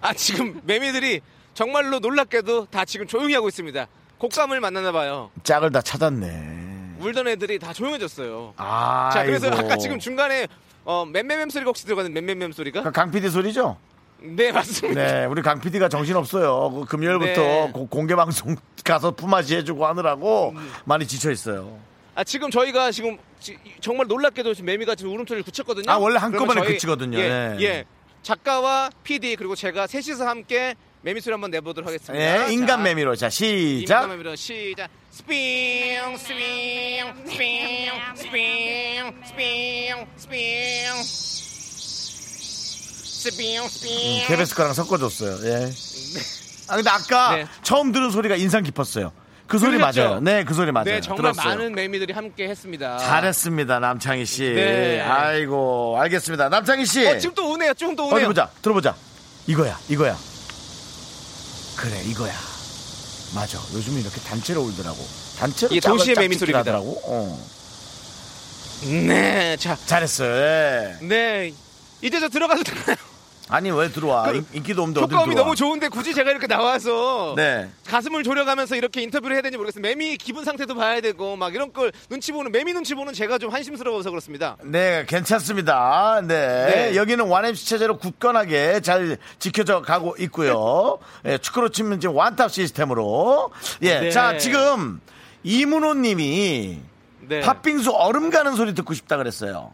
아, 0.00 0.12
지금 0.14 0.60
매미들이 0.64 1.20
정말로 1.54 1.98
놀랍게도 1.98 2.66
다 2.66 2.84
지금 2.84 3.06
조용히 3.06 3.34
하고 3.34 3.48
있습니다. 3.48 3.86
곡감을 4.18 4.60
만나나 4.60 4.92
봐요. 4.92 5.30
짝을 5.42 5.70
다 5.72 5.80
찾았네. 5.82 6.96
울던 7.00 7.28
애들이 7.28 7.58
다 7.58 7.72
조용해졌어요. 7.72 8.54
아, 8.56 9.10
자, 9.12 9.24
그래서 9.24 9.48
아까 9.48 9.76
지금 9.76 9.98
중간에 9.98 10.46
어, 10.84 11.04
맴맴맴 11.06 11.50
소리가 11.50 11.68
혹시 11.68 11.84
들어가는 11.84 12.12
맴맴맴 12.12 12.52
소리가? 12.52 12.90
강 12.90 13.10
PD 13.10 13.28
소리죠? 13.30 13.76
네, 14.22 14.52
맞습니다. 14.52 15.02
네, 15.02 15.24
우리 15.26 15.40
강 15.40 15.60
PD가 15.60 15.88
정신 15.88 16.16
없어요. 16.16 16.70
그 16.72 16.84
금요일부터 16.86 17.40
네. 17.40 17.70
고- 17.72 17.86
공개 17.86 18.14
방송 18.14 18.54
가서 18.84 19.12
품앗이 19.12 19.54
해주고 19.56 19.86
하느라고 19.86 20.54
많이 20.84 21.06
지쳐 21.06 21.30
있어요. 21.30 21.78
아, 22.20 22.24
지금 22.24 22.50
저희가 22.50 22.92
지금 22.92 23.16
지- 23.40 23.56
정말 23.80 24.06
놀랍게도 24.06 24.52
지금 24.52 24.66
매미가 24.66 24.94
지금 24.94 25.12
울음소리를 25.14 25.42
그쳤거든요. 25.42 25.90
아, 25.90 25.96
원래 25.96 26.18
한꺼번에 26.18 26.60
그러면 26.60 26.72
그치거든요. 26.74 27.18
예, 27.18 27.28
네. 27.28 27.56
예. 27.62 27.84
작가와 28.22 28.90
PD 29.04 29.36
그리고 29.36 29.56
제가 29.56 29.86
셋이서 29.86 30.26
함께 30.28 30.74
매미 31.00 31.22
소리 31.22 31.32
한번 31.32 31.50
내보도록 31.50 31.88
하겠습니다. 31.88 32.12
네, 32.46 32.52
인간 32.52 32.76
자, 32.76 32.76
매미로 32.76 33.16
자 33.16 33.28
인간 33.28 33.30
시작. 33.30 34.06
매미로 34.10 34.36
시작. 34.36 34.90
스핑 35.10 36.14
스핑 36.18 37.14
스핑 37.24 37.90
스핑 38.16 39.22
스핑 39.24 40.06
스핑 40.18 41.02
스핑 43.02 43.68
스핑 43.68 44.26
KBS 44.26 44.54
거랑 44.54 44.74
섞어줬어요. 44.74 45.38
예. 45.50 45.72
아 46.68 46.76
근데 46.76 46.90
아까 46.90 47.36
네. 47.36 47.46
처음 47.62 47.92
들은 47.92 48.10
소리가 48.10 48.36
인상 48.36 48.62
깊었어요. 48.62 49.10
그 49.50 49.58
소리 49.58 49.72
들으셨죠? 49.78 50.00
맞아요. 50.02 50.20
네, 50.20 50.44
그 50.44 50.54
소리 50.54 50.70
맞아요. 50.70 50.84
네, 50.84 51.00
정말 51.00 51.32
들었어요. 51.32 51.56
많은 51.56 51.74
매미들이 51.74 52.12
함께 52.12 52.48
했습니다. 52.48 52.98
잘했습니다, 52.98 53.80
남창희 53.80 54.24
씨. 54.24 54.44
네. 54.44 55.00
아이고, 55.00 55.96
알겠습니다. 55.98 56.48
남창희 56.48 56.86
씨. 56.86 57.04
어, 57.04 57.18
지금 57.18 57.34
또 57.34 57.50
오네요. 57.50 57.74
좀또 57.74 58.04
어디 58.06 58.14
오네요. 58.14 58.28
보자. 58.28 58.48
들어보자. 58.62 58.94
이거야, 59.48 59.76
이거야. 59.88 60.16
그래, 61.76 62.00
이거야. 62.06 62.32
맞아. 63.34 63.58
요즘에 63.74 64.00
이렇게 64.02 64.20
단체로 64.20 64.60
울더라고. 64.62 64.98
단체로 65.40 65.74
이게 65.74 65.80
도시의 65.80 66.14
매미 66.16 66.36
소리입니다. 66.36 66.60
하더라고. 66.60 67.00
어. 67.06 67.46
네, 68.82 69.56
자, 69.56 69.76
잘했어요. 69.84 70.30
예. 70.30 70.96
네. 71.02 71.52
이제 72.02 72.20
저 72.20 72.28
들어가도 72.28 72.62
되나요? 72.62 72.96
아니 73.50 73.70
왜 73.70 73.88
들어와? 73.90 74.30
그 74.30 74.36
인- 74.38 74.46
인기도 74.52 74.82
없는데 74.82 75.00
효과음이? 75.00 75.34
너무 75.34 75.54
좋은데 75.56 75.88
굳이 75.88 76.14
제가 76.14 76.30
이렇게 76.30 76.46
나와서 76.46 77.34
네. 77.36 77.68
가슴을 77.86 78.22
졸여가면서 78.22 78.76
이렇게 78.76 79.02
인터뷰를 79.02 79.34
해야 79.36 79.42
되는지 79.42 79.58
모르겠어요. 79.58 79.82
매미 79.82 80.16
기분 80.18 80.44
상태도 80.44 80.74
봐야 80.74 81.00
되고 81.00 81.36
막 81.36 81.54
이런 81.54 81.72
걸 81.72 81.92
눈치 82.08 82.32
보는 82.32 82.52
매미 82.52 82.72
눈치 82.72 82.94
보는 82.94 83.12
제가 83.12 83.38
좀 83.38 83.52
한심스러워서 83.52 84.10
그렇습니다. 84.10 84.56
네, 84.62 85.04
괜찮습니다. 85.08 86.20
네. 86.26 86.90
네. 86.90 86.96
여기는 86.96 87.26
완MC 87.26 87.66
체제로 87.66 87.98
굳건하게 87.98 88.80
잘 88.80 89.18
지켜져 89.38 89.82
가고 89.82 90.14
있고요. 90.20 90.98
예, 91.26 91.38
축구로 91.38 91.70
치면 91.70 92.00
지금 92.00 92.16
완탑 92.16 92.50
시스템으로. 92.52 93.50
예. 93.82 94.00
네. 94.00 94.10
자, 94.10 94.38
지금 94.38 95.00
이문호 95.42 95.94
님이 95.94 96.80
네. 97.28 97.40
팥빙수 97.40 97.90
얼음 97.92 98.30
가는 98.30 98.54
소리 98.54 98.74
듣고 98.74 98.94
싶다 98.94 99.16
그랬어요. 99.16 99.72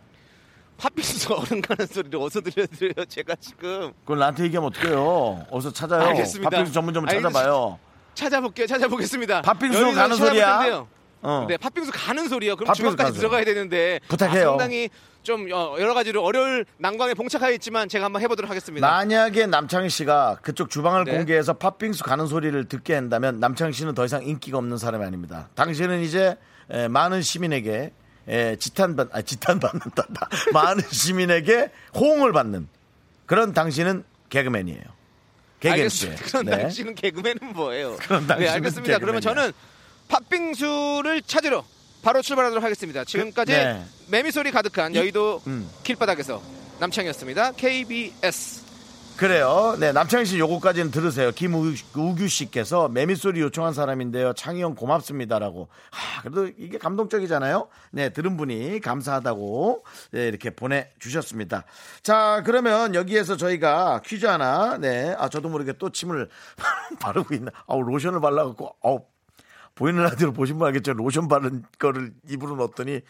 팥빙수 0.79 1.33
얼음 1.35 1.61
가는 1.63 1.87
소리를 1.87 2.19
어디서 2.21 2.41
들려드려요? 2.43 3.05
제가 3.09 3.35
지금 3.41 3.93
그걸 4.01 4.19
나한테 4.19 4.45
얘기하면 4.45 4.71
어떡해요? 4.71 5.47
어서 5.51 5.73
찾아요. 5.73 6.03
알겠습니다. 6.09 6.51
팥빙수 6.51 6.73
전문점을 6.73 7.09
알겠- 7.09 7.23
찾아봐요. 7.23 7.79
찾아볼게요. 8.15 8.67
찾아보겠습니다. 8.67 9.43
팥빙수 9.43 9.81
여기서 9.81 9.97
가는 9.97 10.11
찾아볼 10.17 10.29
소리야? 10.29 10.59
텐데요. 10.59 10.89
어. 11.23 11.47
네, 11.49 11.57
팥빙수 11.57 11.91
가는 11.95 12.29
소리요. 12.29 12.57
그럼 12.57 12.67
팥빙수 12.73 12.97
소리. 12.97 13.13
들어가야 13.19 13.45
되는데 13.45 14.01
부탁해요. 14.09 14.49
아, 14.49 14.51
상당히 14.51 14.89
좀 15.23 15.49
어, 15.53 15.75
여러 15.81 15.93
가지로 15.93 16.23
어려울 16.23 16.65
난관에 16.79 17.15
봉착하여 17.15 17.53
있지만 17.55 17.89
제가 17.89 18.05
한번 18.05 18.23
해보도록 18.23 18.49
하겠습니다. 18.51 18.87
만약에 18.87 19.47
남창희 19.47 19.89
씨가 19.89 20.39
그쪽 20.43 20.71
주방을 20.71 21.05
네. 21.05 21.13
공개해서 21.17 21.55
팥빙수 21.55 22.05
가는 22.05 22.27
소리를 22.27 22.65
듣게 22.69 22.95
한다면 22.95 23.41
남창희 23.41 23.73
씨는 23.73 23.95
더 23.95 24.05
이상 24.05 24.23
인기가 24.25 24.59
없는 24.59 24.77
사람이 24.79 25.05
아닙니다. 25.05 25.49
당신은 25.57 26.03
이제 26.03 26.37
에, 26.71 26.87
많은 26.89 27.23
시민에게 27.23 27.93
에, 28.29 28.57
지탄받, 28.57 29.09
아, 29.13 29.23
지탄받는다. 29.23 30.07
많은 30.53 30.83
시민에게 30.91 31.71
호응을 31.95 32.33
받는 32.33 32.69
그런 33.27 33.53
당신은 33.53 34.05
개그맨이에요. 34.31 34.83
개그맨 35.61 35.89
씨. 35.89 36.07
알겠습니다. 36.09 36.25
그런 36.25 36.45
네. 36.47 36.63
당신은 36.63 36.95
개그맨은 36.95 37.53
뭐예요? 37.55 37.97
그런 37.97 38.23
네, 38.23 38.27
당신은 38.29 38.53
알겠습니다. 38.55 38.99
그러면 38.99 39.21
개그맨이야. 39.21 39.21
저는 39.21 39.53
팥빙수를 40.09 41.23
찾으러 41.23 41.65
바로 42.03 42.23
출발하도록 42.23 42.63
하겠습니다. 42.63 43.05
지금까지 43.05 43.53
네. 43.53 43.83
매미 44.09 44.31
소리 44.31 44.51
가득한 44.51 44.95
여의도 44.95 45.43
음. 45.47 45.69
길바닥에서 45.83 46.41
남창이었습니다. 46.79 47.53
KBS. 47.53 48.66
그래요. 49.17 49.75
네, 49.81 49.93
남창희 49.93 50.27
씨 50.27 50.39
요거까지는 50.39 50.91
들으세요. 50.91 51.31
김우규 51.31 52.29
씨께서 52.29 52.89
매미소리 52.89 53.41
요청한 53.41 53.73
사람인데요. 53.73 54.35
창희 54.35 54.61
형 54.61 54.75
고맙습니다라고. 54.75 55.69
아, 55.91 56.21
그래도 56.21 56.49
이게 56.59 56.77
감동적이잖아요. 56.77 57.67
네, 57.93 58.11
들은 58.11 58.37
분이 58.37 58.81
감사하다고 58.81 59.85
네, 60.13 60.29
이렇게 60.29 60.51
보내주셨습니다. 60.51 61.65
자, 62.03 62.43
그러면 62.45 62.95
여기에서 62.95 63.39
저희가 63.39 64.03
퀴즈 64.05 64.27
하나, 64.27 64.77
네, 64.77 65.17
아, 65.19 65.31
저도 65.31 65.49
모르게 65.49 65.73
또 65.79 65.89
침을 65.89 66.29
바르고 67.01 67.35
있나. 67.35 67.51
아우, 67.67 67.81
로션을 67.83 68.21
발라갖고, 68.21 68.77
아우, 68.83 69.01
보이는 69.75 70.03
라디오로 70.03 70.35
보신 70.35 70.59
분 70.59 70.67
알겠죠? 70.67 70.93
로션 70.93 71.29
바른 71.29 71.65
거를 71.79 72.13
입으로 72.29 72.57
넣었더니, 72.57 73.01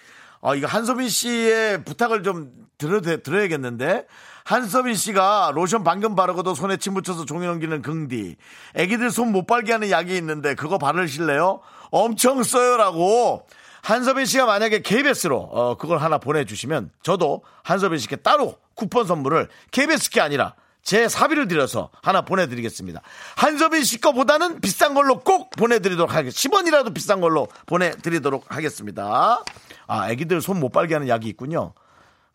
아, 0.42 0.54
이거 0.54 0.66
한소민 0.66 1.08
씨의 1.08 1.84
부탁을 1.84 2.22
좀 2.22 2.52
들어, 2.78 3.00
들어야겠는데? 3.00 4.06
한소민 4.44 4.94
씨가 4.94 5.50
로션 5.54 5.82
방금 5.82 6.14
바르고도 6.14 6.54
손에 6.54 6.76
침 6.76 6.94
묻혀서 6.94 7.24
종이 7.24 7.46
넘기는 7.46 7.82
긍디. 7.82 8.36
애기들 8.74 9.10
손 9.10 9.32
못 9.32 9.46
빨게 9.46 9.72
하는 9.72 9.90
약이 9.90 10.16
있는데 10.18 10.54
그거 10.54 10.78
바르실래요? 10.78 11.60
엄청 11.90 12.42
써요라고. 12.42 13.46
한서빈 13.82 14.24
씨가 14.24 14.46
만약에 14.46 14.82
KBS로 14.82 15.38
어, 15.38 15.76
그걸 15.76 15.98
하나 15.98 16.18
보내주시면 16.18 16.90
저도 17.02 17.42
한서빈 17.62 17.98
씨께 17.98 18.16
따로 18.16 18.56
쿠폰 18.74 19.06
선물을 19.06 19.48
KBS께 19.70 20.20
아니라 20.20 20.54
제 20.86 21.08
사비를 21.08 21.48
들여서 21.48 21.90
하나 22.00 22.22
보내드리겠습니다. 22.22 23.00
한서빈 23.36 23.82
씨 23.82 24.00
거보다는 24.00 24.60
비싼 24.60 24.94
걸로 24.94 25.18
꼭 25.18 25.50
보내드리도록 25.50 26.14
하겠습니다. 26.14 26.38
10원이라도 26.80 26.94
비싼 26.94 27.20
걸로 27.20 27.48
보내드리도록 27.66 28.44
하겠습니다. 28.54 29.42
아, 29.88 30.10
애기들 30.12 30.40
손 30.40 30.60
못 30.60 30.70
빨게 30.70 30.94
하는 30.94 31.08
약이 31.08 31.28
있군요. 31.28 31.74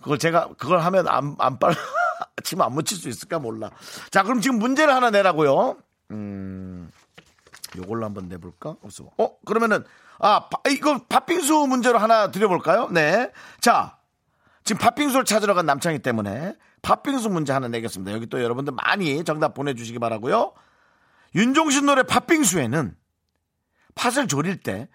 그걸 0.04 0.18
제가 0.20 0.50
그걸 0.58 0.80
하면 0.80 1.08
안, 1.08 1.34
안 1.40 1.60
빨, 1.60 1.74
침 2.44 2.60
안 2.62 2.74
묻힐 2.74 2.98
수 2.98 3.08
있을까 3.08 3.40
몰라. 3.40 3.72
자, 4.10 4.24
그럼 4.24 4.42
지금 4.42 4.60
문제를 4.60 4.94
하나 4.94 5.12
내라고요. 5.12 5.78
음, 6.12 6.92
요걸로 7.78 8.06
한번 8.06 8.28
내볼까? 8.28 8.76
없어. 8.84 9.06
어, 9.18 9.30
그러면은, 9.46 9.86
아, 10.20 10.50
파- 10.50 10.70
이거 10.70 11.00
팥빙수 11.08 11.68
문제로 11.70 12.00
하나 12.00 12.32
드려볼까요? 12.32 12.90
네. 12.92 13.32
자, 13.62 13.96
지금 14.66 14.82
팥빙수를 14.82 15.24
찾으러 15.24 15.54
간 15.54 15.66
남창희 15.66 16.00
때문에 16.00 16.56
팥빙수 16.82 17.30
문제 17.30 17.54
하나 17.54 17.68
내겠습니다. 17.68 18.12
여기 18.14 18.28
또 18.28 18.42
여러분들 18.42 18.74
많이 18.74 19.24
정답 19.24 19.54
보내주시기 19.54 20.00
바라고요. 20.00 20.54
윤종신 21.36 21.86
노래 21.86 22.04
팥빙수에는 22.04 22.96
팥을 23.96 24.28
졸일 24.28 24.58
때 24.58 24.90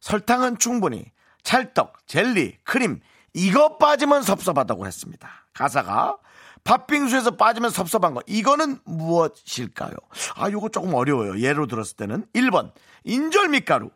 설탕은 0.00 0.58
충분히 0.58 1.04
찰떡, 1.42 2.06
젤리, 2.06 2.58
크림 2.64 3.00
이거 3.32 3.78
빠지면 3.78 4.22
섭섭하다고 4.22 4.86
했습니다. 4.86 5.28
가사가 5.54 6.18
팥빙수에서 6.64 7.32
빠지면 7.32 7.70
섭섭한 7.70 8.14
거 8.14 8.22
이거는 8.26 8.78
무엇일까요? 8.84 9.94
아 10.36 10.50
요거 10.50 10.68
조금 10.70 10.94
어려워요. 10.94 11.40
예로 11.40 11.66
들었을 11.66 11.96
때는 11.96 12.26
1번 12.34 12.72
인절미가루 13.04 13.90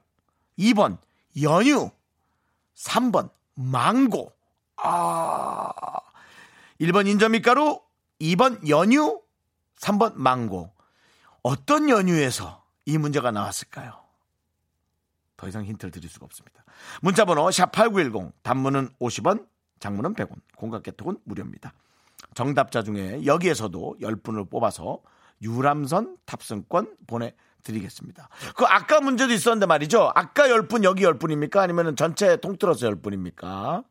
2번 0.58 0.98
연유 1.40 1.90
3번 2.76 3.30
망고 3.54 4.32
아 4.76 5.72
1번 6.80 7.06
인절미가루 7.08 7.80
2번 8.20 8.68
연유 8.68 9.20
3번 9.76 10.14
망고 10.14 10.72
어떤 11.42 11.88
연유에서 11.88 12.64
이 12.86 12.98
문제가 12.98 13.30
나왔을까요? 13.30 14.04
더 15.36 15.48
이상 15.48 15.64
힌트를 15.64 15.90
드릴 15.90 16.08
수가 16.08 16.26
없습니다. 16.26 16.64
문자번호 17.02 17.46
샵8910 17.46 18.32
단문은 18.42 18.90
50원 19.00 19.46
장문은 19.80 20.14
100원 20.14 20.36
공각개톡은 20.56 21.18
무료입니다. 21.24 21.72
정답자 22.34 22.82
중에 22.82 23.24
여기에서도 23.26 23.96
10분을 24.00 24.50
뽑아서 24.50 25.00
유람선 25.42 26.16
탑승권 26.24 26.96
보내드리겠습니다. 27.06 28.28
그 28.56 28.64
아까 28.64 29.00
문제도 29.00 29.32
있었는데 29.32 29.66
말이죠. 29.66 30.12
아까 30.14 30.48
10분 30.48 30.84
여기 30.84 31.04
10분입니까? 31.04 31.58
아니면 31.58 31.96
전체 31.96 32.36
통틀어서 32.36 32.88
10분입니까? 32.90 33.84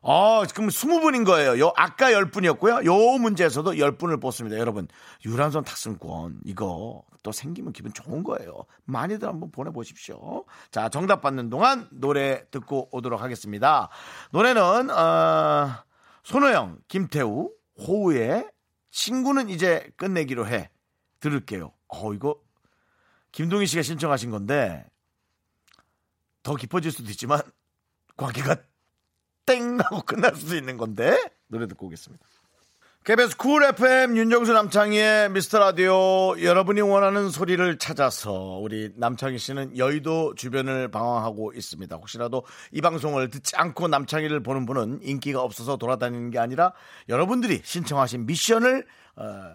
어, 0.00 0.44
그럼 0.54 0.68
20분인 0.68 1.26
거예요. 1.26 1.58
요, 1.58 1.72
아까 1.76 2.10
10분이었고요. 2.10 2.84
요 2.84 3.18
문제에서도 3.18 3.72
10분을 3.72 4.20
뽑습니다. 4.20 4.58
여러분, 4.58 4.86
유람선 5.24 5.64
탑승권, 5.64 6.40
이거 6.44 7.02
또 7.22 7.32
생기면 7.32 7.72
기분 7.72 7.92
좋은 7.92 8.22
거예요. 8.22 8.64
많이들 8.84 9.28
한번 9.28 9.50
보내보십시오. 9.50 10.44
자, 10.70 10.88
정답 10.88 11.20
받는 11.20 11.50
동안 11.50 11.88
노래 11.90 12.48
듣고 12.50 12.88
오도록 12.92 13.20
하겠습니다. 13.20 13.88
노래는, 14.30 14.90
어, 14.90 15.84
손호영, 16.22 16.78
김태우, 16.86 17.50
호우의 17.78 18.48
친구는 18.90 19.48
이제 19.48 19.90
끝내기로 19.96 20.46
해. 20.46 20.70
들을게요. 21.20 21.72
어, 21.88 22.14
이거, 22.14 22.36
김동희 23.32 23.66
씨가 23.66 23.82
신청하신 23.82 24.30
건데, 24.30 24.84
더 26.44 26.54
깊어질 26.54 26.92
수도 26.92 27.10
있지만, 27.10 27.40
관계가 28.16 28.56
땡 29.48 29.80
하고 29.80 30.02
끝날 30.02 30.36
수도 30.36 30.56
있는 30.56 30.76
건데 30.76 31.16
노래 31.46 31.66
듣고 31.66 31.86
오겠습니다. 31.86 32.22
KBS 33.04 33.38
쿨 33.38 33.64
FM 33.64 34.18
윤정수 34.18 34.52
남창희의 34.52 35.30
미스터 35.30 35.58
라디오 35.58 36.38
여러분이 36.38 36.82
원하는 36.82 37.30
소리를 37.30 37.78
찾아서 37.78 38.58
우리 38.60 38.92
남창희 38.96 39.38
씨는 39.38 39.78
여의도 39.78 40.34
주변을 40.34 40.90
방황하고 40.90 41.54
있습니다. 41.54 41.96
혹시라도 41.96 42.44
이 42.72 42.82
방송을 42.82 43.30
듣지 43.30 43.56
않고 43.56 43.88
남창희를 43.88 44.42
보는 44.42 44.66
분은 44.66 45.00
인기가 45.02 45.40
없어서 45.40 45.78
돌아다니는 45.78 46.30
게 46.30 46.38
아니라 46.38 46.74
여러분들이 47.08 47.62
신청하신 47.64 48.26
미션을 48.26 48.86
어, 49.16 49.54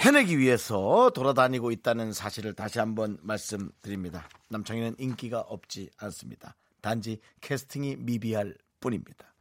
해내기 0.00 0.38
위해서 0.38 1.10
돌아다니고 1.14 1.70
있다는 1.70 2.12
사실을 2.12 2.52
다시 2.52 2.78
한번 2.78 3.16
말씀드립니다. 3.22 4.28
남창희는 4.50 4.96
인기가 4.98 5.40
없지 5.40 5.88
않습니다. 5.96 6.54
단지 6.82 7.20
캐스팅이 7.40 7.96
미비할 7.96 8.54
뿐입니다. 8.80 9.34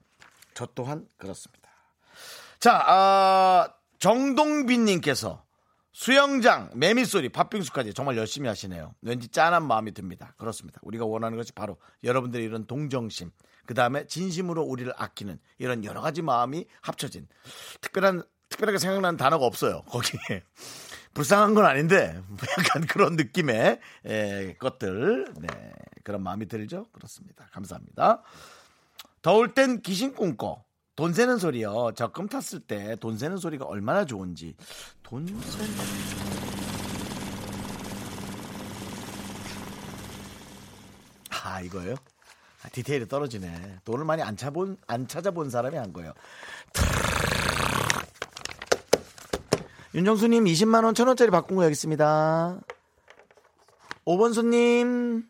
저 0.53 0.65
또한 0.73 1.07
그렇습니다. 1.17 1.69
자, 2.59 2.83
아, 2.85 3.73
정동빈님께서 3.99 5.45
수영장, 5.91 6.69
매미소리, 6.75 7.29
팥빙수까지 7.29 7.93
정말 7.93 8.17
열심히 8.17 8.47
하시네요. 8.47 8.93
왠지 9.01 9.29
짠한 9.29 9.65
마음이 9.65 9.93
듭니다. 9.93 10.35
그렇습니다. 10.37 10.79
우리가 10.83 11.05
원하는 11.05 11.37
것이 11.37 11.53
바로 11.53 11.77
여러분들의 12.03 12.45
이런 12.45 12.67
동정심, 12.67 13.31
그 13.65 13.73
다음에 13.73 14.05
진심으로 14.05 14.61
우리를 14.61 14.93
아끼는 14.95 15.39
이런 15.57 15.83
여러 15.83 16.01
가지 16.01 16.21
마음이 16.21 16.67
합쳐진 16.81 17.27
특별한, 17.81 18.21
특별하게 18.49 18.77
생각나는 18.77 19.17
단어가 19.17 19.45
없어요. 19.45 19.81
거기에. 19.87 20.43
불쌍한 21.15 21.55
건 21.55 21.65
아닌데, 21.65 22.21
약간 22.59 22.85
그런 22.85 23.15
느낌의 23.15 23.79
에, 24.05 24.53
것들, 24.59 25.33
네, 25.39 25.47
그런 26.03 26.21
마음이 26.21 26.47
들죠? 26.47 26.85
그렇습니다. 26.91 27.47
감사합니다. 27.51 28.21
더울 29.21 29.53
땐 29.53 29.81
귀신 29.81 30.13
꿈꿔. 30.13 30.63
돈 30.95 31.13
세는 31.13 31.37
소리요. 31.37 31.91
적금 31.95 32.27
탔을 32.27 32.59
때 32.59 32.95
돈 32.95 33.17
세는 33.17 33.37
소리가 33.37 33.65
얼마나 33.65 34.05
좋은지. 34.05 34.55
돈 35.03 35.27
세는. 35.27 35.67
아, 41.43 41.61
이거요? 41.61 41.95
아, 42.63 42.69
디테일이 42.69 43.07
떨어지네. 43.07 43.79
돈을 43.85 44.05
많이 44.05 44.21
안, 44.21 44.35
찾아본, 44.35 44.77
안 44.87 45.07
찾아본 45.07 45.49
사람이 45.49 45.77
한 45.77 45.93
거예요. 45.93 46.13
윤정수님 49.95 50.43
20만원 50.45 50.95
천원짜리 50.95 51.31
바꾼 51.31 51.57
거 51.57 51.63
여기 51.63 51.71
있습니다. 51.71 52.59
5번 54.05 54.33
손님. 54.33 55.27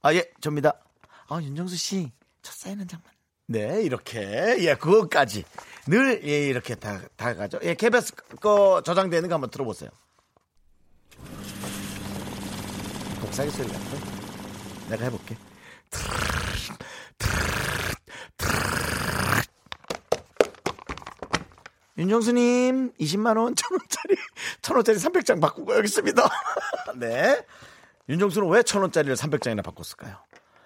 아, 0.00 0.14
예, 0.14 0.30
접니다. 0.40 0.74
아, 1.28 1.40
윤정수 1.40 1.76
씨. 1.76 2.12
첫 2.42 2.54
사인 2.54 2.80
한 2.80 2.88
장만. 2.88 3.11
네, 3.46 3.82
이렇게. 3.82 4.56
예, 4.60 4.74
그것까지. 4.74 5.44
늘, 5.86 6.20
예, 6.24 6.46
이렇게 6.46 6.74
다, 6.74 7.00
다 7.16 7.34
가죠. 7.34 7.58
예, 7.62 7.74
KBS 7.74 8.14
거 8.40 8.82
저장되는 8.84 9.28
거 9.28 9.34
한번 9.34 9.50
들어보세요. 9.50 9.90
복사기 13.20 13.50
소리 13.50 13.68
같아. 13.68 13.96
내가 14.88 15.04
해볼게. 15.04 15.36
윤정수님, 21.98 22.92
20만원, 22.94 23.54
1000원짜리, 23.54 24.16
1000원짜리 24.62 24.96
300장 24.96 25.40
바꾸고 25.40 25.76
여기 25.76 25.84
있습니다. 25.84 26.28
네. 26.96 27.44
윤정수는 28.08 28.48
왜 28.48 28.62
1000원짜리를 28.62 29.14
300장이나 29.14 29.62
바꿨을까요? 29.62 30.16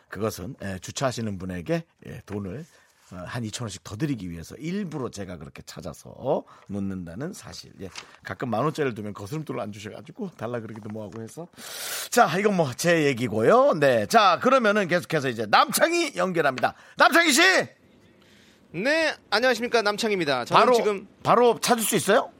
그것은 0.08 0.54
예, 0.62 0.78
주차하시는 0.80 1.38
분에게 1.38 1.84
예, 2.06 2.22
돈을 2.26 2.64
어, 3.12 3.16
한 3.24 3.44
2천 3.44 3.62
원씩 3.62 3.84
더 3.84 3.96
드리기 3.96 4.28
위해서 4.30 4.56
일부러 4.56 5.08
제가 5.10 5.36
그렇게 5.36 5.62
찾아서 5.64 6.42
놓는다는 6.66 7.32
사실. 7.32 7.70
예. 7.80 7.88
가끔 8.24 8.50
만 8.50 8.62
원짜리를 8.64 8.94
두면 8.94 9.12
거스름돈을 9.14 9.60
안 9.60 9.70
주셔가지고 9.70 10.30
달라 10.36 10.58
그러기도 10.60 10.88
뭐하고 10.88 11.22
해서. 11.22 11.46
자, 12.10 12.36
이건 12.38 12.56
뭐 12.56 12.72
제 12.76 13.04
얘기고요. 13.04 13.74
네, 13.74 14.06
자 14.06 14.40
그러면은 14.42 14.88
계속해서 14.88 15.28
이제 15.28 15.46
남창이 15.48 16.12
연결합니다. 16.16 16.74
남창희 16.96 17.32
씨, 17.32 17.40
네, 18.72 19.14
안녕하십니까 19.30 19.82
남창입니다. 19.82 20.44
저는 20.44 20.60
바로 20.64 20.74
지금 20.74 21.06
바로 21.22 21.58
찾을 21.60 21.82
수 21.84 21.94
있어요? 21.96 22.32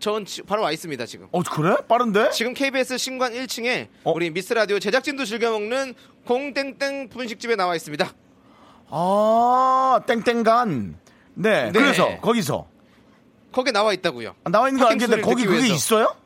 전 0.00 0.24
지- 0.24 0.42
바로 0.42 0.62
와 0.62 0.72
있습니다 0.72 1.06
지금. 1.06 1.28
어 1.30 1.42
그래? 1.42 1.76
빠른데? 1.86 2.30
지금 2.30 2.54
KBS 2.54 2.98
신관 2.98 3.32
1층에 3.34 3.86
어? 4.02 4.10
우리 4.12 4.30
미스 4.30 4.52
라디오 4.52 4.80
제작진도 4.80 5.24
즐겨 5.24 5.52
먹는 5.52 5.94
공땡땡 6.26 7.08
분식집에 7.08 7.56
나와 7.56 7.74
있습니다. 7.76 8.12
아, 8.90 10.00
땡땡간. 10.06 10.98
네, 11.34 11.64
네. 11.64 11.72
그래서 11.72 12.18
거기서 12.20 12.68
거기에 13.52 13.72
나와 13.72 13.92
있다고요. 13.92 14.34
아, 14.44 14.50
나와 14.50 14.68
있는 14.68 14.82
거 14.82 14.88
아닌데 14.88 15.20
거기 15.20 15.44
그게 15.44 15.58
위해서. 15.58 15.74
있어요? 15.74 16.16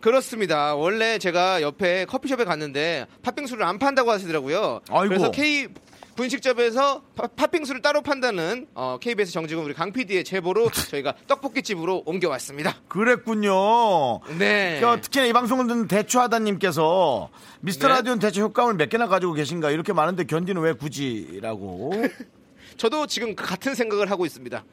그렇습니다. 0.00 0.74
원래 0.74 1.18
제가 1.18 1.62
옆에 1.62 2.04
커피숍에 2.06 2.44
갔는데 2.44 3.06
팥빙수를 3.22 3.64
안 3.64 3.78
판다고 3.78 4.10
하시더라고요. 4.10 4.80
아이고. 4.90 5.08
그래서 5.08 5.30
K 5.30 5.68
분식점에서 6.16 7.02
파- 7.16 7.26
팥빙수를 7.28 7.82
따로 7.82 8.02
판다는 8.02 8.66
어, 8.74 8.98
KBS 9.00 9.32
정직원 9.32 9.64
우리 9.64 9.74
강 9.74 9.92
PD의 9.92 10.24
제보로 10.24 10.70
저희가 10.90 11.14
떡볶이집으로 11.26 12.02
옮겨왔습니다. 12.06 12.76
그랬군요. 12.88 14.20
네. 14.38 14.80
그 14.80 15.00
특히나 15.00 15.26
이 15.26 15.32
방송을 15.32 15.66
듣는 15.66 15.88
대추하다님께서 15.88 17.30
미스터 17.60 17.88
네. 17.88 17.94
라디오는 17.94 18.18
대체 18.18 18.40
효과음을 18.40 18.74
몇 18.74 18.88
개나 18.88 19.06
가지고 19.08 19.32
계신가 19.32 19.70
이렇게 19.70 19.92
많은데 19.92 20.24
견디는 20.24 20.60
왜 20.62 20.72
굳이라고 20.72 21.92
저도 22.76 23.06
지금 23.06 23.34
그 23.36 23.44
같은 23.46 23.74
생각을 23.74 24.10
하고 24.10 24.26
있습니다. 24.26 24.64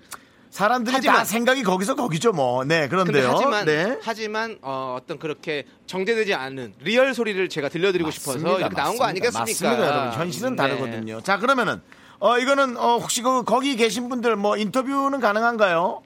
사람들이 0.50 0.96
하지만- 0.96 1.18
다 1.18 1.24
생각이 1.26 1.64
거기서 1.64 1.96
거기죠 1.96 2.32
뭐. 2.32 2.64
네 2.64 2.88
그런데요. 2.88 3.32
하지만 3.34 3.66
네. 3.66 4.00
하지만 4.02 4.58
어, 4.62 4.98
떤 5.08 5.20
그렇게 5.20 5.66
정제되지 5.86 6.34
않은 6.34 6.74
리얼 6.80 7.14
소리를 7.14 7.48
제가 7.50 7.70
들려드리고 7.70 8.10
싶어서 8.12 8.40
맞습니다, 8.40 8.60
이렇게 8.60 8.76
나온 8.76 8.98
거 8.98 9.04
맞습니다. 9.04 9.08
아니겠습니까? 9.40 9.40
맞습니다, 9.78 9.88
여러분. 10.02 10.20
현실은 10.20 10.50
네. 10.52 10.56
다르거든요. 10.56 11.22
자 11.22 11.38
그러면은 11.38 11.82
어 12.20 12.38
이거는 12.40 12.78
어 12.78 12.98
혹시 12.98 13.22
그 13.22 13.44
거기 13.44 13.76
계신 13.76 14.10
분들 14.10 14.36
뭐 14.36 14.58
인터뷰는 14.58 15.20
가능한가요? 15.20 16.02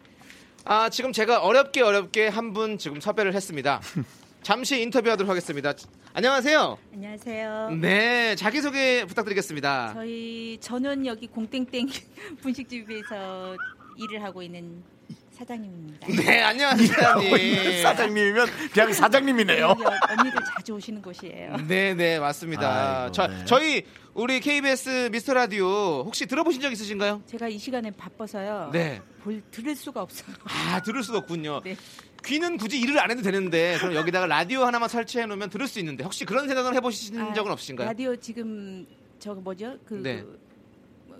아 0.65 0.89
지금 0.89 1.11
제가 1.13 1.39
어렵게 1.41 1.81
어렵게 1.81 2.27
한 2.27 2.53
분 2.53 2.77
지금 2.77 2.99
섭외를 2.99 3.33
했습니다. 3.33 3.79
잠시 4.43 4.81
인터뷰하도록 4.81 5.29
하겠습니다. 5.29 5.73
안녕하세요. 6.13 6.77
안녕하세요. 6.93 7.69
네 7.81 8.35
자기 8.35 8.61
소개 8.61 9.05
부탁드리겠습니다. 9.07 9.93
저희 9.93 10.57
저는 10.61 11.05
여기 11.05 11.27
공땡땡 11.27 11.87
분식집에서 12.43 13.55
일을 13.97 14.23
하고 14.23 14.41
있는 14.41 14.83
사장님입니다. 15.31 16.07
네 16.07 16.41
안녕하세요 16.41 16.87
사장님. 16.87 17.81
사장님이면 17.83 18.47
그냥 18.71 18.93
사장님이네요. 18.93 19.65
어- 19.67 19.75
언니들 20.17 20.39
자주 20.55 20.73
오시는 20.73 21.01
곳이에요. 21.01 21.57
네 21.67 21.93
네 21.93 22.19
맞습니다. 22.19 23.01
아이고, 23.03 23.11
저, 23.11 23.27
네. 23.27 23.45
저희 23.45 23.83
우리 24.13 24.39
KBS 24.39 25.09
미스터 25.11 25.33
라디오 25.33 26.03
혹시 26.05 26.25
들어보신 26.27 26.61
적 26.61 26.71
있으신가요? 26.71 27.23
제가 27.25 27.47
이 27.47 27.57
시간에 27.57 27.89
바빠서요. 27.91 28.69
네. 28.71 29.01
볼 29.23 29.41
들을 29.51 29.75
수가 29.75 30.01
없어요. 30.01 30.35
아 30.45 30.81
들을 30.81 31.01
수가 31.03 31.19
없군요. 31.19 31.61
네. 31.63 31.75
귀는 32.25 32.57
굳이 32.57 32.79
일을 32.79 32.99
안 32.99 33.11
해도 33.11 33.21
되는데 33.21 33.77
그럼 33.79 33.95
여기다가 33.95 34.27
라디오 34.27 34.63
하나만 34.63 34.87
설치해 34.87 35.25
놓으면 35.25 35.49
들을 35.49 35.67
수 35.67 35.79
있는데 35.79 36.03
혹시 36.03 36.23
그런 36.25 36.47
생각을 36.47 36.73
해보신 36.75 37.19
아, 37.19 37.33
적은 37.33 37.51
없으신가요? 37.51 37.87
라디오 37.87 38.15
지금 38.15 38.85
저거 39.19 39.41
뭐죠? 39.41 39.77
그, 39.85 39.95
네. 39.95 40.21
그, 40.21 40.39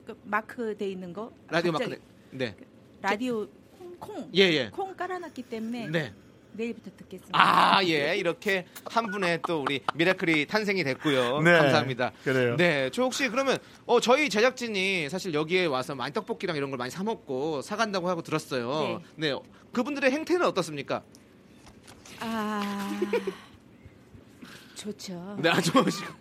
그 0.06 0.18
마크 0.24 0.78
돼 0.78 0.90
있는 0.90 1.12
거. 1.12 1.32
라디오 1.50 1.72
갑자기 1.74 1.92
마크 1.92 2.02
네. 2.34 2.56
라디오 3.02 3.48
콩, 3.78 3.96
콩. 4.00 4.30
예, 4.36 4.42
예. 4.42 4.70
콩 4.70 4.96
깔아놨기 4.96 5.44
때문에 5.44 5.88
네. 5.88 6.14
내일부터 6.54 6.92
듣겠습니다. 6.98 7.32
아, 7.34 7.84
예. 7.86 8.16
이렇게 8.16 8.66
한 8.86 9.10
분의 9.10 9.42
또 9.48 9.62
우리 9.62 9.82
미라클이 9.96 10.46
탄생이 10.48 10.84
됐고요. 10.84 11.42
네, 11.42 11.52
감사합니다. 11.58 12.12
그래요. 12.24 12.56
네. 12.58 12.90
저 12.92 13.04
혹시 13.04 13.28
그러면 13.30 13.58
어 13.86 14.00
저희 14.00 14.30
제작진이 14.30 15.10
사실 15.10 15.34
여기에 15.34 15.66
와서 15.66 15.96
많이 15.96 16.14
떡볶이랑 16.14 16.56
이런 16.56 16.70
걸 16.70 16.78
많이 16.78 16.92
사 16.92 17.04
먹고 17.04 17.62
사 17.62 17.76
간다고 17.76 18.08
하고 18.10 18.22
들었어요. 18.22 19.02
네. 19.16 19.34
그분들의 19.72 20.12
행태는 20.12 20.46
어떻습니까? 20.46 21.04
아 22.20 23.00
좋죠. 24.76 25.38
네, 25.42 25.50
아주 25.50 25.72
좋으시고. 25.72 26.14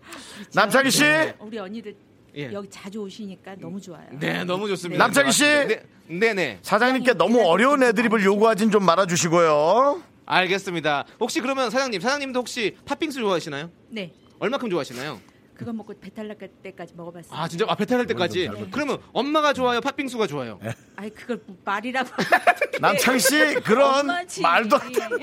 남창희 0.54 0.90
씨, 0.90 1.04
우리 1.40 1.58
언니들 1.58 1.94
예. 2.36 2.52
여기 2.52 2.68
자주 2.70 3.00
오시니까 3.00 3.56
너무 3.58 3.80
좋아요. 3.80 4.06
네, 4.12 4.44
너무 4.44 4.68
좋습니다. 4.68 5.04
남창희 5.04 5.32
씨! 5.32 5.44
네, 5.44 5.82
네, 6.06 6.34
네. 6.34 6.58
사장님께 6.62 7.14
너무 7.14 7.42
어려운 7.46 7.82
애드립을 7.82 8.24
요구하진 8.24 8.70
좀 8.70 8.84
말아주시고요. 8.84 10.02
알겠습니다. 10.24 11.04
혹시 11.20 11.40
그러면 11.40 11.70
사장님, 11.70 12.00
사장님도 12.00 12.40
혹시 12.40 12.76
팥빙수 12.86 13.20
좋아하시나요? 13.20 13.70
네. 13.88 14.12
얼마큼 14.38 14.70
좋아하시나요? 14.70 15.20
그거 15.54 15.72
먹고 15.72 15.94
배탈 16.00 16.26
날 16.26 16.36
때까지 16.62 16.94
먹어봤어요. 16.96 17.38
아, 17.38 17.46
진짜 17.46 17.66
아, 17.68 17.74
배탈 17.74 17.98
날 17.98 18.06
때까지. 18.06 18.48
그러면 18.70 18.98
엄마가 19.12 19.52
좋아요, 19.52 19.80
팥빙수가 19.80 20.26
좋아요. 20.26 20.58
아이 20.96 21.10
그걸 21.10 21.40
뭐 21.46 21.56
말이라고. 21.64 22.08
남창희 22.80 23.20
씨 23.20 23.54
그런. 23.62 24.06
말도 24.42 24.76
안 24.76 24.88
예. 24.90 24.98
되는 24.98 25.18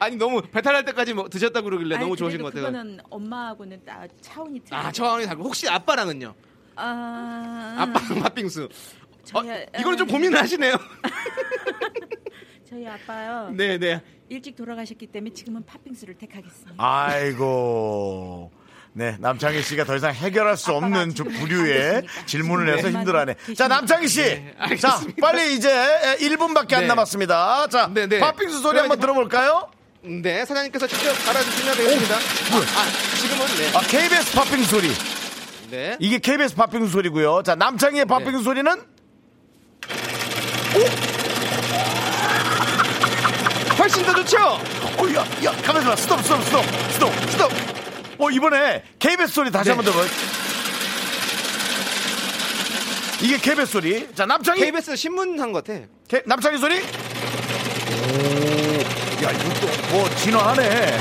아니 0.00 0.16
너무 0.16 0.42
배탈 0.42 0.72
날 0.72 0.84
때까지 0.84 1.14
뭐 1.14 1.28
드셨다고 1.28 1.64
그러길래 1.64 1.96
아니, 1.96 2.04
너무 2.04 2.16
좋으신 2.16 2.40
것 2.42 2.46
같아요. 2.52 2.66
그거는 2.66 3.00
엄마하고는 3.10 3.84
다 3.84 4.04
차원이 4.20 4.60
틀려. 4.60 4.78
아, 4.78 4.92
저항이 4.92 5.24
다르고 5.26 5.44
혹시 5.44 5.68
아빠랑은요? 5.68 6.34
아, 6.76 7.76
아빠랑 7.78 8.22
팥빙수. 8.22 8.64
어, 9.32 9.42
저희, 9.42 9.66
이거는 9.78 9.96
좀 9.98 10.08
아, 10.08 10.12
고민을 10.12 10.38
하시네요. 10.40 10.74
저희 12.68 12.86
아빠요. 12.86 13.50
네, 13.54 13.78
네. 13.78 14.02
일찍 14.28 14.56
돌아가셨기 14.56 15.06
때문에 15.08 15.32
지금은 15.34 15.64
팥빙수를 15.66 16.14
택하겠습니다. 16.14 16.74
아이고. 16.78 18.50
네, 18.96 19.16
남창희 19.18 19.60
씨가 19.62 19.84
더 19.84 19.96
이상 19.96 20.12
해결할 20.14 20.56
수 20.56 20.72
없는 20.72 21.14
좀 21.16 21.28
지금 21.28 21.40
부류의? 21.40 22.06
질문을 22.26 22.76
해서 22.76 22.88
네. 22.88 22.94
힘들어하네. 22.96 23.34
자, 23.34 23.38
계십니까? 23.44 23.68
남창희 23.68 24.08
씨. 24.08 24.20
네, 24.22 24.76
자. 24.80 25.00
빨리 25.20 25.54
이제 25.54 25.68
1분밖에 26.20 26.74
안 26.74 26.80
네. 26.82 26.86
남았습니다. 26.86 27.66
자, 27.68 27.90
네, 27.92 28.06
네. 28.06 28.20
팥빙수 28.20 28.60
소리 28.60 28.78
한번 28.78 28.96
그래가지고- 28.98 29.00
들어볼까요? 29.00 29.68
네, 30.06 30.44
사장님께서 30.44 30.86
직접 30.86 31.12
갈아주시면 31.24 31.76
되겠습니다. 31.76 32.14
아, 32.16 33.16
지금은 33.20 33.46
네. 33.56 33.70
아, 33.74 33.80
KBS 33.80 34.32
팥빙수 34.34 34.68
소리. 34.70 34.92
네. 35.70 35.96
이게 35.98 36.18
KBS 36.18 36.54
팥빙수 36.56 36.90
소리고요. 36.92 37.42
자, 37.42 37.54
남창희의 37.54 38.04
팥빙수 38.04 38.38
네. 38.38 38.44
소리는 38.44 38.72
훨씬 43.78 44.02
더 44.04 44.14
좋죠? 44.14 44.36
어, 44.38 45.14
야, 45.14 45.26
야, 45.44 45.52
가만있어 45.62 45.90
봐. 45.90 45.96
스톱, 45.96 46.22
스톱, 46.22 46.42
스톱, 46.44 46.64
스톱, 46.92 47.30
스톱. 47.30 47.52
어, 48.18 48.30
이번에 48.30 48.82
KBS 48.98 49.32
소리 49.32 49.50
다시 49.50 49.70
네. 49.70 49.74
한번 49.74 49.84
들어봐요. 49.90 50.10
이게 53.22 53.38
KBS 53.38 53.72
소리. 53.72 54.08
자, 54.14 54.26
남창희. 54.26 54.60
KBS 54.60 54.96
신문 54.96 55.40
한 55.40 55.50
것 55.52 55.64
같아. 55.64 55.80
남창희 56.26 56.58
소리. 56.58 56.82
오, 59.24 59.26
야, 59.26 59.30
이것도 59.30 59.66
뭐 59.96 60.10
진화하네. 60.16 61.00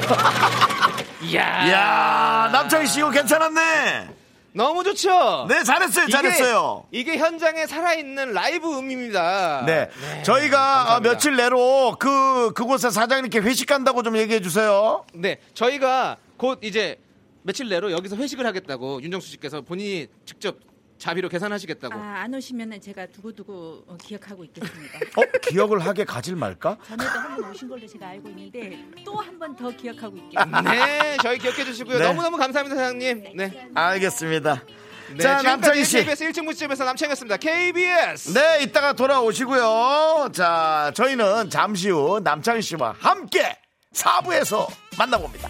이야. 1.23 1.65
이야, 1.67 2.49
남창희 2.53 2.87
씨 2.87 2.99
이거 2.99 3.09
괜찮았네. 3.09 4.09
너무 4.53 4.83
좋죠? 4.83 5.47
네, 5.49 5.63
잘했어요, 5.63 6.07
잘했어요. 6.07 6.85
이게, 6.91 7.13
이게 7.13 7.19
현장에 7.19 7.65
살아있는 7.65 8.33
라이브 8.33 8.77
음입니다. 8.77 9.63
네. 9.65 9.89
저희가 10.23 10.57
어, 10.57 10.75
감사합니다. 10.77 11.09
며칠 11.09 11.35
내로 11.35 11.95
그, 11.99 12.53
그곳에 12.53 12.91
사장님께 12.91 13.39
회식 13.39 13.67
간다고 13.67 14.03
좀 14.03 14.15
얘기해 14.15 14.41
주세요. 14.41 15.03
네, 15.13 15.37
저희가 15.53 16.17
곧 16.37 16.59
이제 16.61 16.97
며칠 17.41 17.67
내로 17.67 17.91
여기서 17.91 18.15
회식을 18.15 18.45
하겠다고 18.45 19.01
윤정수 19.01 19.27
씨께서 19.31 19.61
본인이 19.61 20.07
직접 20.25 20.55
자비로 21.03 21.27
계산하시겠다고. 21.27 21.93
아, 21.99 22.21
안 22.23 22.33
오시면은 22.33 22.79
제가 22.79 23.07
두고두고 23.07 23.83
어, 23.87 23.97
기억하고 24.01 24.45
있겠습니다. 24.45 24.99
어, 25.17 25.21
기억을 25.49 25.79
하게 25.79 26.05
가질 26.05 26.37
말까? 26.37 26.77
전에도 26.87 27.03
한 27.09 27.35
번 27.41 27.51
오신 27.51 27.67
걸로 27.67 27.85
제가 27.85 28.07
알고 28.07 28.29
있는데 28.29 28.79
또 29.03 29.15
한 29.19 29.37
번 29.37 29.53
더 29.57 29.69
기억하고 29.69 30.15
있겠습니다. 30.15 30.61
네, 30.61 31.17
저희 31.21 31.37
기억해 31.39 31.65
주시고요. 31.65 31.99
네. 31.99 32.05
너무너무 32.05 32.37
감사합니다, 32.37 32.75
사장님. 32.77 33.35
네. 33.35 33.69
알겠습니다. 33.75 34.63
네, 35.11 35.17
자, 35.17 35.41
남창희 35.41 35.83
씨. 35.83 35.97
KBS 36.05 36.29
1층 36.31 36.45
무집에서 36.45 36.85
남창이었습니다. 36.85 37.35
KBS. 37.37 38.33
네, 38.33 38.63
이따가 38.63 38.93
돌아오시고요. 38.93 40.29
자, 40.33 40.91
저희는 40.95 41.49
잠시 41.49 41.89
후 41.89 42.21
남창희 42.23 42.61
씨와 42.61 42.95
함께 42.97 43.57
4부에서 43.93 44.67
만나봅니다. 44.97 45.49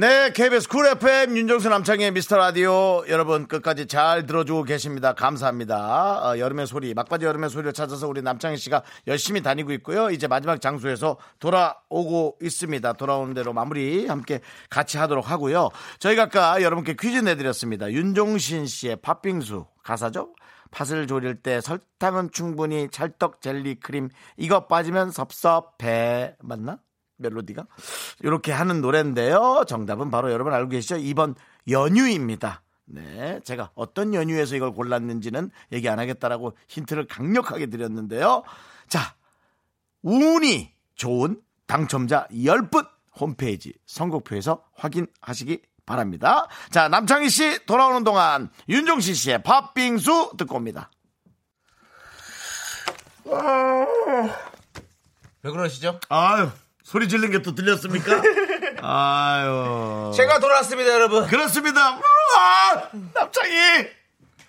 네, 0.00 0.30
KBS 0.30 0.68
쿨 0.68 0.86
FM 0.86 1.36
윤정수 1.36 1.68
남창희의 1.70 2.12
미스터 2.12 2.36
라디오 2.36 3.02
여러분 3.08 3.48
끝까지 3.48 3.88
잘 3.88 4.26
들어주고 4.26 4.62
계십니다. 4.62 5.12
감사합니다. 5.12 6.24
어, 6.24 6.38
여름의 6.38 6.68
소리, 6.68 6.94
막바지 6.94 7.24
여름의 7.24 7.50
소리를 7.50 7.72
찾아서 7.72 8.06
우리 8.06 8.22
남창희 8.22 8.58
씨가 8.58 8.84
열심히 9.08 9.42
다니고 9.42 9.72
있고요. 9.72 10.10
이제 10.10 10.28
마지막 10.28 10.60
장소에서 10.60 11.16
돌아오고 11.40 12.38
있습니다. 12.40 12.92
돌아오는 12.92 13.34
대로 13.34 13.52
마무리 13.52 14.06
함께 14.06 14.38
같이 14.70 14.98
하도록 14.98 15.28
하고요. 15.28 15.70
저희가 15.98 16.22
아까 16.22 16.62
여러분께 16.62 16.94
퀴즈 16.94 17.18
내드렸습니다. 17.18 17.90
윤종신 17.90 18.66
씨의 18.66 18.98
팥빙수 19.02 19.66
가사죠? 19.82 20.32
팥을 20.70 21.08
졸일 21.08 21.42
때 21.42 21.60
설탕은 21.60 22.30
충분히 22.30 22.88
찰떡 22.88 23.40
젤리 23.40 23.80
크림 23.80 24.10
이거 24.36 24.68
빠지면 24.68 25.10
섭섭해 25.10 26.36
맞나? 26.40 26.78
멜로디가 27.18 27.66
이렇게 28.20 28.52
하는 28.52 28.80
노래인데요. 28.80 29.64
정답은 29.66 30.10
바로 30.10 30.32
여러분 30.32 30.52
알고 30.54 30.70
계시죠? 30.70 30.96
2번 30.96 31.34
연유입니다. 31.68 32.62
네, 32.86 33.40
제가 33.44 33.70
어떤 33.74 34.14
연유에서 34.14 34.56
이걸 34.56 34.72
골랐는지는 34.72 35.50
얘기 35.72 35.88
안 35.88 35.98
하겠다라고 35.98 36.56
힌트를 36.68 37.06
강력하게 37.06 37.66
드렸는데요. 37.66 38.44
자, 38.88 39.14
운이 40.02 40.72
좋은 40.94 41.40
당첨자 41.66 42.26
10분 42.32 42.88
홈페이지 43.20 43.74
선곡표에서 43.86 44.64
확인하시기 44.74 45.60
바랍니다. 45.84 46.46
자, 46.70 46.88
남창희 46.88 47.28
씨 47.28 47.66
돌아오는 47.66 48.04
동안 48.04 48.50
윤종신 48.68 49.14
씨의 49.14 49.42
팥빙수 49.42 50.34
듣고 50.38 50.56
옵니다. 50.56 50.90
왜 55.42 55.50
그러시죠? 55.50 56.00
아유, 56.08 56.48
소리 56.88 57.06
지른 57.06 57.30
게 57.30 57.42
또 57.42 57.54
들렸습니까? 57.54 58.22
아유. 58.80 60.10
제가 60.16 60.38
돌아왔습니다, 60.40 60.90
여러분. 60.90 61.26
그렇습니다. 61.26 61.90
우와! 61.96 62.90
남창희! 63.12 63.88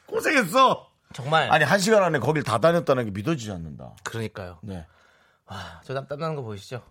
고생했어. 0.06 0.88
정말. 1.12 1.52
아니, 1.52 1.66
한 1.66 1.80
시간 1.80 2.02
안에 2.02 2.20
거길 2.20 2.44
다 2.44 2.58
다녔다는 2.60 3.04
게 3.06 3.12
믿어지지 3.12 3.52
않는다. 3.52 3.92
그러니까요. 4.06 4.60
네. 4.64 4.86
저땀 5.84 6.08
땀 6.08 6.20
나는 6.20 6.36
거 6.38 6.42
보이시죠? 6.44 6.82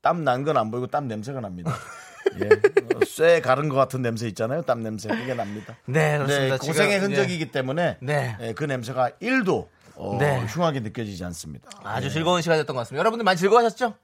땀 0.00 0.24
난 0.24 0.42
건 0.42 0.56
안 0.56 0.70
보이고 0.70 0.86
땀 0.86 1.06
냄새가 1.06 1.40
납니다. 1.40 1.74
예. 2.40 2.46
어, 2.48 3.04
쇠 3.06 3.42
가른 3.42 3.68
것 3.68 3.76
같은 3.76 4.00
냄새 4.00 4.26
있잖아요. 4.28 4.62
땀 4.62 4.82
냄새. 4.82 5.10
그게 5.10 5.34
납니다. 5.34 5.74
네, 5.84 6.16
그렇습니다. 6.16 6.56
네, 6.56 6.66
고생의 6.66 6.92
지금, 7.00 7.08
흔적이기 7.10 7.50
때문에 7.50 7.98
네. 8.00 8.36
예, 8.40 8.52
그 8.54 8.64
냄새가 8.64 9.10
1도 9.20 9.68
어, 9.96 10.16
네. 10.18 10.44
흉하게 10.46 10.80
느껴지지 10.80 11.22
않습니다. 11.26 11.68
아주 11.84 12.08
즐거운 12.10 12.40
시간이었던 12.40 12.74
것 12.74 12.80
같습니다. 12.80 13.00
여러분들 13.00 13.24
많이 13.24 13.36
즐거워하셨죠? 13.38 13.94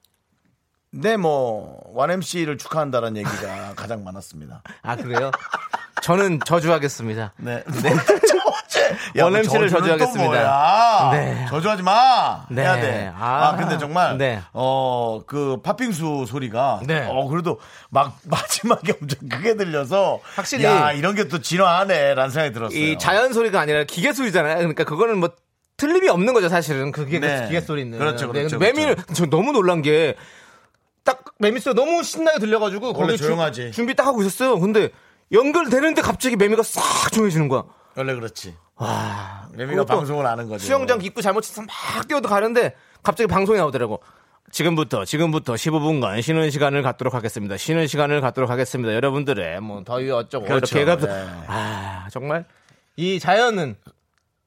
네, 0.95 1.16
뭐, 1.16 1.80
완MC를 1.95 2.59
축하한다는 2.59 3.16
얘기가 3.16 3.72
가장 3.76 4.05
많았습니다. 4.05 4.62
아, 4.82 4.95
그래요? 4.97 5.30
저는 6.03 6.40
저주하겠습니다. 6.45 7.32
네. 7.38 7.64
어째? 8.45 9.22
원 9.22 9.34
MC를 9.36 9.68
저주하겠습니다. 9.70 11.11
네. 11.12 11.34
네. 11.34 11.47
저주하지 11.49 11.82
마. 11.82 12.45
네. 12.51 12.62
해야 12.62 12.78
돼. 12.78 13.11
아, 13.16 13.53
아. 13.53 13.57
근데 13.57 13.78
정말 13.78 14.18
네. 14.18 14.43
어, 14.53 15.22
그 15.26 15.61
팥빙수 15.62 16.26
소리가 16.28 16.80
네. 16.86 17.07
어, 17.09 17.26
그래도 17.28 17.59
막 17.88 18.18
마지막에 18.28 18.93
엄청 19.01 19.28
크게 19.28 19.57
들려서 19.57 20.20
확실히 20.34 20.64
야, 20.64 20.93
이런 20.93 21.14
게 21.14 21.22
또 21.28 21.40
진화하네라는 21.40 22.30
생각이 22.30 22.53
들었어요. 22.53 22.78
이 22.78 22.99
자연 22.99 23.32
소리가 23.32 23.61
아니라 23.61 23.84
기계 23.84 24.12
소리잖아요. 24.12 24.57
그러니까 24.57 24.84
그거는 24.84 25.18
뭐 25.18 25.30
틀림이 25.78 26.09
없는 26.09 26.34
거죠, 26.34 26.49
사실은. 26.49 26.90
그게 26.93 27.18
네. 27.20 27.47
기계 27.47 27.61
소리는. 27.61 27.97
그렇죠, 27.97 28.30
그렇죠, 28.30 28.59
근데 28.59 28.72
매미를 28.72 28.97
저 29.14 29.26
너무 29.26 29.53
놀란 29.53 29.80
게 29.82 30.16
딱 31.05 31.24
매미 31.38 31.61
소리 31.61 31.74
가 31.74 31.84
너무 31.84 32.03
신나게 32.03 32.38
들려가지고 32.38 32.86
원래 32.94 32.98
거기 33.12 33.16
주- 33.18 33.24
조용하지. 33.24 33.72
준비 33.72 33.94
딱 33.94 34.07
하고 34.07 34.20
있었어요. 34.22 34.59
근데 34.61 34.90
연결되는데 35.32 36.03
갑자기 36.03 36.36
매미가 36.36 36.62
싹 36.62 37.11
조용해지는 37.12 37.48
거야. 37.48 37.64
원래 37.96 38.14
그렇지. 38.14 38.55
와, 38.76 39.48
매미가 39.53 39.84
방송을 39.84 40.26
아는 40.26 40.48
거죠. 40.48 40.64
수영장 40.64 41.00
입구 41.03 41.22
잘못 41.22 41.42
쳐서 41.42 41.62
막 41.62 42.09
뛰어도 42.09 42.28
가는데 42.28 42.74
갑자기 43.03 43.26
방송이 43.26 43.59
나오더라고. 43.59 44.00
지금부터 44.50 45.05
지금부터 45.05 45.55
15분간 45.55 46.20
쉬는 46.20 46.50
시간을 46.50 46.82
갖도록 46.82 47.14
하겠습니다. 47.14 47.57
쉬는 47.57 47.86
시간을 47.86 48.20
갖도록 48.20 48.50
하겠습니다. 48.50 48.94
여러분들의 48.94 49.61
뭐 49.61 49.82
더위 49.84 50.11
어쩌고 50.11 50.44
그렇죠. 50.46 50.78
이렇게 50.78 50.80
해가지고 50.90 51.12
네. 51.12 51.26
아 51.46 52.07
정말 52.11 52.44
이 52.96 53.18
자연은 53.18 53.76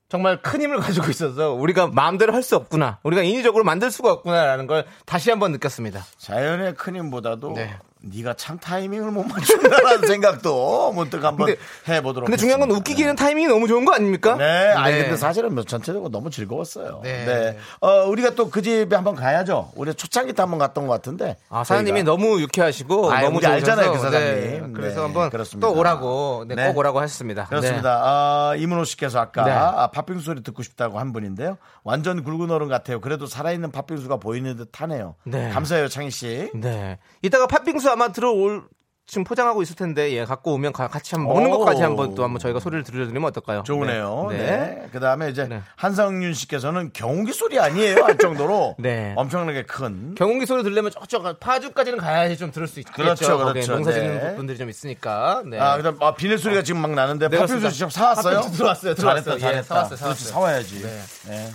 정말 0.09 0.41
큰 0.41 0.61
힘을 0.61 0.77
가지고 0.79 1.09
있어서 1.09 1.51
우리가 1.53 1.87
마음대로 1.87 2.33
할 2.33 2.43
수 2.43 2.55
없구나. 2.55 2.99
우리가 3.03 3.23
인위적으로 3.23 3.63
만들 3.63 3.89
수가 3.89 4.11
없구나라는 4.11 4.67
걸 4.67 4.85
다시 5.05 5.31
한번 5.31 5.51
느꼈습니다. 5.51 6.05
자연의 6.17 6.75
큰 6.75 6.95
힘보다도 6.95 7.53
네. 7.53 7.75
네가 8.05 8.35
참 8.35 8.57
타이밍을 8.59 9.09
못 9.11 9.23
맞춘다라는 9.23 10.07
생각도 10.07 10.91
문득 10.93 11.23
한번 11.23 11.47
근데- 11.47 11.59
해보도록 11.87 12.27
근데 12.27 12.37
중요한 12.37 12.59
건 12.59 12.69
했습니다. 12.69 12.79
웃기기는 12.91 13.15
타이밍이 13.15 13.47
너무 13.47 13.67
좋은 13.67 13.83
거 13.85 13.93
아닙니까? 13.93 14.35
네, 14.35 14.69
아니 14.73 14.97
근데 14.99 15.17
사실은 15.17 15.55
뭐 15.55 15.63
전체적으로 15.63 16.11
너무 16.11 16.29
즐거웠어요. 16.29 17.01
네. 17.03 17.25
네. 17.25 17.57
어, 17.81 18.05
우리가 18.07 18.31
또 18.31 18.45
그 18.49 18.61
집에 18.61 18.95
한번 18.95 19.15
가야죠. 19.15 19.71
우리 19.75 19.93
초창기 19.93 20.33
때 20.33 20.41
한번 20.43 20.59
갔던 20.59 20.85
것 20.87 20.93
같은데. 20.93 21.35
아, 21.49 21.63
사장님이. 21.63 22.03
너무 22.03 22.39
유쾌하시고 22.41 23.11
아, 23.11 23.21
너무 23.21 23.39
알잖아요, 23.43 23.91
그 23.91 23.97
좋으셔서, 23.97 24.11
사장님. 24.11 24.35
네, 24.67 24.69
그래서 24.73 24.95
네, 24.97 25.01
한번 25.01 25.29
그렇습니다. 25.29 25.67
또 25.67 25.73
오라고 25.73 26.45
네, 26.47 26.55
네. 26.55 26.67
꼭 26.67 26.77
오라고 26.77 26.99
하셨습니다. 27.01 27.45
그렇습니다. 27.47 28.01
아, 28.03 28.53
이문호 28.55 28.83
씨께서 28.85 29.19
아까 29.19 29.43
네. 29.43 29.51
아, 29.51 29.87
팥빙수 29.87 30.23
소리 30.25 30.43
듣고 30.43 30.61
싶다고 30.63 30.99
한 30.99 31.11
분인데요. 31.11 31.57
완전 31.83 32.23
굵은 32.23 32.49
어른 32.51 32.67
같아요. 32.69 33.01
그래도 33.01 33.25
살아있는 33.25 33.71
팥빙수가 33.71 34.17
보이는 34.17 34.55
듯 34.55 34.69
하네요. 34.79 35.15
네. 35.23 35.49
감사해요, 35.49 35.87
창희 35.89 36.11
씨. 36.11 36.49
네. 36.53 36.75
네. 36.75 36.97
이따가 37.21 37.47
팥빙수 37.47 37.89
아마 37.95 38.11
들어올 38.11 38.63
지금 39.07 39.23
포장하고 39.23 39.61
있을 39.61 39.75
텐데 39.75 40.11
예 40.13 40.25
갖고 40.25 40.53
오면 40.55 40.73
가- 40.73 40.87
같이 40.87 41.13
한번 41.15 41.35
먹는 41.35 41.51
오. 41.53 41.59
것까지 41.59 41.81
한번 41.83 42.15
또 42.15 42.23
한번 42.23 42.39
저희가 42.39 42.59
소리를 42.59 42.83
들려드리면 42.83 43.23
어떨까요? 43.29 43.61
좋으네요. 43.63 44.27
네. 44.31 44.37
네. 44.37 44.45
네. 44.45 44.89
그 44.91 44.99
다음에 44.99 45.29
이제 45.29 45.47
네. 45.47 45.61
한성윤 45.75 46.33
씨께서는 46.33 46.89
경운기 46.91 47.31
소리 47.31 47.59
아니에요? 47.59 48.03
할 48.03 48.17
정도로 48.17 48.75
네. 48.79 49.13
엄청나게 49.15 49.63
큰. 49.67 50.15
경운기 50.15 50.45
소리 50.47 50.63
들려면 50.63 50.91
저쪽 50.91 51.39
파주까지는 51.39 51.99
가야지 51.99 52.35
좀 52.35 52.51
들을 52.51 52.67
수 52.67 52.79
있겠죠. 52.79 52.95
그렇죠, 52.95 53.37
그렇죠. 53.37 53.75
농사 53.75 53.91
네. 53.91 53.99
짓는 53.99 54.35
분들이 54.37 54.57
좀 54.57 54.69
있으니까. 54.69 55.43
네. 55.45 55.59
아, 55.59 55.77
그다음 55.77 55.97
아, 56.01 56.15
비닐 56.15 56.37
소리가 56.39 56.63
지금 56.63 56.81
막 56.81 56.91
나는데 56.91 57.29
그렇습니다. 57.29 57.69
직접 57.69 57.91
사왔어요? 57.93 58.37
팥빙수 58.37 58.57
들어왔어요, 58.57 58.95
잘했다, 58.95 59.21
들어왔어요. 59.21 59.35
예, 59.35 59.39
잘했다. 59.39 59.67
사왔어요, 59.67 59.97
사왔어요. 59.97 60.29
사와야지. 60.31 60.81
네. 60.81 60.99
네. 61.27 61.49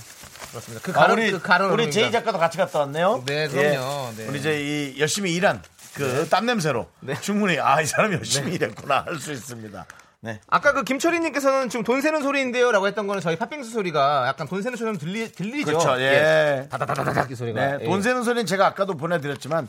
그렇습니다. 0.50 0.84
그 0.84 0.92
아, 0.92 0.94
가른 1.02 1.14
우리 1.18 1.32
그 1.32 1.64
우리 1.72 1.90
제이 1.90 2.12
작가도 2.12 2.38
같이 2.38 2.58
갔다 2.58 2.78
왔네요. 2.78 3.24
네, 3.26 3.48
그럼요. 3.48 4.12
네. 4.16 4.26
우리 4.28 4.38
이제 4.38 4.60
이 4.94 5.00
열심히 5.00 5.34
일한 5.34 5.60
그 5.94 6.28
땀 6.30 6.46
냄새로 6.46 6.88
네. 7.00 7.14
충분히 7.20 7.58
아 7.58 7.80
이 7.82 7.86
사람이 7.86 8.14
열심히 8.14 8.54
일했구나 8.54 9.04
할 9.06 9.18
수 9.18 9.32
있습니다. 9.32 9.86
네. 10.22 10.38
아까 10.48 10.72
그 10.72 10.84
김철희님께서는 10.84 11.70
지금 11.70 11.82
돈 11.82 12.02
세는 12.02 12.22
소리인데요라고 12.22 12.86
했던 12.86 13.06
거는 13.06 13.22
저희 13.22 13.36
팥빙수 13.36 13.70
소리가 13.70 14.26
약간 14.28 14.46
돈 14.46 14.60
세는 14.62 14.76
소리처럼 14.76 14.98
들리 14.98 15.32
들리죠. 15.32 15.66
그렇죠. 15.66 16.00
예. 16.00 16.68
다다다다닥 16.70 17.30
이 17.30 17.34
소리가. 17.34 17.78
네, 17.78 17.84
돈 17.84 17.98
예. 17.98 18.02
세는 18.02 18.22
소리는 18.22 18.44
제가 18.46 18.66
아까도 18.66 18.96
보내드렸지만 18.96 19.66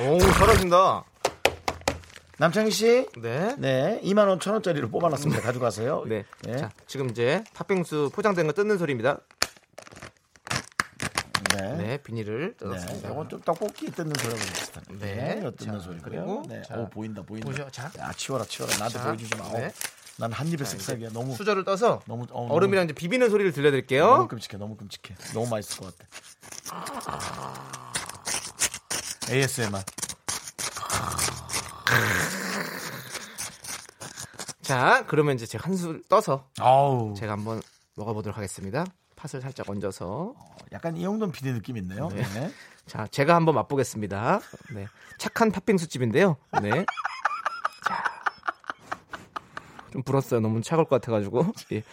오 0.00 0.18
잘하신다. 0.18 1.04
남창희 2.38 2.70
씨, 2.70 3.06
네. 3.20 3.54
네, 3.58 4.00
2만 4.02 4.38
5천 4.38 4.52
원짜리로 4.52 4.88
뽑아놨습니다. 4.90 5.42
가져가세요. 5.42 6.04
네. 6.08 6.24
네. 6.42 6.56
자, 6.56 6.70
지금 6.86 7.10
이제 7.10 7.44
팥빙수 7.54 8.10
포장된 8.14 8.46
거 8.46 8.52
뜯는 8.52 8.78
소리입니다. 8.78 9.18
네. 11.56 11.76
네, 11.76 11.96
비닐을 11.98 12.54
네, 12.58 12.64
뜯었습니다. 12.64 13.10
이건 13.10 13.28
좀 13.28 13.40
떡볶이 13.42 13.90
뜯는 13.90 14.12
소리하고 14.18 14.44
비슷한. 14.52 14.84
네. 14.98 15.14
네, 15.14 15.50
뜯는 15.56 15.78
자, 15.78 15.84
소리고요. 15.84 16.02
그리고 16.04 16.42
네. 16.48 16.62
자, 16.62 16.76
오 16.76 16.88
보인다, 16.88 17.22
보인다. 17.22 17.46
보셔, 17.48 17.70
자. 17.70 17.90
야, 17.98 18.12
치워라, 18.16 18.44
치워라. 18.44 18.76
나한테 18.78 18.98
자, 18.98 19.04
보여주지 19.04 19.36
마. 19.36 19.48
네. 19.52 19.72
난한 20.18 20.46
입에 20.48 20.62
쓱싹이야. 20.64 21.12
너무 21.12 21.34
수저를 21.34 21.64
떠서 21.64 22.02
너무 22.06 22.26
어, 22.30 22.46
얼음이랑 22.52 22.84
이제 22.84 22.92
비비는 22.92 23.30
소리를 23.30 23.50
들려드릴게요. 23.52 24.06
너무 24.06 24.28
끔찍해, 24.28 24.58
너무 24.58 24.76
끔찍해. 24.76 25.14
너무 25.34 25.48
맛있을 25.48 25.80
것 25.80 25.96
같아. 25.96 26.06
ASMR. 29.30 29.82
자, 34.62 35.04
그러면 35.08 35.34
이제 35.34 35.46
제가 35.46 35.64
한 35.68 35.76
술 35.76 36.02
떠서 36.08 36.48
아우, 36.58 37.14
제가 37.16 37.32
한번 37.32 37.60
먹어보도록 37.96 38.36
하겠습니다. 38.36 38.84
팥을 39.22 39.40
살짝 39.40 39.70
얹어서. 39.70 40.34
약간 40.72 40.96
이영돈 40.96 41.30
PD 41.30 41.52
느낌 41.52 41.76
있네요. 41.76 42.08
네. 42.08 42.22
네. 42.34 42.50
자, 42.86 43.06
제가 43.06 43.36
한번 43.36 43.54
맛보겠습니다. 43.54 44.40
네. 44.74 44.86
착한 45.18 45.52
팥빙수 45.52 45.86
집인데요. 45.86 46.36
네. 46.60 46.84
자. 47.86 48.04
좀 49.92 50.02
불었어요. 50.02 50.40
너무 50.40 50.60
차가울 50.60 50.88
것 50.88 51.00
같아 51.00 51.12
가지고. 51.12 51.52
예. 51.70 51.84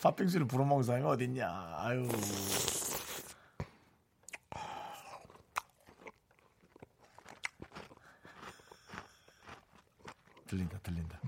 팥빙수를 0.00 0.46
불어 0.46 0.64
먹는 0.64 0.84
사람이 0.84 1.04
어딨냐. 1.04 1.48
아유. 1.48 2.08
들린다, 10.46 10.78
들린다. 10.84 11.18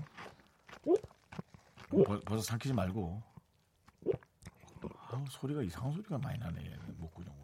벌, 2.05 2.21
벌써 2.21 2.43
삼키지 2.43 2.73
말고. 2.73 3.26
아, 5.17 5.25
소리가 5.29 5.61
이상한 5.63 5.91
소리가 5.93 6.17
많이 6.19 6.37
나네. 6.39 6.55
목구멍으로. 6.97 7.37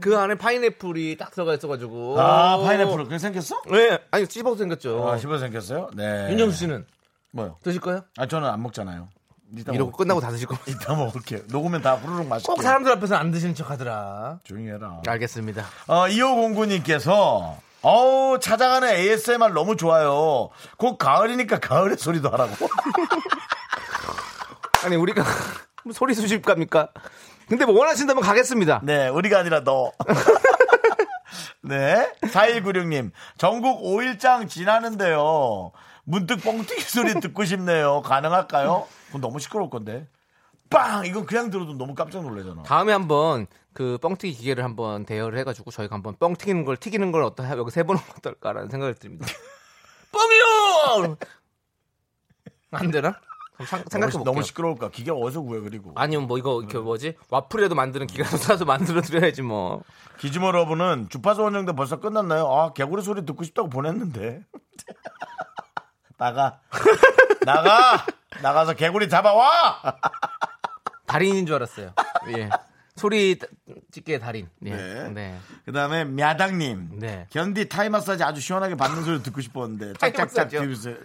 그 0.00 0.18
안에 0.18 0.34
파인애플이 0.36 1.16
딱 1.16 1.30
들어가 1.30 1.54
있어가지고. 1.54 2.20
아, 2.20 2.58
파인애플 2.58 2.92
그렇게 2.96 3.18
생겼어? 3.18 3.62
네. 3.70 3.98
아니, 4.10 4.26
씹어서 4.28 4.56
생겼죠. 4.56 5.08
아, 5.08 5.18
씹어 5.18 5.38
생겼어요? 5.38 5.90
네. 5.94 6.28
윤정수 6.30 6.56
씨는 6.58 6.86
뭐요? 7.32 7.56
드실 7.62 7.80
거예요? 7.80 8.02
아, 8.18 8.26
저는 8.26 8.48
안 8.48 8.62
먹잖아요. 8.62 9.08
이따 9.56 9.72
이러고 9.72 9.90
먹- 9.90 9.96
끝나고 9.98 10.20
다 10.20 10.30
드실 10.30 10.46
거. 10.48 10.56
이따 10.66 10.94
먹을게요. 10.94 11.40
녹으면 11.50 11.82
다 11.82 11.94
후루룩 11.94 12.26
맛있게. 12.26 12.50
꼭 12.52 12.62
사람들 12.62 12.90
앞에서 12.92 13.16
안 13.16 13.30
드시는 13.30 13.54
척 13.54 13.70
하더라. 13.70 14.40
조용히 14.44 14.68
해라. 14.70 15.00
알겠습니다. 15.06 15.64
어, 15.88 16.06
2509님께서 16.06 17.56
어우 17.82 18.38
찾아가는 18.40 18.88
ASMR 18.88 19.52
너무 19.52 19.76
좋아요. 19.76 20.48
곧 20.78 20.96
가을이니까 20.96 21.58
가을의 21.58 21.96
소리도 21.98 22.30
하라고. 22.30 22.54
아니, 24.84 24.96
우리가 24.96 25.22
뭐 25.84 25.92
소리 25.92 26.14
수집 26.14 26.44
갑니까? 26.44 26.88
근데 27.48 27.64
뭐 27.64 27.78
원하신다면 27.78 28.22
가겠습니다. 28.22 28.80
네, 28.84 29.08
우리가 29.08 29.38
아니라 29.38 29.62
너. 29.64 29.92
네, 31.64 32.12
4196님 32.22 33.12
전국 33.38 33.82
5일장 33.82 34.48
지나는데요. 34.48 35.72
문득 36.04 36.42
뻥튀기 36.42 36.80
소리 36.82 37.14
듣고 37.20 37.44
싶네요. 37.44 38.02
가능할까요? 38.02 38.86
그건 39.06 39.20
너무 39.20 39.38
시끄러울 39.38 39.70
건데. 39.70 40.08
빵! 40.70 41.04
이건 41.04 41.26
그냥 41.26 41.50
들어도 41.50 41.74
너무 41.74 41.94
깜짝 41.94 42.22
놀라잖아. 42.22 42.62
다음에 42.62 42.92
한번 42.92 43.46
그 43.74 43.98
뻥튀기 44.00 44.34
기계를 44.38 44.64
한번 44.64 45.04
대여를 45.04 45.38
해가지고 45.38 45.70
저희가 45.70 45.94
한번 45.94 46.16
뻥 46.18 46.34
튀기는 46.34 46.64
걸 46.64 46.76
튀기는 46.76 47.12
걸 47.12 47.22
어떠 47.22 47.44
여기 47.58 47.70
세 47.70 47.82
보는 47.82 48.00
건 48.00 48.10
어떨까라는 48.18 48.70
생각을 48.70 48.94
듭니다. 48.94 49.26
뻥이요! 50.12 51.16
안 52.72 52.90
되나? 52.90 53.20
상- 53.66 53.84
생각해 53.90 54.12
볼게요. 54.12 54.24
너무 54.24 54.42
시끄러울까? 54.42 54.90
기계가 54.90 55.16
어디서 55.16 55.42
구해 55.42 55.60
그리고. 55.60 55.92
아니면 55.96 56.26
뭐 56.26 56.38
이거 56.38 56.60
이렇게 56.60 56.78
뭐지 56.78 57.16
와플이라도 57.30 57.74
만드는 57.74 58.06
기계라도 58.06 58.36
사서 58.36 58.64
만들어 58.66 59.00
드려야지 59.02 59.42
뭐. 59.42 59.82
기지모 60.18 60.52
러브는 60.52 61.08
주파수 61.10 61.42
원정대 61.42 61.72
벌써 61.72 61.98
끝났나요? 62.00 62.46
아, 62.46 62.72
개구리 62.72 63.02
소리 63.02 63.24
듣고 63.24 63.44
싶다고 63.44 63.68
보냈는데. 63.68 64.42
나가. 66.18 66.60
나가! 67.44 68.06
나가서 68.40 68.74
개구리 68.74 69.08
잡아와! 69.08 69.80
달인인 71.06 71.46
줄 71.46 71.56
알았어요. 71.56 71.92
예. 72.36 72.48
소리 72.96 73.38
찍기의 73.90 74.20
달인. 74.20 74.48
예. 74.66 74.70
네. 74.70 75.08
네. 75.08 75.38
그 75.64 75.72
다음에 75.72 76.04
мя당님. 76.04 76.98
네. 77.00 77.26
견디 77.30 77.68
타이 77.68 77.88
마사지 77.88 78.22
아주 78.22 78.40
시원하게 78.40 78.76
받는 78.76 79.02
소리 79.02 79.22
듣고 79.22 79.40
싶었는데. 79.40 79.94
짝짝짝? 79.98 80.48
비비세요. 80.48 80.96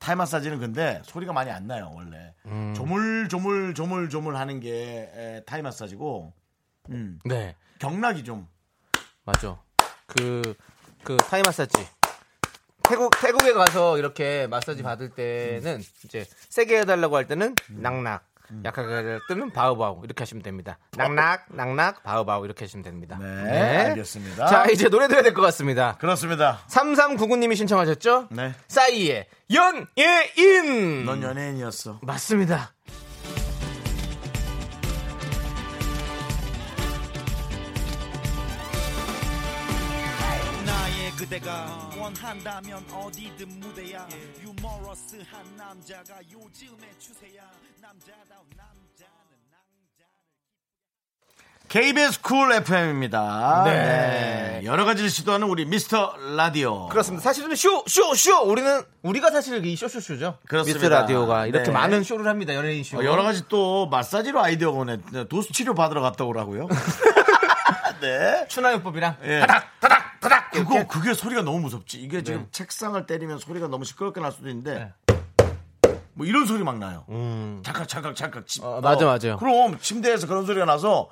타이 0.00 0.16
마사지는 0.16 0.58
근데 0.58 1.00
소리가 1.04 1.32
많이 1.32 1.50
안 1.50 1.66
나요, 1.66 1.92
원래. 1.94 2.34
음. 2.46 2.72
조물조물 2.74 3.74
조물조물 3.74 4.34
하는 4.34 4.58
게 4.58 5.10
에, 5.14 5.42
타이 5.44 5.62
마사지고. 5.62 6.32
음. 6.88 7.20
네. 7.24 7.54
경락이 7.78 8.24
좀. 8.24 8.48
맞아. 9.24 9.58
그, 10.06 10.54
그 11.04 11.16
타이 11.18 11.42
마사지. 11.42 11.72
태국, 12.82 13.10
태국에 13.20 13.52
가서 13.52 13.98
이렇게 13.98 14.46
마사지 14.48 14.82
받을 14.82 15.10
때는 15.10 15.80
이제 16.04 16.26
세게 16.48 16.80
해달라고 16.80 17.14
할 17.14 17.28
때는 17.28 17.54
낙낙. 17.68 18.24
약하게 18.64 18.92
할 18.94 19.20
때는 19.28 19.50
바우바우. 19.52 20.00
이렇게 20.04 20.22
하시면 20.22 20.42
됩니다. 20.42 20.78
낙낙, 20.96 21.46
낙낙, 21.50 22.02
바우바우. 22.02 22.44
이렇게 22.44 22.64
하시면 22.64 22.82
됩니다. 22.84 23.18
네, 23.20 23.86
알겠습니다. 23.88 24.46
자, 24.46 24.66
이제 24.70 24.88
노래 24.88 25.06
들어야 25.08 25.22
될 25.22 25.34
것 25.34 25.42
같습니다. 25.42 25.96
그렇습니다. 25.98 26.60
3399님이 26.68 27.56
신청하셨죠? 27.56 28.28
네. 28.30 28.54
싸이의 28.68 29.26
연예인! 29.52 31.04
넌 31.04 31.22
연예인이었어. 31.22 32.00
맞습니다. 32.02 32.72
나의 40.66 41.10
그대가 41.12 41.90
원한다면 41.98 42.84
어디든 42.92 43.48
무대야 43.60 44.06
유머러스한 44.42 45.56
남자가 45.56 46.18
요즘의 46.30 46.98
추세야 46.98 47.42
남자다운 47.80 48.44
남자는 48.56 49.10
남자를 49.50 50.10
KBS 51.68 52.20
쿨 52.20 52.52
FM입니다. 52.52 53.62
네. 53.64 54.60
여러 54.64 54.84
가지를 54.84 55.08
시도하는 55.08 55.48
우리 55.48 55.64
미스터 55.64 56.14
라디오. 56.36 56.88
그렇습니다. 56.88 57.22
사실은 57.22 57.54
쇼, 57.56 57.82
쇼, 57.86 58.14
쇼! 58.14 58.42
우리는, 58.42 58.82
우리가 59.02 59.30
사실 59.30 59.64
이 59.64 59.76
쇼쇼쇼죠. 59.76 60.38
그렇습니다. 60.46 60.78
미스터 60.78 60.86
라디오가 60.90 61.46
이렇게 61.46 61.66
네. 61.66 61.72
많은 61.72 62.02
쇼를 62.02 62.26
합니다. 62.26 62.54
연예인 62.54 62.84
쇼. 62.84 62.98
어, 62.98 63.04
여러 63.04 63.22
가지 63.22 63.48
또 63.48 63.86
마사지로 63.86 64.42
아이디어 64.42 64.72
보내 64.72 64.98
도수 65.28 65.52
치료 65.52 65.74
받으러 65.74 66.02
갔다 66.02 66.24
오라고요. 66.24 66.68
네. 68.02 68.46
추나요법이랑 68.48 69.16
예. 69.24 69.40
타닥, 69.40 69.80
타닥, 69.80 70.20
타닥! 70.20 70.50
그거 70.50 70.74
이렇게. 70.76 70.88
그게 70.88 71.14
소리가 71.14 71.42
너무 71.42 71.60
무섭지. 71.60 71.98
이게 71.98 72.22
지금 72.22 72.40
네. 72.40 72.46
책상을 72.50 73.06
때리면 73.06 73.38
소리가 73.38 73.68
너무 73.68 73.84
시끄럽게 73.84 74.20
날 74.20 74.32
수도 74.32 74.48
있는데 74.48 74.92
뭐 76.14 76.26
이런 76.26 76.46
소리 76.46 76.62
막 76.64 76.78
나요. 76.78 77.04
찰칵 77.62 77.88
찰칵 77.88 78.16
찰칵. 78.16 78.46
침- 78.46 78.64
음. 78.64 78.68
어, 78.68 78.80
맞아, 78.80 79.04
맞아요. 79.06 79.36
그럼 79.38 79.78
침대에서 79.78 80.26
그런 80.26 80.44
소리가 80.46 80.64
나서 80.64 81.08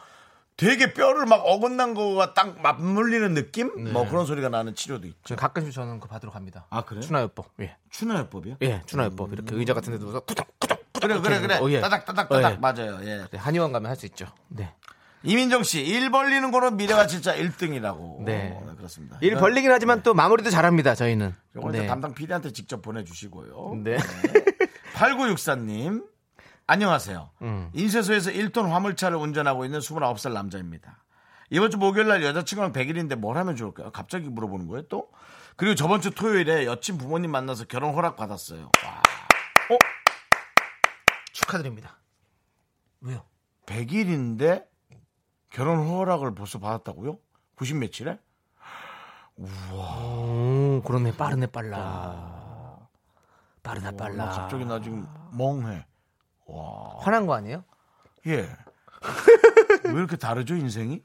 되게 0.56 0.92
뼈를 0.92 1.24
막 1.26 1.36
어긋난 1.44 1.94
거가 1.94 2.34
딱 2.34 2.60
맞물리는 2.60 3.32
느낌? 3.34 3.92
뭐 3.92 4.08
그런 4.08 4.26
소리가 4.26 4.48
나는 4.48 4.74
치료도 4.74 5.06
있죠. 5.06 5.18
저 5.24 5.36
가끔씩 5.36 5.72
저는 5.72 6.00
그거 6.00 6.08
받으러 6.08 6.32
갑니다. 6.32 6.66
아 6.70 6.82
그래? 6.82 7.00
추나요법. 7.00 7.46
예. 7.60 7.76
추나요법이요? 7.90 8.56
예, 8.62 8.82
추나요법. 8.86 9.32
이렇게 9.32 9.54
의자 9.54 9.72
같은 9.74 9.92
데 9.92 9.98
푸닥, 9.98 10.26
푸닥. 10.58 10.80
그래 11.00 11.20
그래 11.20 11.40
그래. 11.40 11.58
어, 11.58 11.70
예. 11.70 11.80
따닥 11.80 12.04
따닥 12.04 12.30
어, 12.32 12.34
따닥 12.40 12.54
예. 12.54 12.56
맞아요. 12.56 12.98
예. 13.04 13.24
네, 13.30 13.38
한의원 13.38 13.70
가면 13.72 13.88
할 13.88 13.96
수 13.96 14.06
있죠. 14.06 14.26
네. 14.48 14.74
이민정 15.24 15.62
씨, 15.64 15.80
일 15.84 16.10
벌리는 16.10 16.50
거는 16.52 16.76
미래가 16.76 17.06
진짜 17.08 17.34
1등이라고. 17.36 18.22
네. 18.24 18.56
그렇습니다. 18.76 19.18
일 19.20 19.34
벌리긴 19.36 19.70
하지만 19.70 20.02
또 20.02 20.14
마무리도 20.14 20.50
잘합니다. 20.50 20.94
저희는. 20.96 21.34
요거 21.56 21.70
네. 21.72 21.86
담당 21.86 22.14
PD한테 22.14 22.52
직접 22.52 22.82
보내주시고요. 22.82 23.80
네. 23.82 23.96
8964님, 24.98 26.04
안녕하세요. 26.66 27.30
음. 27.42 27.70
인쇄소에서 27.72 28.30
1톤 28.32 28.68
화물차를 28.68 29.16
운전하고 29.16 29.64
있는 29.64 29.78
29살 29.78 30.32
남자입니다. 30.32 31.04
이번 31.50 31.70
주 31.70 31.78
목요일 31.78 32.08
날 32.08 32.24
여자친구랑 32.24 32.72
100일인데 32.72 33.14
뭘 33.14 33.36
하면 33.36 33.54
좋을까요? 33.54 33.92
갑자기 33.92 34.28
물어보는 34.28 34.66
거예요, 34.66 34.82
또? 34.88 35.08
그리고 35.56 35.76
저번 35.76 36.00
주 36.00 36.10
토요일에 36.10 36.66
여친 36.66 36.98
부모님 36.98 37.30
만나서 37.30 37.64
결혼 37.66 37.94
허락 37.94 38.16
받았어요. 38.16 38.70
와, 38.84 39.02
축하드립니다. 41.32 41.98
왜요? 43.00 43.24
100일인데 43.66 44.66
결혼 45.50 45.86
허락을 45.86 46.34
벌써 46.34 46.58
받았다고요? 46.58 47.18
90 47.54 47.76
며칠에? 47.76 48.18
오, 49.36 50.82
그러네. 50.84 51.16
빠르네, 51.16 51.46
빨라. 51.46 52.47
빠르다, 53.68 53.90
나 53.90 53.96
빨라. 53.96 54.28
갑자기 54.30 54.64
나 54.64 54.80
지금 54.80 55.06
멍해. 55.32 55.84
화난 57.00 57.26
거 57.26 57.34
아니에요? 57.34 57.62
예. 58.26 58.48
왜 59.84 59.92
이렇게 59.92 60.16
다르죠, 60.16 60.54
인생이? 60.54 61.02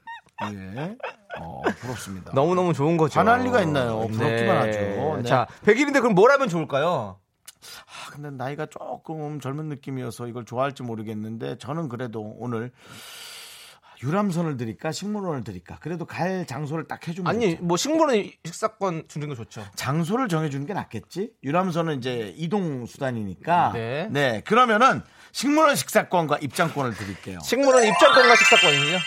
예. 0.52 0.96
어, 1.38 1.62
부럽습니다. 1.80 2.32
너무너무 2.34 2.72
좋은 2.72 2.96
거죠. 2.96 3.20
화날 3.20 3.42
리가 3.42 3.60
있나요? 3.62 4.06
부럽기만 4.08 4.56
하죠. 4.56 4.78
네. 5.16 5.22
자, 5.24 5.46
100일인데 5.64 6.00
그럼 6.00 6.14
뭘 6.14 6.30
하면 6.30 6.48
좋을까요? 6.48 7.18
아, 7.86 8.10
근데 8.10 8.30
나이가 8.30 8.66
조금 8.66 9.40
젊은 9.40 9.68
느낌이어서 9.68 10.26
이걸 10.26 10.44
좋아할지 10.44 10.82
모르겠는데 10.82 11.58
저는 11.58 11.88
그래도 11.88 12.34
오늘 12.38 12.72
유람선을 14.02 14.56
드릴까 14.56 14.92
식물원을 14.92 15.44
드릴까 15.44 15.78
그래도 15.80 16.04
갈 16.04 16.46
장소를 16.46 16.84
딱 16.88 17.06
해주면 17.06 17.28
아니, 17.34 17.52
좋죠. 17.52 17.64
뭐 17.64 17.76
식물원 17.76 18.30
식사권 18.44 19.04
주는 19.08 19.28
게 19.28 19.34
좋죠. 19.34 19.64
장소를 19.74 20.28
정해주는 20.28 20.66
게 20.66 20.74
낫겠지 20.74 21.30
유람선은 21.42 21.98
이제 21.98 22.34
이동 22.36 22.86
수단이니까 22.86 23.72
네. 23.74 24.42
그러면은 24.44 25.02
식물원 25.32 25.74
식사권과 25.76 26.38
입장권을 26.38 26.94
드릴게요 26.94 27.38
식물원 27.42 27.84
입장권과 27.84 28.36
식사권이요? 28.36 28.98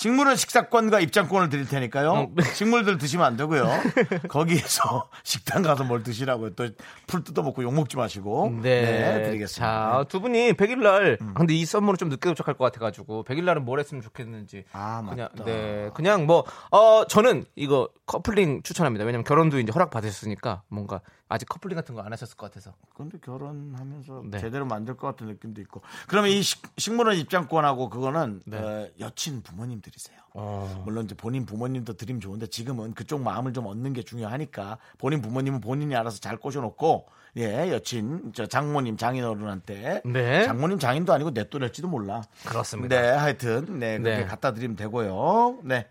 식물원 0.00 0.34
식사권과 0.34 1.00
입장권을 1.00 1.50
드릴 1.50 1.68
테니까요. 1.68 2.10
어, 2.10 2.28
네. 2.34 2.42
식물들 2.54 2.96
드시면 2.96 3.26
안 3.26 3.36
되고요. 3.36 3.68
거기에서 4.30 5.10
식당 5.24 5.60
가서 5.60 5.84
뭘 5.84 6.02
드시라고요. 6.02 6.54
또 6.54 6.68
풀 7.06 7.22
뜯어 7.22 7.42
먹고 7.42 7.62
욕 7.64 7.74
먹지 7.74 7.98
마시고. 7.98 8.60
네. 8.62 9.24
드리겠습니다. 9.24 9.50
자, 9.66 10.04
두 10.08 10.20
분이 10.22 10.52
100일날, 10.54 11.20
아, 11.20 11.32
근데 11.34 11.52
이 11.54 11.66
선물은 11.66 11.98
좀 11.98 12.08
늦게 12.08 12.30
도착할 12.30 12.54
것 12.54 12.64
같아 12.64 12.80
가지고, 12.80 13.24
100일 13.24 13.44
날은 13.44 13.64
뭘 13.64 13.78
했으면 13.78 14.00
좋겠는지. 14.00 14.64
아, 14.72 15.02
그냥, 15.06 15.28
맞다. 15.36 15.44
네. 15.44 15.90
그냥 15.92 16.24
뭐, 16.24 16.44
어, 16.70 17.04
저는 17.06 17.44
이거 17.56 17.90
커플링 18.06 18.62
추천합니다. 18.62 19.04
왜냐면 19.04 19.24
결혼도 19.24 19.58
이제 19.58 19.70
허락 19.72 19.90
받으셨으니까, 19.90 20.62
뭔가, 20.68 21.00
아직 21.30 21.48
커플링 21.48 21.76
같은 21.76 21.94
거 21.94 22.00
안 22.02 22.12
하셨을 22.12 22.36
것 22.36 22.50
같아서. 22.50 22.72
근데 22.94 23.18
결혼하면서 23.18 24.22
네. 24.30 24.40
제대로 24.40 24.64
만들 24.66 24.96
것 24.96 25.06
같은 25.06 25.26
느낌도 25.28 25.60
있고. 25.62 25.80
그러면 26.08 26.30
이 26.30 26.42
식, 26.42 26.60
식물원 26.76 27.16
입장권하고 27.16 27.88
그거는 27.88 28.42
네. 28.46 28.58
어, 28.58 28.88
여친 28.98 29.42
부모님 29.42 29.80
드리세요. 29.80 30.18
어. 30.34 30.82
물론 30.84 31.04
이제 31.04 31.14
본인 31.14 31.46
부모님도 31.46 31.94
드리면 31.94 32.20
좋은데 32.20 32.46
지금은 32.48 32.94
그쪽 32.94 33.20
마음을 33.22 33.52
좀 33.52 33.66
얻는 33.66 33.92
게 33.92 34.02
중요하니까 34.02 34.78
본인 34.98 35.22
부모님은 35.22 35.60
본인이 35.60 35.94
알아서 35.96 36.18
잘 36.18 36.36
꼬셔놓고 36.36 37.06
예 37.36 37.70
여친 37.72 38.32
저 38.34 38.46
장모님 38.46 38.96
장인어른한테 38.96 40.02
네. 40.04 40.44
장모님 40.44 40.78
장인도 40.78 41.12
아니고 41.12 41.32
내 41.32 41.48
또래일지도 41.48 41.86
몰라. 41.88 42.22
그렇습니다. 42.44 43.00
네 43.00 43.08
하여튼 43.08 43.78
네 43.78 43.98
그렇게 43.98 44.20
네. 44.20 44.24
갖다 44.26 44.52
드리면 44.52 44.76
되고요. 44.76 45.60
네 45.62 45.86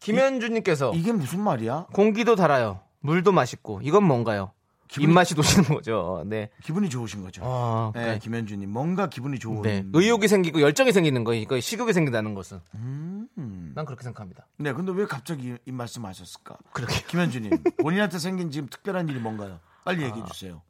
김현주님께서, 0.00 0.92
이게 0.94 1.12
무슨 1.12 1.40
말이야? 1.40 1.86
공기도 1.92 2.34
달아요. 2.34 2.80
물도 3.00 3.32
맛있고, 3.32 3.80
이건 3.82 4.04
뭔가요? 4.04 4.52
기분이- 4.88 5.02
입맛이 5.04 5.34
도시는 5.36 5.68
거죠. 5.68 6.24
네. 6.26 6.50
기분이 6.64 6.90
좋으신 6.90 7.22
거죠. 7.22 7.42
어, 7.44 7.92
네 7.94 8.14
네. 8.14 8.18
김현주님 8.18 8.68
뭔가 8.70 9.08
기분이 9.08 9.38
좋은. 9.38 9.62
네. 9.62 9.84
의욕이 9.92 10.26
생기고 10.26 10.60
열정이 10.60 10.90
생기는 10.92 11.22
거, 11.22 11.32
이거 11.32 11.60
식욕이 11.60 11.92
생긴다는 11.92 12.34
것은. 12.34 12.58
음. 12.74 13.72
난 13.76 13.84
그렇게 13.84 14.02
생각합니다. 14.02 14.48
네 14.56 14.72
근데 14.72 14.90
왜 14.92 15.06
갑자기 15.06 15.54
이 15.64 15.70
말씀하셨을까? 15.72 16.56
그렇게. 16.72 17.04
김현주님 17.06 17.50
본인한테 17.80 18.18
생긴 18.18 18.50
지금 18.50 18.68
특별한 18.68 19.08
일이 19.08 19.20
뭔가요? 19.20 19.60
빨리 19.84 20.02
얘기해 20.02 20.24
주세요. 20.32 20.60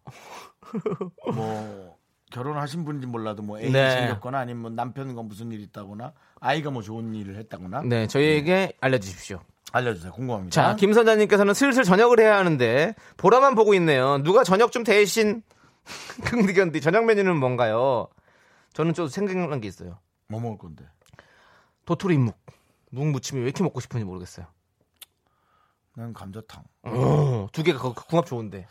뭐 1.35 1.97
결혼하신 2.31 2.85
분인지 2.85 3.07
몰라도 3.07 3.43
뭐 3.43 3.59
애인이 3.59 3.73
네. 3.73 3.91
생겼거나 3.91 4.39
아니면 4.39 4.63
뭐 4.63 4.71
남편과 4.71 5.23
무슨 5.23 5.51
일이 5.51 5.63
있다거나 5.65 6.13
아이가 6.41 6.71
뭐 6.71 6.83
좋은 6.83 7.15
일을 7.15 7.37
했다거나 7.37 7.83
네, 7.83 8.07
저희에게 8.07 8.75
알려주십시오. 8.81 9.41
알려주세요. 9.73 10.13
궁금합니다. 10.13 10.53
자, 10.55 10.77
김 10.77 10.93
선자님께서는 10.93 11.55
슬슬 11.55 11.85
저녁을 11.85 12.21
해야 12.21 12.37
하는데 12.37 12.95
보라만 13.17 13.55
보고 13.55 13.75
있네요. 13.75 14.19
누가 14.23 14.43
저녁 14.45 14.73
좀 14.73 14.85
대신 14.85 15.43
긍디견디 16.25 16.81
저녁 16.81 17.05
메뉴는 17.05 17.37
뭔가요? 17.39 18.09
저는 18.73 18.95
좀 18.95 19.09
생각난 19.09 19.61
게 19.61 19.69
있어요. 19.69 19.99
뭐 20.29 20.41
먹을 20.41 20.59
건데? 20.59 20.85
도토리 21.85 22.19
묵. 22.19 22.37
묵 22.91 23.07
무침이 23.07 23.41
왜 23.41 23.47
이렇게 23.47 23.63
먹고 23.63 23.81
싶은지 23.81 24.05
모르겠어요. 24.05 24.47
난 25.95 26.13
감자탕. 26.13 26.63
오, 26.85 27.49
두 27.53 27.63
개가 27.63 27.81
그 27.81 27.93
궁합 28.07 28.27
좋은데. 28.27 28.67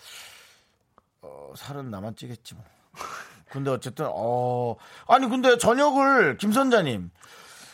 어, 1.22 1.54
살은 1.56 1.89
나만 1.89 2.16
찌겠지 2.16 2.56
뭐. 2.56 2.64
근데 3.50 3.72
어쨌든 3.72 4.06
어 4.10 4.76
아니 5.08 5.28
근데 5.28 5.58
저녁을 5.58 6.38
김선자님 6.38 7.10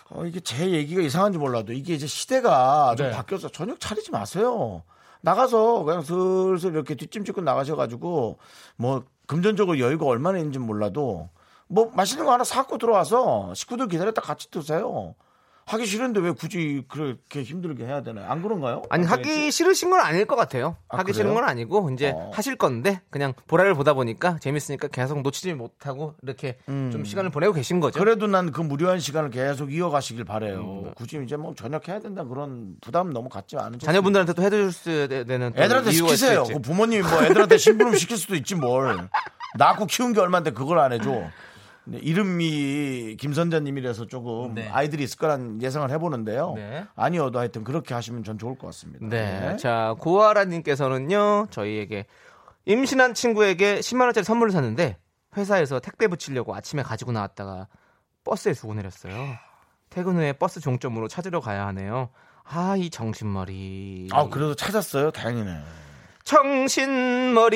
어, 0.09 0.25
이게 0.25 0.39
제 0.39 0.71
얘기가 0.71 1.01
이상한지 1.01 1.37
몰라도 1.37 1.73
이게 1.73 1.93
이제 1.93 2.05
시대가 2.07 2.93
좀 2.95 3.07
네. 3.07 3.13
바뀌어서 3.13 3.49
저녁 3.49 3.79
차리지 3.79 4.11
마세요. 4.11 4.83
나가서 5.21 5.83
그냥 5.83 6.03
슬슬 6.03 6.73
이렇게 6.73 6.93
뒷짐 6.95 7.25
짓고 7.25 7.41
나가셔가지고 7.41 8.37
뭐 8.75 9.03
금전적으로 9.25 9.79
여유가 9.79 10.05
얼마나 10.05 10.37
있는지 10.37 10.59
몰라도 10.59 11.29
뭐 11.67 11.91
맛있는 11.95 12.25
거 12.25 12.31
하나 12.31 12.43
사갖고 12.43 12.77
들어와서 12.77 13.53
식구들 13.55 13.87
기다렸다 13.87 14.21
같이 14.21 14.51
드세요. 14.51 15.15
하기 15.67 15.87
싫은데 15.87 16.19
왜 16.19 16.31
굳이 16.31 16.83
그렇게 16.87 17.41
힘들게 17.41 17.85
해야 17.85 18.03
되나요? 18.03 18.29
안 18.29 18.43
그런가요? 18.43 18.83
아니 18.91 19.03
안 19.05 19.11
하기? 19.13 19.49
싫으신 19.49 19.89
건 19.89 19.99
아닐 19.99 20.25
것 20.25 20.35
같아요. 20.35 20.77
아, 20.89 20.97
하기 20.99 21.11
그래요? 21.11 21.23
싫은 21.23 21.33
건 21.33 21.43
아니고 21.43 21.89
이제 21.89 22.11
어. 22.15 22.29
하실 22.31 22.55
건데 22.55 23.01
그냥 23.09 23.33
보라를 23.47 23.73
보다 23.73 23.95
보니까 23.95 24.37
재밌으니까 24.37 24.89
계속 24.89 25.23
놓치지 25.23 25.55
못하고 25.55 26.13
이렇게 26.21 26.59
좀 26.67 27.03
시간을 27.03 27.31
보내고 27.31 27.53
계신 27.53 27.79
거죠. 27.79 27.99
음. 27.99 28.03
그래도 28.03 28.27
난 28.27 28.45
그 28.51 28.61
무료한 28.61 28.99
시간을 28.99 29.31
계속 29.31 29.73
이어가시길 29.73 30.23
바래요. 30.23 30.91
굳이 30.95 31.19
이제 31.25 31.35
뭐 31.35 31.55
저녁 31.55 31.87
해야 31.87 31.99
된다 31.99 32.23
그런 32.23 32.75
부담 32.79 33.11
너무 33.11 33.27
갖지 33.27 33.57
않은 33.57 33.79
채 33.79 33.87
자녀분들한테 33.87 34.33
또 34.33 34.43
해줄 34.43 34.71
되는 35.25 35.51
또 35.55 35.63
애들한테 35.63 35.91
시키세요. 35.91 36.43
그 36.43 36.59
부모님이 36.59 37.01
뭐 37.01 37.23
애들한테 37.23 37.57
심부름 37.57 37.95
시킬 37.95 38.17
수도 38.17 38.35
있지 38.35 38.53
뭘. 38.53 39.09
낳고 39.57 39.87
키운 39.87 40.13
게 40.13 40.19
얼마인데 40.19 40.51
그걸 40.51 40.77
안 40.77 40.93
해줘. 40.93 41.23
근데 41.85 41.99
이름이 41.99 43.15
김선자님이라서 43.19 44.07
조금 44.07 44.55
네. 44.55 44.67
아이들이 44.69 45.03
있을 45.03 45.17
거란 45.19 45.61
예상을 45.61 45.89
해보는데요. 45.91 46.53
네. 46.55 46.85
아니어도 46.95 47.39
하여튼 47.39 47.63
그렇게 47.63 47.93
하시면 47.93 48.23
전 48.23 48.39
좋을 48.39 48.57
것 48.57 48.67
같습니다. 48.67 49.05
네. 49.07 49.55
자, 49.57 49.95
고아라님께서는요, 49.99 51.47
저희에게 51.51 52.07
임신한 52.65 53.13
친구에게 53.13 53.79
10만원짜리 53.79 54.23
선물을 54.23 54.51
샀는데, 54.51 54.97
회사에서 55.37 55.79
택배 55.79 56.07
붙이려고 56.07 56.55
아침에 56.55 56.81
가지고 56.81 57.11
나왔다가 57.11 57.67
버스에 58.23 58.53
두고 58.53 58.73
내렸어요. 58.73 59.13
퇴근 59.91 60.15
후에 60.15 60.33
버스 60.33 60.59
종점으로 60.59 61.07
찾으러 61.07 61.39
가야 61.39 61.67
하네요. 61.67 62.09
아, 62.43 62.75
이 62.77 62.89
정신머리. 62.89 64.09
아, 64.11 64.27
그래도 64.29 64.55
찾았어요. 64.55 65.11
다행이네. 65.11 65.59
정신머리. 66.23 67.55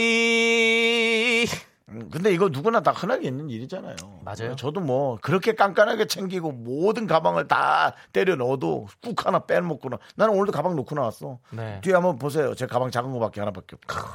음, 1.91 2.09
근데 2.11 2.31
이거 2.31 2.49
누구나 2.49 2.81
다 2.81 2.91
흔하게 2.91 3.27
있는 3.27 3.49
일이잖아요. 3.49 3.95
맞아요. 4.23 4.55
저도 4.55 4.79
뭐 4.79 5.17
그렇게 5.21 5.53
깐깐하게 5.55 6.05
챙기고 6.07 6.51
모든 6.51 7.07
가방을 7.07 7.47
다 7.47 7.93
때려 8.13 8.35
넣어도 8.35 8.87
꾹 9.03 9.25
하나 9.25 9.39
빼먹거나 9.39 9.97
나는 10.15 10.33
오늘도 10.35 10.51
가방 10.51 10.75
놓고 10.75 10.95
나왔어. 10.95 11.39
네. 11.51 11.79
뒤에 11.81 11.93
한번 11.93 12.17
보세요. 12.17 12.53
제 12.55 12.65
가방 12.67 12.91
작은 12.91 13.11
거밖에 13.11 13.41
하나밖에 13.41 13.75
없고. 13.75 14.09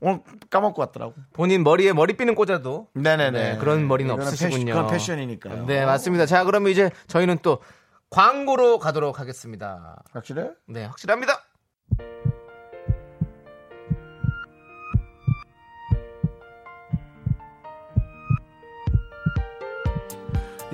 오늘 0.00 0.20
까먹고 0.50 0.80
왔더라고. 0.82 1.14
본인 1.32 1.62
머리에 1.64 1.92
머리핀은 1.92 2.34
꽂아도. 2.34 2.88
네네네. 2.94 3.52
네, 3.52 3.58
그런 3.58 3.86
머리는 3.88 4.12
이거는 4.12 4.26
없으시군요. 4.26 4.64
패션, 4.66 4.82
그건 4.82 4.86
패션이니까요. 4.92 5.66
네, 5.66 5.86
맞습니다. 5.86 6.26
자, 6.26 6.44
그러면 6.44 6.70
이제 6.72 6.90
저희는 7.06 7.38
또 7.42 7.58
광고로 8.10 8.78
가도록 8.78 9.18
하겠습니다. 9.18 10.02
확실해? 10.12 10.50
네, 10.66 10.84
확실합니다. 10.84 11.42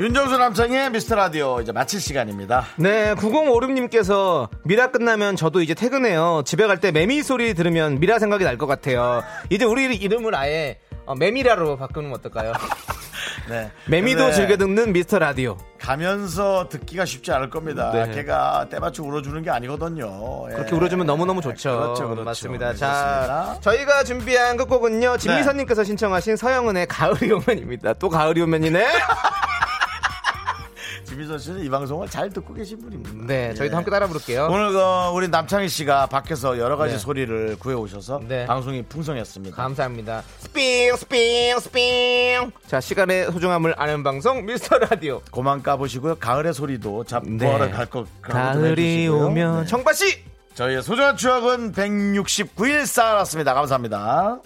윤정수 0.01 0.39
남창의 0.39 0.91
미스터 0.93 1.15
라디오 1.15 1.61
이제 1.61 1.73
마칠 1.73 2.01
시간입니다. 2.01 2.65
네, 2.77 3.13
9056님께서 3.17 4.49
미라 4.65 4.91
끝나면 4.91 5.37
저도 5.37 5.61
이제 5.61 5.75
퇴근해요. 5.75 6.43
집에 6.47 6.67
갈 6.67 6.79
때 6.81 6.91
매미 6.91 7.23
소리 7.23 7.53
들으면 7.53 8.01
미라 8.01 8.19
생각이 8.19 8.43
날 8.45 8.57
것 8.57 8.67
같아요. 8.67 9.23
이제 9.51 9.67
우리 9.67 9.95
이름을 9.95 10.35
아예 10.35 10.79
어, 11.05 11.15
매미라로 11.15 11.77
바꾸는 11.77 12.11
건 12.11 12.19
어떨까요? 12.21 12.53
네. 13.51 13.71
매미도 13.89 14.33
즐겨 14.33 14.57
듣는 14.57 14.95
미스터 14.95 15.19
라디오. 15.19 15.59
가면서 15.79 16.69
듣기가 16.71 17.05
쉽지 17.05 17.31
않을 17.33 17.51
겁니다. 17.51 17.91
네. 17.93 18.11
걔가 18.15 18.69
때맞춰 18.71 19.03
울어주는 19.03 19.43
게 19.43 19.51
아니거든요. 19.51 20.47
예. 20.51 20.55
그렇게 20.55 20.75
울어주면 20.77 21.07
너무너무 21.07 21.43
좋죠. 21.43 21.77
그렇죠, 21.79 22.05
그렇죠. 22.09 22.25
맞습니다. 22.25 22.73
네, 22.73 22.77
자, 22.79 22.87
그렇습니다. 22.89 23.53
네. 23.55 23.61
저희가 23.61 24.05
준비한 24.05 24.57
끝곡은요. 24.57 25.19
진미선님께서 25.19 25.85
신청하신 25.85 26.37
서영은의 26.37 26.87
가을이 26.87 27.31
오면입니다. 27.33 27.93
또 27.95 28.09
가을이 28.09 28.41
오면이네. 28.41 28.87
김희선 31.11 31.39
씨는 31.41 31.65
이 31.65 31.69
방송을 31.69 32.09
잘 32.09 32.31
듣고 32.31 32.55
계신 32.55 32.81
분입니다. 32.81 33.27
네, 33.27 33.49
예. 33.51 33.55
저희도 33.55 33.73
예. 33.73 33.75
함께 33.75 33.91
따라 33.91 34.07
부를게요. 34.07 34.47
오늘 34.49 34.77
어, 34.77 35.11
우리 35.13 35.27
남창희 35.29 35.69
씨가 35.69 36.07
밖에서 36.07 36.57
여러 36.59 36.77
가지 36.77 36.95
네. 36.95 36.99
소리를 36.99 37.57
구해 37.59 37.75
오셔서 37.75 38.21
네. 38.29 38.47
방송이 38.47 38.83
풍성했습니다. 38.85 39.57
감사합니다. 39.57 40.23
스핑 40.39 40.95
스핑 40.97 41.59
스핑. 41.59 42.53
자, 42.69 42.81
시간의 42.81 43.33
소중함을 43.33 43.75
아는 43.77 44.05
방송 44.05 44.47
미스터 44.47 44.79
라디오. 44.79 45.21
고만 45.33 45.63
까보시고요. 45.65 46.15
가을의 46.17 46.55
소리도 46.55 47.03
잡보하러 47.05 47.67
네. 47.67 47.71
갈것 47.73 48.07
가을이 48.23 49.09
오면 49.09 49.61
네. 49.63 49.67
청바 49.67 49.93
씨. 49.93 50.23
저희의 50.55 50.83
소중한 50.83 51.17
추억은 51.17 51.73
169일 51.73 52.87
쌓았습니다. 52.87 53.55
감사합니다. 53.55 54.41